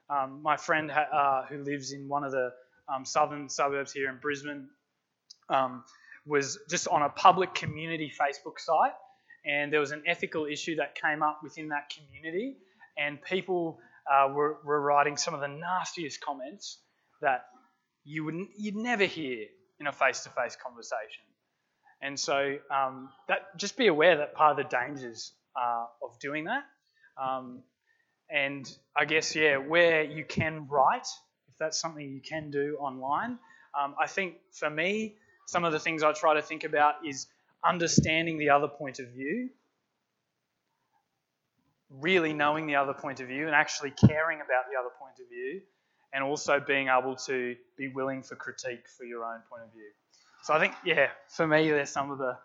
Um, 0.09 0.41
my 0.43 0.57
friend 0.57 0.91
ha- 0.91 1.07
uh, 1.13 1.45
who 1.47 1.63
lives 1.63 1.91
in 1.91 2.07
one 2.07 2.23
of 2.23 2.31
the 2.31 2.51
um, 2.93 3.05
southern 3.05 3.49
suburbs 3.49 3.93
here 3.93 4.09
in 4.09 4.17
Brisbane 4.17 4.67
um, 5.49 5.83
was 6.25 6.59
just 6.69 6.87
on 6.87 7.01
a 7.01 7.09
public 7.09 7.53
community 7.53 8.11
Facebook 8.19 8.59
site, 8.59 8.93
and 9.45 9.71
there 9.71 9.79
was 9.79 9.91
an 9.91 10.03
ethical 10.05 10.45
issue 10.45 10.75
that 10.75 10.95
came 10.95 11.23
up 11.23 11.39
within 11.43 11.69
that 11.69 11.91
community, 11.95 12.57
and 12.97 13.21
people 13.21 13.79
uh, 14.11 14.27
were, 14.33 14.57
were 14.65 14.81
writing 14.81 15.17
some 15.17 15.33
of 15.33 15.39
the 15.39 15.47
nastiest 15.47 16.19
comments 16.21 16.79
that 17.21 17.45
you 18.03 18.25
would 18.25 18.35
you'd 18.57 18.75
never 18.75 19.05
hear 19.05 19.45
in 19.79 19.87
a 19.87 19.91
face-to-face 19.91 20.57
conversation. 20.63 21.23
And 22.01 22.19
so 22.19 22.57
um, 22.69 23.09
that 23.27 23.55
just 23.57 23.77
be 23.77 23.87
aware 23.87 24.17
that 24.17 24.33
part 24.33 24.51
of 24.51 24.57
the 24.57 24.69
dangers 24.75 25.33
uh, 25.55 25.85
of 26.03 26.17
doing 26.19 26.45
that. 26.45 26.63
Um, 27.21 27.59
and 28.29 28.69
I 28.95 29.05
guess, 29.05 29.35
yeah, 29.35 29.57
where 29.57 30.03
you 30.03 30.23
can 30.23 30.67
write, 30.67 31.07
if 31.49 31.57
that's 31.59 31.79
something 31.79 32.09
you 32.09 32.21
can 32.21 32.49
do 32.49 32.77
online, 32.79 33.37
um, 33.79 33.95
I 34.01 34.07
think 34.07 34.35
for 34.51 34.69
me, 34.69 35.15
some 35.45 35.65
of 35.65 35.73
the 35.73 35.79
things 35.79 36.01
I 36.01 36.13
try 36.13 36.33
to 36.35 36.41
think 36.41 36.63
about 36.63 37.05
is 37.05 37.27
understanding 37.63 38.37
the 38.37 38.49
other 38.49 38.67
point 38.67 38.99
of 38.99 39.09
view, 39.09 39.49
really 41.89 42.33
knowing 42.33 42.67
the 42.67 42.75
other 42.75 42.93
point 42.93 43.19
of 43.19 43.27
view, 43.27 43.45
and 43.45 43.55
actually 43.55 43.91
caring 43.91 44.37
about 44.37 44.65
the 44.71 44.79
other 44.79 44.89
point 44.99 45.19
of 45.21 45.29
view, 45.29 45.61
and 46.13 46.23
also 46.23 46.59
being 46.59 46.87
able 46.87 47.15
to 47.15 47.55
be 47.77 47.89
willing 47.89 48.23
for 48.23 48.35
critique 48.35 48.87
for 48.97 49.03
your 49.03 49.23
own 49.25 49.41
point 49.49 49.63
of 49.63 49.71
view. 49.73 49.89
So 50.43 50.53
I 50.53 50.59
think, 50.59 50.73
yeah, 50.83 51.09
for 51.29 51.45
me, 51.47 51.69
there's 51.69 51.89
some 51.89 52.11
of 52.11 52.17
the 52.17 52.37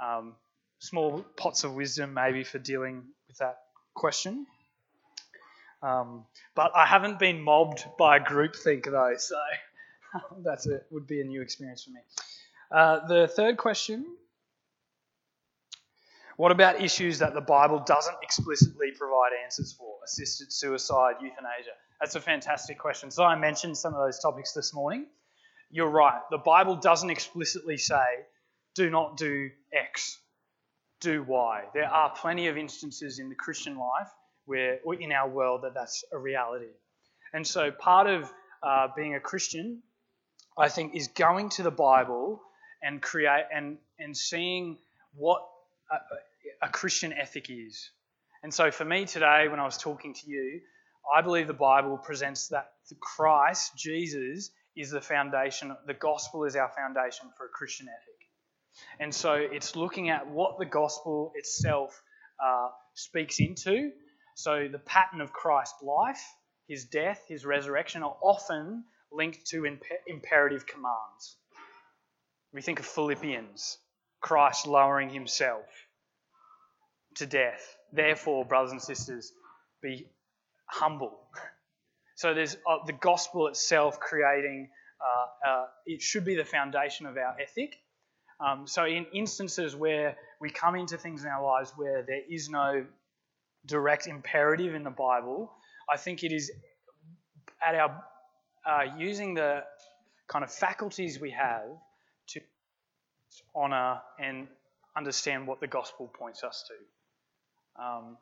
um, 0.00 0.34
small 0.78 1.24
pots 1.36 1.64
of 1.64 1.74
wisdom 1.74 2.14
maybe 2.14 2.44
for 2.44 2.58
dealing 2.58 3.02
with 3.28 3.38
that 3.38 3.58
question. 3.94 4.46
Um, 5.82 6.24
but 6.54 6.72
I 6.74 6.86
haven't 6.86 7.18
been 7.18 7.42
mobbed 7.42 7.84
by 7.98 8.18
groupthink 8.18 8.84
though, 8.84 9.14
so 9.18 9.36
that's 10.44 10.66
it. 10.66 10.86
Would 10.90 11.06
be 11.06 11.20
a 11.20 11.24
new 11.24 11.42
experience 11.42 11.84
for 11.84 11.90
me. 11.90 12.00
Uh, 12.70 13.06
the 13.06 13.28
third 13.28 13.56
question: 13.56 14.06
What 16.36 16.52
about 16.52 16.80
issues 16.80 17.18
that 17.18 17.34
the 17.34 17.40
Bible 17.40 17.78
doesn't 17.80 18.16
explicitly 18.22 18.90
provide 18.96 19.30
answers 19.44 19.72
for? 19.72 19.96
Assisted 20.04 20.52
suicide, 20.52 21.16
euthanasia. 21.20 21.72
That's 22.00 22.14
a 22.14 22.20
fantastic 22.20 22.78
question. 22.78 23.10
So 23.10 23.24
I 23.24 23.36
mentioned 23.36 23.76
some 23.76 23.94
of 23.94 24.00
those 24.00 24.18
topics 24.18 24.52
this 24.52 24.74
morning. 24.74 25.06
You're 25.70 25.90
right. 25.90 26.20
The 26.30 26.38
Bible 26.38 26.76
doesn't 26.76 27.10
explicitly 27.10 27.76
say, 27.76 28.26
"Do 28.74 28.90
not 28.90 29.16
do 29.16 29.50
X." 29.72 30.18
do 31.00 31.22
Y. 31.22 31.64
There 31.74 31.88
are 31.88 32.10
plenty 32.10 32.48
of 32.48 32.56
instances 32.56 33.18
in 33.18 33.28
the 33.28 33.34
Christian 33.34 33.76
life 33.76 34.08
where, 34.46 34.78
or 34.84 34.94
in 34.94 35.12
our 35.12 35.28
world, 35.28 35.62
that 35.62 35.74
that's 35.74 36.04
a 36.12 36.18
reality. 36.18 36.72
And 37.32 37.46
so, 37.46 37.70
part 37.70 38.06
of 38.06 38.32
uh, 38.62 38.88
being 38.96 39.14
a 39.14 39.20
Christian, 39.20 39.82
I 40.56 40.68
think, 40.68 40.94
is 40.94 41.08
going 41.08 41.50
to 41.50 41.62
the 41.62 41.70
Bible 41.70 42.40
and 42.82 43.02
create 43.02 43.44
and 43.54 43.78
and 43.98 44.16
seeing 44.16 44.78
what 45.14 45.42
a, 45.90 46.66
a 46.66 46.68
Christian 46.68 47.12
ethic 47.12 47.50
is. 47.50 47.90
And 48.42 48.52
so, 48.54 48.70
for 48.70 48.84
me 48.84 49.04
today, 49.04 49.48
when 49.48 49.60
I 49.60 49.64
was 49.64 49.76
talking 49.76 50.14
to 50.14 50.30
you, 50.30 50.60
I 51.14 51.20
believe 51.22 51.46
the 51.46 51.52
Bible 51.54 51.98
presents 51.98 52.48
that 52.48 52.72
Christ, 53.00 53.76
Jesus, 53.76 54.50
is 54.76 54.90
the 54.90 55.00
foundation. 55.00 55.74
The 55.86 55.94
gospel 55.94 56.44
is 56.44 56.56
our 56.56 56.70
foundation 56.70 57.28
for 57.36 57.46
a 57.46 57.48
Christian 57.48 57.88
ethic. 57.88 58.16
And 59.00 59.14
so 59.14 59.34
it's 59.34 59.74
looking 59.74 60.10
at 60.10 60.28
what 60.28 60.58
the 60.58 60.66
gospel 60.66 61.32
itself 61.34 62.00
uh, 62.44 62.68
speaks 62.94 63.40
into. 63.40 63.90
So 64.34 64.68
the 64.70 64.78
pattern 64.78 65.20
of 65.22 65.32
Christ's 65.32 65.82
life, 65.82 66.22
his 66.68 66.84
death, 66.84 67.22
his 67.26 67.46
resurrection 67.46 68.02
are 68.02 68.16
often 68.22 68.84
linked 69.10 69.46
to 69.46 69.64
imp- 69.64 69.82
imperative 70.06 70.66
commands. 70.66 71.38
We 72.52 72.60
think 72.60 72.80
of 72.80 72.86
Philippians, 72.86 73.78
Christ 74.20 74.66
lowering 74.66 75.10
himself 75.10 75.64
to 77.16 77.26
death. 77.26 77.62
Therefore, 77.92 78.44
brothers 78.44 78.72
and 78.72 78.82
sisters, 78.82 79.32
be 79.82 80.06
humble. 80.66 81.18
So 82.16 82.32
there's 82.32 82.56
uh, 82.66 82.78
the 82.86 82.94
gospel 82.94 83.46
itself 83.46 84.00
creating, 84.00 84.70
uh, 85.00 85.48
uh, 85.48 85.64
it 85.84 86.00
should 86.00 86.24
be 86.24 86.34
the 86.34 86.44
foundation 86.44 87.04
of 87.06 87.16
our 87.16 87.36
ethic. 87.40 87.76
Um, 88.40 88.66
so, 88.66 88.84
in 88.84 89.06
instances 89.14 89.76
where 89.76 90.16
we 90.40 90.50
come 90.50 90.74
into 90.74 90.98
things 90.98 91.24
in 91.24 91.30
our 91.30 91.42
lives 91.42 91.72
where 91.76 92.02
there 92.02 92.22
is 92.28 92.48
no 92.50 92.84
direct 93.66 94.06
imperative 94.06 94.74
in 94.74 94.82
the 94.82 94.90
Bible, 94.90 95.52
I 95.90 95.96
think 95.98 96.24
it 96.24 96.32
is 96.32 96.50
at 97.66 97.74
our 97.74 98.02
uh, 98.66 98.96
using 98.98 99.34
the 99.34 99.62
kind 100.28 100.44
of 100.44 100.52
faculties 100.52 101.20
we 101.20 101.30
have 101.30 101.68
to 102.28 102.40
honour 103.54 104.00
and 104.18 104.48
understand 104.96 105.46
what 105.46 105.60
the 105.60 105.66
gospel 105.66 106.10
points 106.18 106.42
us 106.42 106.64
to. 106.68 107.82
Um, 107.82 108.16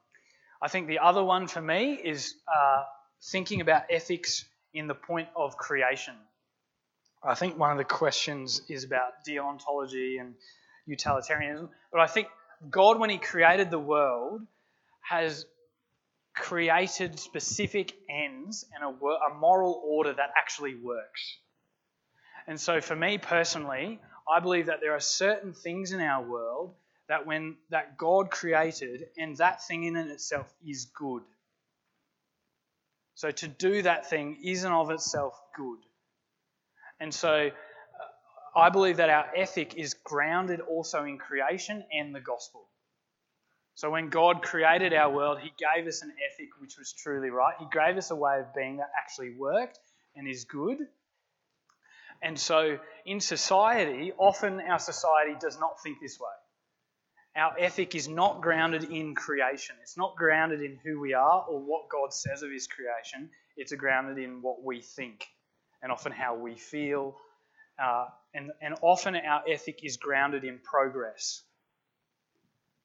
I 0.61 0.69
think 0.69 0.89
the 0.89 0.99
other 0.99 1.23
one 1.23 1.47
for 1.47 1.61
me 1.61 1.95
is 1.95 2.35
uh, 2.49 2.83
thinking 3.23 3.61
about 3.61 3.85
ethics 3.91 4.45
in 4.73 4.87
the 4.87 4.95
point 4.95 5.29
of 5.37 5.57
creation. 5.57 6.15
I 7.23 7.35
think 7.35 7.59
one 7.59 7.71
of 7.71 7.79
the 7.79 7.85
questions 7.85 8.61
is 8.69 8.85
about 8.85 9.25
deontology 9.27 10.21
and 10.21 10.35
utilitarianism. 10.87 11.71
But 11.91 12.01
I 12.01 12.07
think 12.07 12.29
God, 12.71 12.99
when 12.99 13.11
He 13.11 13.19
created 13.19 13.71
the 13.71 13.79
world, 13.79 14.43
has 15.01 15.47
created 16.35 17.19
specific 17.19 17.95
ends 18.11 18.67
and 18.75 18.85
a, 18.85 19.07
a 19.07 19.35
moral 19.39 19.81
order 19.85 20.13
that 20.13 20.31
actually 20.37 20.75
works. 20.75 21.39
And 22.47 22.61
so, 22.61 22.81
for 22.81 22.97
me 22.97 23.19
personally, 23.19 24.01
I 24.31 24.41
believe 24.41 24.67
that 24.67 24.81
there 24.81 24.93
are 24.93 25.01
certain 25.01 25.53
things 25.55 25.93
in 25.93 26.01
our 26.01 26.23
world 26.23 26.75
that 27.09 27.27
when 27.27 27.57
that 27.71 27.99
God 27.99 28.31
created, 28.31 29.05
and 29.19 29.37
that 29.37 29.63
thing 29.67 29.85
in 29.85 29.97
and 29.97 30.11
itself 30.11 30.53
is 30.67 30.87
good. 30.87 31.23
So 33.15 33.31
to 33.31 33.49
do 33.49 33.83
that 33.83 34.11
thing 34.11 34.39
isn't 34.45 34.73
of 34.73 34.91
itself 34.91 35.41
good. 35.57 35.79
And 37.01 37.15
so 37.15 37.49
uh, 37.49 38.59
I 38.59 38.71
believe 38.71 38.97
that 38.97 39.11
our 39.11 39.27
ethic 39.37 39.75
is 39.77 39.95
grounded 39.95 40.61
also 40.61 41.05
in 41.05 41.19
creation 41.19 41.85
and 41.93 42.15
the 42.15 42.21
gospel. 42.21 42.69
So 43.77 43.91
when 43.91 44.09
God 44.09 44.43
created 44.43 44.93
our 44.93 45.13
world, 45.13 45.39
He 45.41 45.53
gave 45.59 45.87
us 45.87 46.03
an 46.03 46.13
ethic 46.33 46.49
which 46.61 46.77
was 46.79 46.93
truly 46.93 47.31
right. 47.31 47.55
He 47.59 47.67
gave 47.73 47.97
us 47.97 48.11
a 48.11 48.17
way 48.17 48.39
of 48.41 48.55
being 48.55 48.77
that 48.77 48.91
actually 48.97 49.35
worked 49.37 49.79
and 50.15 50.29
is 50.29 50.45
good. 50.45 50.79
And 52.23 52.39
so 52.39 52.79
in 53.05 53.21
society, 53.21 54.13
often 54.17 54.61
our 54.61 54.79
society 54.79 55.35
does 55.41 55.59
not 55.59 55.83
think 55.83 55.99
this 56.01 56.19
way. 56.19 56.27
Our 57.37 57.59
ethic 57.59 57.95
is 57.95 58.09
not 58.09 58.41
grounded 58.41 58.85
in 58.85 59.15
creation. 59.15 59.75
It's 59.83 59.97
not 59.97 60.15
grounded 60.17 60.63
in 60.63 60.79
who 60.85 61.01
we 61.01 61.15
are 61.15 61.45
or 61.49 61.61
what 61.61 61.89
God 61.89 62.13
says 62.13 62.43
of 62.43 62.51
His 62.51 62.69
creation. 62.69 63.31
It's 63.57 63.73
grounded 63.73 64.23
in 64.23 64.41
what 64.41 64.63
we 64.63 64.81
think 64.81 65.27
and 65.83 65.91
often 65.91 66.13
how 66.13 66.37
we 66.37 66.57
feel. 66.57 67.17
Uh, 67.83 68.07
and, 68.35 68.53
and 68.63 68.77
often 68.83 69.17
our 69.17 69.43
ethic 69.49 69.81
is 69.83 69.97
grounded 69.97 70.45
in 70.45 70.59
progress. 70.59 71.43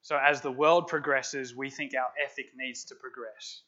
So 0.01 0.17
as 0.17 0.41
the 0.41 0.51
world 0.51 0.87
progresses, 0.87 1.55
we 1.55 1.69
think 1.69 1.93
our 1.93 2.11
ethic 2.25 2.47
needs 2.55 2.85
to 2.85 2.95
progress. 2.95 3.61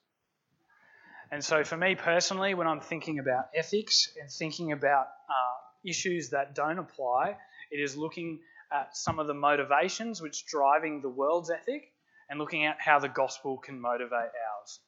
And 1.32 1.44
so 1.44 1.64
for 1.64 1.78
me 1.78 1.96
personally, 1.96 2.56
when 2.56 2.68
I'm 2.68 2.82
thinking 2.82 3.20
about 3.20 3.46
ethics 3.56 4.12
and 4.20 4.30
thinking 4.30 4.72
about 4.72 5.06
uh, 5.06 5.88
issues 5.88 6.32
that 6.32 6.56
don't 6.56 6.80
apply, 6.80 7.38
it 7.70 7.80
is 7.80 7.96
looking 7.96 8.40
at 8.72 8.95
some 8.95 9.19
of 9.19 9.28
the 9.28 9.34
motivations 9.34 10.22
which 10.22 10.45
driving 10.45 11.01
the 11.01 11.09
world's 11.09 11.49
ethic 11.49 11.91
and 12.30 12.39
looking 12.39 12.65
at 12.65 12.78
how 12.80 12.99
the 12.99 13.09
gospel 13.09 13.57
can 13.57 13.80
motivate 13.80 14.11
ours. 14.11 14.80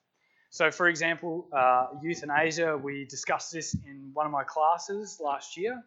So, 0.49 0.71
for 0.71 0.87
example, 0.87 1.47
uh, 1.51 1.87
euthanasia, 2.01 2.77
we 2.77 3.05
discussed 3.05 3.51
this 3.51 3.73
in 3.73 4.11
one 4.13 4.25
of 4.25 4.31
my 4.31 4.43
classes 4.43 5.19
last 5.19 5.57
year. 5.57 5.83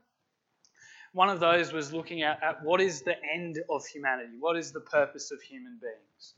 One 1.13 1.31
of 1.31 1.41
those 1.41 1.73
was 1.73 1.93
looking 1.93 2.23
at, 2.23 2.43
at 2.43 2.63
what 2.63 2.81
is 2.81 3.03
the 3.03 3.15
end 3.33 3.59
of 3.71 3.87
humanity? 3.87 4.33
What 4.39 4.57
is 4.57 4.73
the 4.73 4.81
purpose 4.81 5.31
of 5.31 5.41
human 5.41 5.79
beings? 5.81 6.35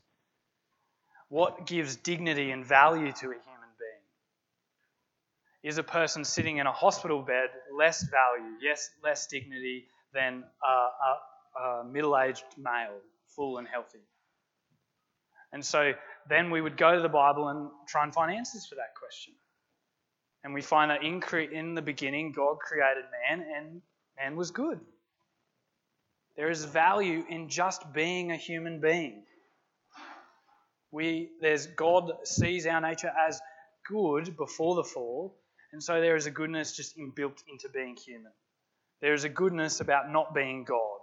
What 1.27 1.65
gives 1.65 1.95
dignity 1.95 2.51
and 2.51 2.63
value 2.65 3.11
to 3.11 3.25
a 3.25 3.33
human 3.33 3.71
being? 3.77 4.03
Is 5.63 5.77
a 5.79 5.83
person 5.83 6.23
sitting 6.23 6.57
in 6.57 6.67
a 6.67 6.71
hospital 6.71 7.21
bed 7.21 7.49
less 7.75 8.03
value, 8.03 8.55
yes, 8.61 8.89
less 9.03 9.27
dignity 9.27 9.87
than 10.13 10.43
a, 10.63 10.67
a, 11.57 11.83
middle 11.83 12.17
aged 12.17 12.43
male, 12.57 12.97
full 13.35 13.57
and 13.57 13.67
healthy? 13.67 13.99
And 15.51 15.65
so 15.65 15.93
then 16.29 16.51
we 16.51 16.61
would 16.61 16.77
go 16.77 16.95
to 16.95 17.01
the 17.01 17.09
Bible 17.09 17.47
and 17.47 17.69
try 17.87 18.03
and 18.03 18.13
find 18.13 18.31
answers 18.31 18.65
for 18.65 18.75
that 18.75 18.93
question. 18.99 19.33
And 20.43 20.53
we 20.53 20.61
find 20.61 20.91
that 20.91 21.03
in, 21.03 21.19
cre- 21.21 21.51
in 21.51 21.75
the 21.75 21.81
beginning, 21.81 22.31
God 22.31 22.59
created 22.59 23.03
man, 23.27 23.45
and 23.57 23.81
man 24.17 24.35
was 24.35 24.51
good. 24.51 24.79
There 26.37 26.49
is 26.49 26.63
value 26.63 27.25
in 27.27 27.49
just 27.49 27.91
being 27.91 28.31
a 28.31 28.37
human 28.37 28.79
being. 28.79 29.23
We, 30.91 31.31
there's 31.41 31.67
God 31.67 32.11
sees 32.23 32.65
our 32.65 32.79
nature 32.79 33.11
as 33.27 33.41
good 33.87 34.37
before 34.37 34.75
the 34.75 34.83
fall, 34.83 35.35
and 35.73 35.83
so 35.83 35.99
there 35.99 36.15
is 36.15 36.25
a 36.25 36.31
goodness 36.31 36.75
just 36.75 36.97
inbuilt 36.97 37.43
into 37.51 37.69
being 37.73 37.95
human. 37.97 38.31
There 39.01 39.13
is 39.13 39.23
a 39.23 39.29
goodness 39.29 39.81
about 39.81 40.11
not 40.11 40.33
being 40.33 40.63
God. 40.63 40.98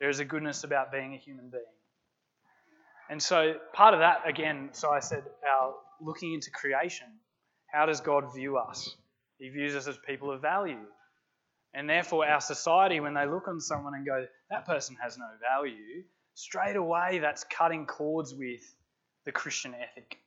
There 0.00 0.08
is 0.08 0.20
a 0.20 0.24
goodness 0.24 0.64
about 0.64 0.92
being 0.92 1.14
a 1.14 1.18
human 1.18 1.50
being. 1.50 1.62
And 3.10 3.22
so 3.22 3.54
part 3.72 3.94
of 3.94 4.00
that, 4.00 4.22
again, 4.26 4.70
so 4.72 4.90
I 4.90 5.00
said, 5.00 5.24
our 5.48 5.74
looking 6.00 6.34
into 6.34 6.50
creation. 6.50 7.06
How 7.72 7.86
does 7.86 8.00
God 8.00 8.34
view 8.34 8.56
us? 8.58 8.94
He 9.38 9.48
views 9.48 9.74
us 9.74 9.86
as 9.86 9.98
people 10.06 10.30
of 10.30 10.40
value. 10.40 10.78
And 11.74 11.88
therefore, 11.88 12.26
our 12.26 12.40
society, 12.40 13.00
when 13.00 13.14
they 13.14 13.26
look 13.26 13.46
on 13.46 13.60
someone 13.60 13.94
and 13.94 14.06
go, 14.06 14.26
that 14.50 14.66
person 14.66 14.96
has 15.02 15.18
no 15.18 15.26
value, 15.40 16.04
straight 16.34 16.76
away 16.76 17.18
that's 17.18 17.44
cutting 17.44 17.86
cords 17.86 18.34
with 18.34 18.62
the 19.26 19.32
Christian 19.32 19.74
ethic. 19.74 20.18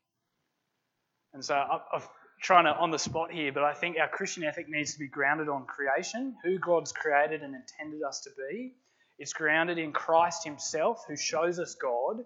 And 1.34 1.44
so 1.44 1.56
I'm 1.56 2.02
trying 2.42 2.66
to 2.66 2.76
on 2.76 2.92
the 2.92 3.00
spot 3.00 3.32
here, 3.32 3.52
but 3.52 3.64
I 3.64 3.74
think 3.74 3.98
our 4.00 4.10
Christian 4.10 4.44
ethic 4.44 4.68
needs 4.70 4.94
to 4.94 5.00
be 5.00 5.08
grounded 5.08 5.50
on 5.50 5.66
creation, 5.66 6.36
who 6.44 6.60
God's 6.60 6.92
created 6.92 7.42
and 7.42 7.56
intended 7.56 8.04
us 8.04 8.22
to 8.22 8.30
be. 8.38 8.74
It's 9.22 9.34
grounded 9.34 9.78
in 9.78 9.92
Christ 9.92 10.46
Himself, 10.46 11.06
who 11.08 11.16
shows 11.16 11.60
us 11.60 11.76
God. 11.76 12.26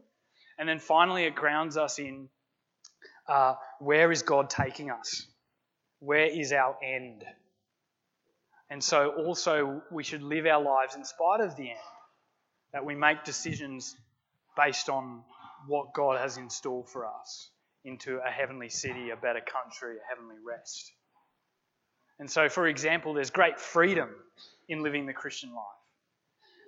And 0.57 0.69
then 0.69 0.79
finally, 0.79 1.25
it 1.25 1.35
grounds 1.35 1.75
us 1.75 1.99
in 1.99 2.29
uh, 3.27 3.55
where 3.79 4.13
is 4.13 4.21
God 4.21 4.49
taking 4.49 4.91
us? 4.91 5.27
Where 5.99 6.27
is 6.27 6.53
our 6.53 6.77
end? 6.81 7.25
And 8.69 8.81
so, 8.81 9.09
also, 9.09 9.81
we 9.91 10.05
should 10.05 10.23
live 10.23 10.45
our 10.45 10.61
lives 10.61 10.95
in 10.95 11.03
spite 11.03 11.41
of 11.41 11.57
the 11.57 11.71
end, 11.71 11.91
that 12.71 12.85
we 12.85 12.95
make 12.95 13.25
decisions 13.25 13.93
based 14.55 14.87
on 14.87 15.21
what 15.67 15.93
God 15.93 16.17
has 16.17 16.37
in 16.37 16.49
store 16.49 16.85
for 16.85 17.05
us 17.07 17.49
into 17.83 18.19
a 18.25 18.31
heavenly 18.31 18.69
city, 18.69 19.09
a 19.09 19.17
better 19.17 19.41
country, 19.41 19.97
a 19.97 20.07
heavenly 20.15 20.37
rest. 20.47 20.93
And 22.19 22.31
so, 22.31 22.47
for 22.47 22.67
example, 22.67 23.13
there's 23.13 23.31
great 23.31 23.59
freedom 23.59 24.11
in 24.69 24.81
living 24.81 25.07
the 25.07 25.13
Christian 25.13 25.53
life 25.53 25.84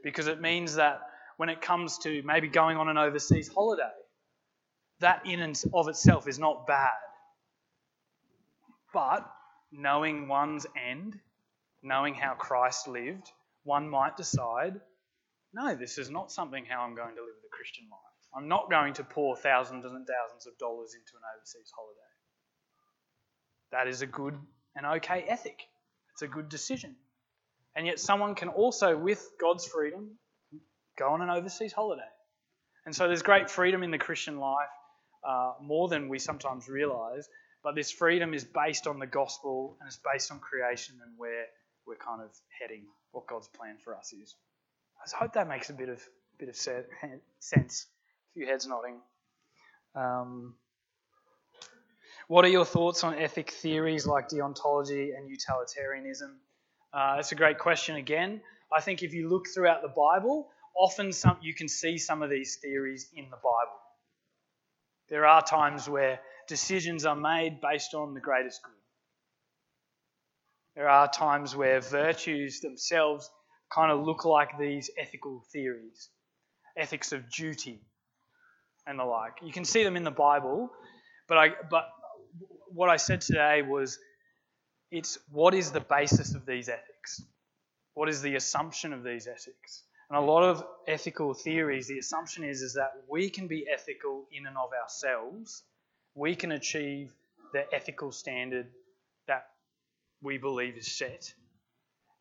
because 0.07 0.27
it 0.27 0.39
means 0.39 0.75
that 0.75 1.01
when 1.35 1.49
it 1.49 1.61
comes 1.61 1.97
to 1.99 2.21
maybe 2.23 2.47
going 2.47 2.77
on 2.77 2.87
an 2.87 2.97
overseas 2.97 3.49
holiday, 3.53 3.83
that 5.01 5.25
in 5.25 5.41
and 5.41 5.61
of 5.73 5.89
itself 5.89 6.29
is 6.29 6.39
not 6.39 6.65
bad. 6.65 6.91
But 8.93 9.29
knowing 9.69 10.29
one's 10.29 10.65
end, 10.89 11.19
knowing 11.83 12.15
how 12.15 12.35
Christ 12.35 12.87
lived, 12.87 13.29
one 13.63 13.89
might 13.89 14.15
decide 14.15 14.79
no, 15.53 15.75
this 15.75 15.97
is 15.97 16.09
not 16.09 16.31
something 16.31 16.65
how 16.65 16.81
I'm 16.81 16.95
going 16.95 17.15
to 17.15 17.21
live 17.21 17.41
the 17.41 17.49
Christian 17.51 17.85
life. 17.89 17.99
I'm 18.35 18.47
not 18.47 18.69
going 18.69 18.93
to 18.95 19.03
pour 19.03 19.35
thousands 19.35 19.85
and 19.85 20.07
thousands 20.07 20.45
of 20.45 20.57
dollars 20.57 20.93
into 20.93 21.15
an 21.15 21.23
overseas 21.35 21.71
holiday. 21.75 22.13
That 23.71 23.87
is 23.87 24.01
a 24.01 24.07
good 24.07 24.37
and 24.75 24.85
okay 24.97 25.25
ethic. 25.27 25.59
It's 26.13 26.21
a 26.21 26.27
good 26.27 26.47
decision. 26.47 26.95
And 27.77 27.85
yet, 27.85 27.99
someone 27.99 28.33
can 28.33 28.49
also, 28.49 28.97
with 28.97 29.23
God's 29.39 29.67
freedom, 29.67 30.17
go 30.97 31.09
on 31.09 31.21
an 31.21 31.29
overseas 31.29 31.71
holiday. 31.71 32.01
And 32.85 32.95
so, 32.95 33.05
there's 33.07 33.21
great 33.21 33.51
freedom 33.51 33.83
in 33.83 33.91
the 33.91 33.99
Christian 33.99 34.39
life, 34.39 34.67
uh, 35.23 35.53
more 35.61 35.87
than 35.87 36.09
we 36.09 36.17
sometimes 36.17 36.67
realize. 36.67 37.29
But 37.63 37.75
this 37.75 37.91
freedom 37.91 38.33
is 38.33 38.43
based 38.43 38.87
on 38.87 38.97
the 38.97 39.05
gospel 39.05 39.77
and 39.79 39.87
it's 39.87 39.99
based 40.11 40.31
on 40.31 40.39
creation 40.39 40.95
and 41.05 41.13
where 41.17 41.45
we're 41.85 41.97
kind 41.97 42.21
of 42.21 42.31
heading, 42.59 42.85
what 43.11 43.27
God's 43.27 43.47
plan 43.47 43.77
for 43.83 43.95
us 43.95 44.11
is. 44.11 44.35
I 45.05 45.17
hope 45.17 45.33
that 45.33 45.47
makes 45.47 45.69
a 45.69 45.73
bit 45.73 45.89
of 45.89 46.01
bit 46.39 46.49
of 46.49 46.55
sense 47.39 47.87
A 48.31 48.33
few 48.33 48.47
heads 48.47 48.67
nodding. 48.67 48.99
Um, 49.95 50.55
what 52.27 52.43
are 52.45 52.49
your 52.49 52.65
thoughts 52.65 53.03
on 53.03 53.15
ethic 53.15 53.51
theories 53.51 54.05
like 54.05 54.29
deontology 54.29 55.15
and 55.15 55.29
utilitarianism? 55.29 56.39
Uh, 56.97 57.17
it's 57.19 57.31
a 57.31 57.35
great 57.35 57.59
question 57.59 57.95
again. 57.95 58.41
I 58.75 58.81
think 58.81 59.03
if 59.03 59.13
you 59.13 59.29
look 59.29 59.45
throughout 59.53 59.83
the 59.83 59.87
Bible, 59.87 60.49
often 60.75 61.13
some, 61.13 61.37
you 61.43 61.53
can 61.53 61.67
see 61.67 61.99
some 61.99 62.23
of 62.23 62.31
these 62.31 62.55
theories 62.55 63.07
in 63.15 63.25
the 63.25 63.35
Bible. 63.35 63.79
There 65.07 65.27
are 65.27 65.43
times 65.43 65.87
where 65.87 66.19
decisions 66.47 67.05
are 67.05 67.15
made 67.15 67.61
based 67.61 67.93
on 67.93 68.15
the 68.15 68.19
greatest 68.19 68.63
good. 68.63 68.73
There 70.75 70.89
are 70.89 71.07
times 71.07 71.55
where 71.55 71.81
virtues 71.81 72.61
themselves 72.61 73.29
kind 73.71 73.91
of 73.91 74.03
look 74.03 74.25
like 74.25 74.57
these 74.57 74.89
ethical 74.97 75.43
theories 75.53 76.09
ethics 76.75 77.11
of 77.11 77.29
duty, 77.31 77.79
and 78.87 78.97
the 78.97 79.03
like. 79.03 79.33
You 79.43 79.51
can 79.51 79.65
see 79.65 79.83
them 79.83 79.97
in 79.97 80.03
the 80.03 80.11
Bible, 80.11 80.71
but 81.27 81.37
I 81.37 81.49
but 81.69 81.89
what 82.69 82.89
I 82.89 82.97
said 82.97 83.21
today 83.21 83.61
was 83.61 83.99
it's 84.91 85.17
what 85.31 85.53
is 85.53 85.71
the 85.71 85.79
basis 85.79 86.35
of 86.35 86.45
these 86.45 86.69
ethics? 86.69 87.21
What 87.93 88.09
is 88.09 88.21
the 88.21 88.35
assumption 88.35 88.93
of 88.93 89.03
these 89.03 89.27
ethics? 89.27 89.83
And 90.09 90.17
a 90.17 90.21
lot 90.21 90.43
of 90.43 90.63
ethical 90.87 91.33
theories, 91.33 91.87
the 91.87 91.97
assumption 91.99 92.43
is, 92.43 92.61
is 92.61 92.75
that 92.75 92.91
we 93.09 93.29
can 93.29 93.47
be 93.47 93.65
ethical 93.71 94.25
in 94.31 94.45
and 94.45 94.55
of 94.55 94.69
ourselves. 94.81 95.63
We 96.15 96.35
can 96.35 96.51
achieve 96.51 97.11
the 97.51 97.65
ethical 97.73 98.11
standard 98.11 98.67
that 99.27 99.47
we 100.21 100.37
believe 100.37 100.77
is 100.77 100.97
set. 100.97 101.33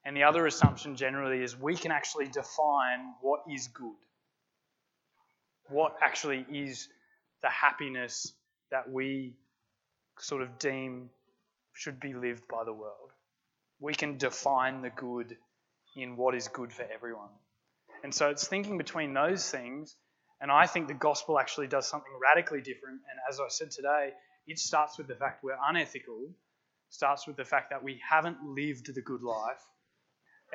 And 0.05 0.17
the 0.17 0.25
other 0.25 0.47
assumption 0.47 0.97
generally 0.97 1.43
is 1.43 1.59
we 1.59 1.77
can 1.77 1.93
actually 1.93 2.27
define 2.29 3.15
what 3.21 3.41
is 3.49 3.69
good 3.69 3.95
what 5.69 5.97
actually 6.03 6.47
is 6.53 6.89
the 7.43 7.49
happiness 7.49 8.33
that 8.71 8.91
we 8.91 9.35
sort 10.19 10.43
of 10.43 10.59
deem 10.59 11.11
should 11.77 12.01
be 12.01 12.15
lived 12.15 12.49
by 12.49 12.65
the 12.65 12.73
world. 12.73 13.13
We 13.81 13.95
can 13.95 14.17
define 14.17 14.83
the 14.83 14.91
good 14.91 15.37
in 15.95 16.17
what 16.17 16.35
is 16.35 16.49
good 16.49 16.73
for 16.73 16.87
everyone. 16.93 17.29
And 18.03 18.15
so 18.15 18.31
it's 18.31 18.49
thinking 18.49 18.79
between 18.79 19.15
those 19.15 19.49
things, 19.51 19.95
and 20.41 20.51
I 20.51 20.67
think 20.67 20.89
the 20.89 20.95
gospel 20.95 21.39
actually 21.39 21.67
does 21.67 21.87
something 21.87 22.13
radically 22.23 22.61
different. 22.61 23.01
And 23.11 23.19
as 23.29 23.41
I 23.41 23.49
said 23.49 23.71
today, 23.71 24.11
it 24.47 24.59
starts 24.59 24.99
with 24.99 25.09
the 25.09 25.15
fact 25.15 25.45
we're 25.45 25.59
unethical, 25.69 26.29
starts 26.91 27.27
with 27.27 27.37
the 27.37 27.45
fact 27.45 27.71
that 27.71 27.83
we 27.83 28.01
haven't 28.09 28.39
lived 28.43 28.95
the 28.95 29.03
good 29.03 29.23
life. 29.23 29.63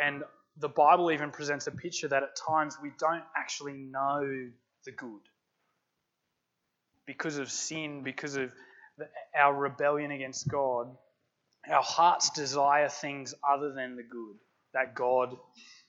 And 0.01 0.23
the 0.57 0.69
Bible 0.69 1.11
even 1.11 1.31
presents 1.31 1.67
a 1.67 1.71
picture 1.71 2.07
that 2.07 2.23
at 2.23 2.35
times 2.35 2.77
we 2.81 2.91
don't 2.99 3.23
actually 3.37 3.73
know 3.73 4.49
the 4.85 4.91
good. 4.91 5.21
Because 7.05 7.37
of 7.37 7.51
sin, 7.51 8.03
because 8.03 8.37
of 8.37 8.51
our 9.35 9.53
rebellion 9.53 10.11
against 10.11 10.47
God, 10.47 10.95
our 11.69 11.83
hearts 11.83 12.29
desire 12.31 12.89
things 12.89 13.33
other 13.47 13.71
than 13.73 13.95
the 13.95 14.03
good 14.03 14.37
that 14.73 14.95
God 14.95 15.35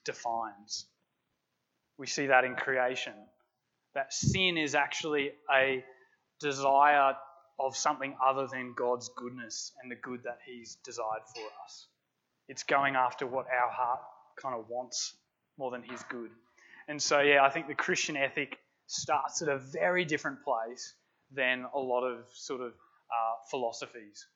defines. 0.05 0.87
We 1.99 2.07
see 2.07 2.27
that 2.27 2.45
in 2.45 2.55
creation. 2.55 3.15
That 3.95 4.13
sin 4.13 4.57
is 4.57 4.75
actually 4.75 5.33
a 5.55 5.85
desire 6.41 7.15
of 7.59 7.77
something 7.77 8.17
other 8.25 8.47
than 8.51 8.75
God's 8.77 9.11
goodness 9.17 9.73
and 9.83 9.91
the 9.91 9.97
good 9.97 10.25
that 10.25 10.39
He's 10.47 10.77
desired 10.85 11.23
for 11.35 11.45
us. 11.65 11.87
It's 12.49 12.65
going 12.65 12.97
after 12.97 13.27
what 13.27 13.47
our 13.47 13.71
heart 13.71 14.01
kind 14.41 14.55
of 14.55 14.69
wants 14.69 15.15
more 15.59 15.71
than 15.71 15.83
His 15.83 16.03
good. 16.09 16.31
And 16.89 17.01
so, 17.01 17.21
yeah, 17.21 17.45
I 17.45 17.51
think 17.51 17.69
the 17.69 17.75
Christian 17.75 18.17
ethic 18.17 18.59
starts 18.87 19.43
at 19.43 19.49
a 19.49 19.59
very 19.59 20.05
different 20.05 20.43
place 20.43 20.95
than 21.31 21.67
a 21.75 21.79
lot 21.79 22.03
of 22.03 22.25
sort 22.33 22.61
of 22.61 22.73
uh, 22.73 23.35
philosophies. 23.51 24.27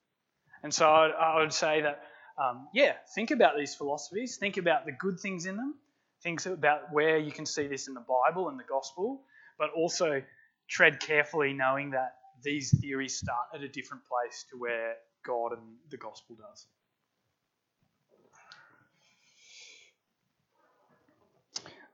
And 0.66 0.74
so 0.74 0.90
I, 0.90 1.10
I 1.10 1.38
would 1.38 1.52
say 1.52 1.82
that, 1.82 2.02
um, 2.36 2.66
yeah, 2.74 2.94
think 3.14 3.30
about 3.30 3.56
these 3.56 3.76
philosophies, 3.76 4.36
think 4.36 4.56
about 4.56 4.84
the 4.84 4.90
good 4.90 5.20
things 5.20 5.46
in 5.46 5.54
them, 5.56 5.76
think 6.24 6.44
about 6.44 6.92
where 6.92 7.18
you 7.18 7.30
can 7.30 7.46
see 7.46 7.68
this 7.68 7.86
in 7.86 7.94
the 7.94 8.00
Bible 8.02 8.48
and 8.48 8.58
the 8.58 8.64
gospel, 8.68 9.22
but 9.60 9.70
also 9.76 10.22
tread 10.66 10.98
carefully 10.98 11.52
knowing 11.52 11.92
that 11.92 12.16
these 12.42 12.76
theories 12.80 13.16
start 13.16 13.46
at 13.54 13.62
a 13.62 13.68
different 13.68 14.02
place 14.06 14.44
to 14.50 14.58
where 14.58 14.96
God 15.24 15.52
and 15.52 15.62
the 15.88 15.98
gospel 15.98 16.34
does. 16.34 16.66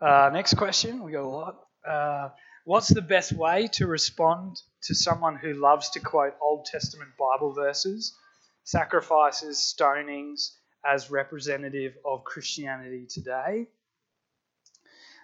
Uh, 0.00 0.30
next 0.32 0.54
question. 0.54 1.02
We 1.02 1.12
got 1.12 1.24
a 1.24 1.28
lot. 1.28 1.60
Uh, 1.86 2.28
What's 2.64 2.88
the 2.88 3.02
best 3.02 3.32
way 3.32 3.66
to 3.72 3.88
respond 3.88 4.56
to 4.84 4.94
someone 4.94 5.34
who 5.34 5.52
loves 5.52 5.90
to 5.90 6.00
quote 6.00 6.34
Old 6.40 6.64
Testament 6.64 7.10
Bible 7.18 7.52
verses, 7.52 8.16
sacrifices, 8.64 9.58
stonings 9.58 10.50
as 10.84 11.10
representative 11.10 11.94
of 12.04 12.24
Christianity 12.24 13.06
today? 13.08 13.68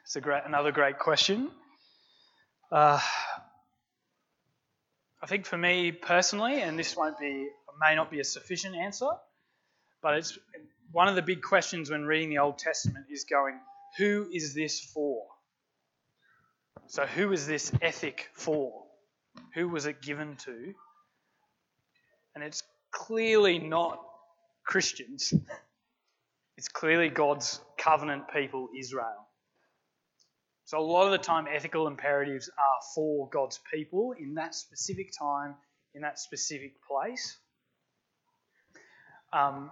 It's 0.05 0.17
a 0.17 0.21
great, 0.21 0.43
another 0.47 0.73
great 0.73 0.99
question. 0.99 1.51
Uh, 2.71 3.01
I 5.23 5.27
think 5.27 5.47
for 5.47 5.59
me 5.59 5.93
personally, 5.93 6.63
and 6.63 6.79
this 6.79 6.97
won't 6.97 7.19
be, 7.19 7.49
may 7.81 7.95
not 7.95 8.11
be 8.11 8.21
a 8.21 8.25
sufficient 8.25 8.75
answer, 8.75 9.11
but 10.01 10.15
it's 10.15 10.39
one 10.93 11.09
of 11.09 11.15
the 11.15 11.23
big 11.23 11.43
questions 11.43 11.91
when 11.91 12.05
reading 12.05 12.31
the 12.31 12.39
Old 12.39 12.59
Testament 12.59 13.07
is 13.11 13.25
going, 13.25 13.59
who 13.97 14.29
is 14.33 14.55
this 14.55 14.81
for? 14.81 15.27
So, 16.87 17.05
who 17.05 17.33
is 17.33 17.47
this 17.47 17.73
ethic 17.83 18.31
for? 18.33 18.85
Who 19.55 19.69
was 19.69 19.87
it 19.87 20.01
given 20.01 20.37
to? 20.45 20.75
And 22.35 22.45
it's 22.45 22.63
clearly 22.91 23.59
not 23.59 24.03
Christians. 24.65 25.35
It's 26.57 26.69
clearly 26.69 27.09
God's 27.09 27.61
covenant 27.79 28.25
people, 28.35 28.69
Israel. 28.77 29.29
So, 30.65 30.79
a 30.79 30.81
lot 30.81 31.07
of 31.07 31.13
the 31.13 31.19
time, 31.19 31.47
ethical 31.51 31.87
imperatives 31.87 32.49
are 32.49 32.81
for 32.95 33.29
God's 33.29 33.61
people 33.73 34.13
in 34.19 34.35
that 34.35 34.55
specific 34.55 35.11
time, 35.19 35.55
in 35.95 36.03
that 36.03 36.19
specific 36.19 36.75
place, 36.83 37.39
um, 39.33 39.71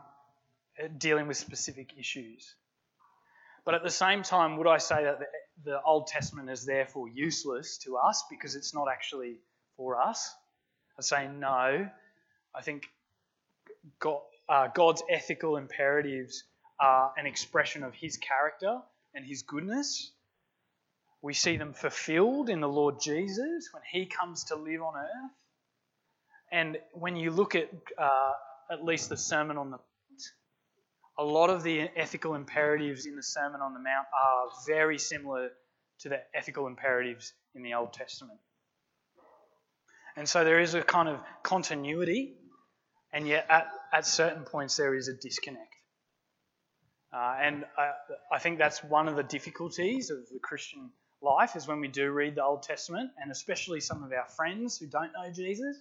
dealing 0.97 1.27
with 1.27 1.37
specific 1.37 1.93
issues. 1.99 2.55
But 3.64 3.75
at 3.75 3.83
the 3.83 3.91
same 3.91 4.23
time, 4.23 4.57
would 4.57 4.69
I 4.69 4.79
say 4.79 5.03
that 5.05 5.19
the 5.19 5.27
the 5.64 5.81
Old 5.83 6.07
Testament 6.07 6.51
is 6.51 6.64
therefore 6.64 7.09
useless 7.09 7.79
to 7.79 7.97
us 7.97 8.25
because 8.31 8.55
it's 8.55 8.75
not 8.75 8.89
actually 8.91 9.37
for 9.77 10.01
us. 10.01 10.35
I 10.99 11.03
say 11.03 11.29
no. 11.29 11.89
I 12.55 12.62
think 12.62 12.85
God, 14.01 14.20
uh, 14.49 14.68
God's 14.74 15.03
ethical 15.11 15.57
imperatives 15.57 16.45
are 16.80 17.12
an 17.16 17.26
expression 17.26 17.82
of 17.82 17.95
His 17.95 18.16
character 18.16 18.78
and 19.14 19.24
His 19.24 19.43
goodness. 19.43 20.12
We 21.22 21.32
see 21.32 21.57
them 21.57 21.72
fulfilled 21.72 22.49
in 22.49 22.61
the 22.61 22.68
Lord 22.68 23.01
Jesus 23.01 23.68
when 23.72 23.82
He 23.91 24.07
comes 24.07 24.45
to 24.45 24.57
live 24.57 24.82
on 24.82 24.95
earth. 24.97 25.30
And 26.53 26.78
when 26.93 27.16
you 27.16 27.30
look 27.30 27.55
at 27.55 27.70
uh, 27.99 28.32
at 28.70 28.84
least 28.84 29.09
the 29.09 29.16
Sermon 29.16 29.59
on 29.59 29.70
the 29.70 29.78
Mount, 29.78 30.22
a 31.18 31.24
lot 31.24 31.51
of 31.51 31.62
the 31.62 31.89
ethical 31.97 32.34
imperatives 32.34 33.07
in 33.07 33.16
the 33.16 33.22
Sermon 33.22 33.61
on 33.61 33.72
the 33.72 33.80
Mount 33.80 34.07
are 34.12 34.49
very 34.66 34.99
similar 34.99 35.51
to 36.01 36.09
the 36.09 36.20
ethical 36.34 36.66
imperatives 36.66 37.32
in 37.55 37.62
the 37.62 37.74
Old 37.74 37.93
Testament. 37.93 38.39
And 40.16 40.28
so 40.28 40.45
there 40.45 40.61
is 40.61 40.74
a 40.74 40.82
kind 40.82 41.09
of 41.09 41.20
continuity, 41.43 42.36
and 43.13 43.27
yet 43.27 43.47
at, 43.49 43.69
at 43.93 44.07
certain 44.07 44.45
points 44.45 44.77
there 44.77 44.95
is 44.95 45.09
a 45.09 45.15
disconnect. 45.15 45.75
Uh, 47.13 47.37
and 47.41 47.65
I, 47.79 47.93
I 48.35 48.39
think 48.39 48.59
that's 48.59 48.83
one 48.85 49.09
of 49.09 49.17
the 49.17 49.23
difficulties 49.23 50.11
of 50.11 50.19
the 50.33 50.39
Christian 50.41 50.91
life 51.23 51.57
is 51.57 51.67
when 51.67 51.81
we 51.81 51.89
do 51.89 52.11
read 52.11 52.35
the 52.35 52.45
Old 52.45 52.63
Testament, 52.63 53.11
and 53.21 53.31
especially 53.31 53.81
some 53.81 54.03
of 54.03 54.13
our 54.13 54.27
friends 54.37 54.79
who 54.79 54.87
don't 54.87 55.13
know 55.13 55.33
Jesus 55.33 55.77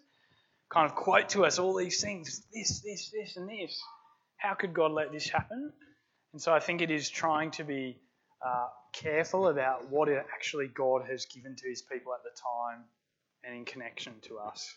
kind 0.69 0.89
of 0.89 0.95
quote 0.95 1.30
to 1.30 1.45
us 1.45 1.59
all 1.59 1.76
these 1.76 2.01
things 2.01 2.43
this, 2.53 2.80
this, 2.82 3.11
this, 3.11 3.38
and 3.38 3.49
this. 3.49 3.80
How 4.38 4.53
could 4.53 4.73
God 4.73 4.91
let 4.91 5.11
this 5.11 5.30
happen? 5.30 5.71
And 6.34 6.41
so 6.41 6.53
I 6.53 6.59
think 6.59 6.82
it 6.82 6.91
is 6.91 7.09
trying 7.09 7.51
to 7.51 7.63
be 7.63 7.97
uh, 8.45 8.67
careful 8.93 9.47
about 9.47 9.89
what 9.89 10.09
it 10.09 10.26
actually 10.34 10.67
God 10.67 11.03
has 11.09 11.26
given 11.26 11.55
to 11.55 11.69
his 11.69 11.82
people 11.82 12.13
at 12.13 12.23
the 12.23 12.30
time 12.30 12.84
and 13.43 13.55
in 13.55 13.65
connection 13.65 14.13
to 14.23 14.39
us. 14.39 14.76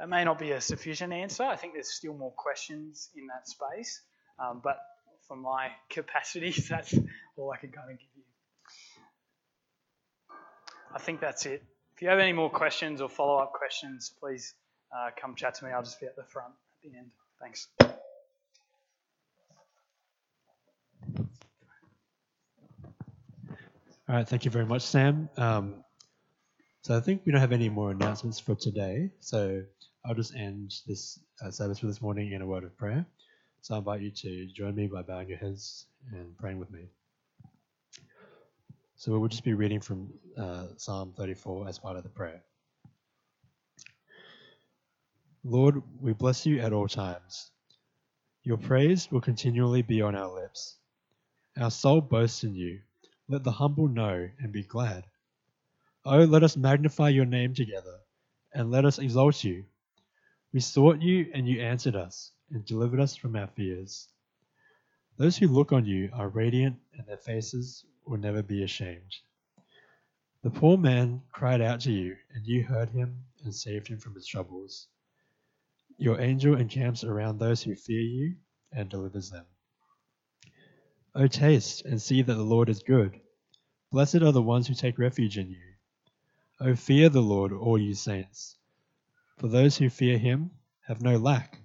That 0.00 0.08
may 0.08 0.24
not 0.24 0.38
be 0.38 0.52
a 0.52 0.62
sufficient 0.62 1.12
answer. 1.12 1.42
I 1.42 1.56
think 1.56 1.74
there's 1.74 1.90
still 1.90 2.14
more 2.14 2.32
questions 2.32 3.10
in 3.14 3.26
that 3.26 3.46
space. 3.46 4.00
Um, 4.38 4.62
but 4.64 4.78
for 5.28 5.36
my 5.36 5.68
capacities, 5.90 6.68
that's 6.70 6.94
all 7.36 7.52
I 7.52 7.58
can 7.58 7.70
kind 7.70 7.90
of 7.90 7.98
give 7.98 8.08
you. 8.16 8.22
I 10.94 10.98
think 11.00 11.20
that's 11.20 11.44
it. 11.44 11.62
If 11.94 12.00
you 12.00 12.08
have 12.08 12.18
any 12.18 12.32
more 12.32 12.48
questions 12.48 13.02
or 13.02 13.10
follow 13.10 13.36
up 13.36 13.52
questions, 13.52 14.10
please 14.18 14.54
uh, 14.90 15.10
come 15.20 15.34
chat 15.34 15.56
to 15.56 15.66
me. 15.66 15.70
I'll 15.70 15.82
just 15.82 16.00
be 16.00 16.06
at 16.06 16.16
the 16.16 16.24
front 16.24 16.54
at 16.82 16.90
the 16.90 16.96
end. 16.96 17.10
Thanks. 17.38 17.68
All 24.08 24.16
right, 24.16 24.26
thank 24.26 24.46
you 24.46 24.50
very 24.50 24.64
much, 24.64 24.80
Sam. 24.80 25.28
Um, 25.36 25.84
so 26.80 26.96
I 26.96 27.00
think 27.00 27.20
we 27.26 27.32
don't 27.32 27.42
have 27.42 27.52
any 27.52 27.68
more 27.68 27.90
announcements 27.90 28.40
for 28.40 28.54
today. 28.54 29.10
So 29.20 29.64
I'll 30.04 30.14
just 30.14 30.34
end 30.34 30.74
this 30.86 31.20
uh, 31.44 31.50
service 31.50 31.78
for 31.78 31.86
this 31.86 32.00
morning 32.00 32.32
in 32.32 32.42
a 32.42 32.46
word 32.46 32.64
of 32.64 32.76
prayer. 32.76 33.04
So 33.60 33.74
I 33.74 33.78
invite 33.78 34.00
you 34.00 34.10
to 34.10 34.46
join 34.46 34.74
me 34.74 34.86
by 34.86 35.02
bowing 35.02 35.28
your 35.28 35.38
heads 35.38 35.86
and 36.12 36.36
praying 36.38 36.58
with 36.58 36.70
me. 36.70 36.86
So 38.96 39.18
we'll 39.18 39.28
just 39.28 39.44
be 39.44 39.54
reading 39.54 39.80
from 39.80 40.12
uh, 40.38 40.66
Psalm 40.76 41.14
34 41.16 41.68
as 41.68 41.78
part 41.78 41.96
of 41.96 42.02
the 42.02 42.08
prayer. 42.08 42.42
Lord, 45.44 45.82
we 46.00 46.12
bless 46.12 46.46
you 46.46 46.60
at 46.60 46.72
all 46.72 46.88
times. 46.88 47.50
Your 48.42 48.58
praise 48.58 49.10
will 49.10 49.20
continually 49.20 49.82
be 49.82 50.02
on 50.02 50.14
our 50.14 50.32
lips. 50.32 50.76
Our 51.58 51.70
soul 51.70 52.00
boasts 52.00 52.44
in 52.44 52.54
you. 52.54 52.80
Let 53.28 53.44
the 53.44 53.52
humble 53.52 53.88
know 53.88 54.28
and 54.38 54.52
be 54.52 54.62
glad. 54.62 55.04
Oh, 56.04 56.24
let 56.24 56.42
us 56.42 56.56
magnify 56.56 57.10
your 57.10 57.26
name 57.26 57.54
together, 57.54 57.98
and 58.54 58.70
let 58.70 58.84
us 58.86 58.98
exalt 58.98 59.44
you. 59.44 59.64
We 60.52 60.60
sought 60.60 61.00
you, 61.00 61.30
and 61.32 61.48
you 61.48 61.60
answered 61.60 61.94
us, 61.94 62.32
and 62.50 62.64
delivered 62.64 63.00
us 63.00 63.14
from 63.14 63.36
our 63.36 63.46
fears. 63.46 64.08
Those 65.16 65.36
who 65.36 65.46
look 65.46 65.70
on 65.72 65.86
you 65.86 66.10
are 66.12 66.28
radiant, 66.28 66.76
and 66.94 67.06
their 67.06 67.18
faces 67.18 67.84
will 68.04 68.18
never 68.18 68.42
be 68.42 68.64
ashamed. 68.64 69.14
The 70.42 70.50
poor 70.50 70.78
man 70.78 71.22
cried 71.30 71.60
out 71.60 71.80
to 71.80 71.92
you, 71.92 72.16
and 72.34 72.46
you 72.46 72.64
heard 72.64 72.90
him 72.90 73.24
and 73.44 73.54
saved 73.54 73.88
him 73.88 73.98
from 73.98 74.14
his 74.14 74.26
troubles. 74.26 74.88
Your 75.98 76.20
angel 76.20 76.56
encamps 76.56 77.04
around 77.04 77.38
those 77.38 77.62
who 77.62 77.76
fear 77.76 78.00
you 78.00 78.36
and 78.72 78.88
delivers 78.88 79.30
them. 79.30 79.44
O 81.14 81.26
taste 81.26 81.84
and 81.84 82.00
see 82.00 82.22
that 82.22 82.34
the 82.34 82.42
Lord 82.42 82.68
is 82.68 82.82
good. 82.82 83.20
Blessed 83.92 84.22
are 84.22 84.32
the 84.32 84.42
ones 84.42 84.66
who 84.66 84.74
take 84.74 84.98
refuge 84.98 85.36
in 85.36 85.50
you. 85.50 85.74
O 86.60 86.74
fear 86.74 87.08
the 87.08 87.20
Lord, 87.20 87.52
all 87.52 87.76
you 87.78 87.94
saints. 87.94 88.56
For 89.40 89.48
those 89.48 89.78
who 89.78 89.88
fear 89.88 90.18
him 90.18 90.50
have 90.82 91.00
no 91.00 91.16
lack. 91.16 91.62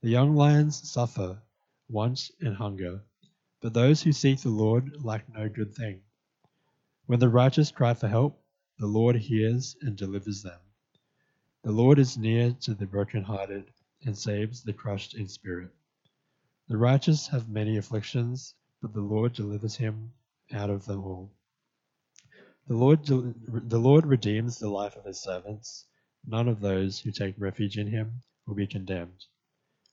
The 0.00 0.08
young 0.08 0.34
lions 0.34 0.90
suffer 0.90 1.42
want 1.90 2.30
and 2.40 2.56
hunger, 2.56 3.02
but 3.60 3.74
those 3.74 4.02
who 4.02 4.10
seek 4.10 4.40
the 4.40 4.48
Lord 4.48 5.04
lack 5.04 5.28
no 5.28 5.50
good 5.50 5.74
thing. 5.74 6.00
When 7.04 7.20
the 7.20 7.28
righteous 7.28 7.70
cry 7.70 7.92
for 7.92 8.08
help, 8.08 8.42
the 8.78 8.86
Lord 8.86 9.16
hears 9.16 9.76
and 9.82 9.98
delivers 9.98 10.42
them. 10.42 10.58
The 11.62 11.72
Lord 11.72 11.98
is 11.98 12.16
near 12.16 12.52
to 12.62 12.72
the 12.72 12.86
brokenhearted 12.86 13.70
and 14.06 14.16
saves 14.16 14.62
the 14.62 14.72
crushed 14.72 15.12
in 15.12 15.28
spirit. 15.28 15.68
The 16.68 16.78
righteous 16.78 17.26
have 17.28 17.50
many 17.50 17.76
afflictions, 17.76 18.54
but 18.80 18.94
the 18.94 19.02
Lord 19.02 19.34
delivers 19.34 19.76
him 19.76 20.14
out 20.52 20.70
of 20.70 20.86
them 20.86 21.04
all. 21.04 21.30
The 22.66 22.76
Lord, 22.76 23.04
the 23.04 23.78
Lord 23.78 24.06
redeems 24.06 24.58
the 24.58 24.70
life 24.70 24.96
of 24.96 25.04
his 25.04 25.20
servants. 25.20 25.84
None 26.26 26.48
of 26.48 26.60
those 26.60 27.00
who 27.00 27.10
take 27.10 27.34
refuge 27.38 27.78
in 27.78 27.86
him 27.86 28.22
will 28.46 28.54
be 28.54 28.66
condemned. 28.66 29.24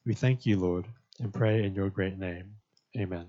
We 0.05 0.13
thank 0.13 0.45
you, 0.45 0.59
Lord, 0.59 0.87
and 1.19 1.33
pray 1.33 1.63
in 1.63 1.75
your 1.75 1.89
great 1.89 2.17
name. 2.17 2.55
Amen. 2.97 3.27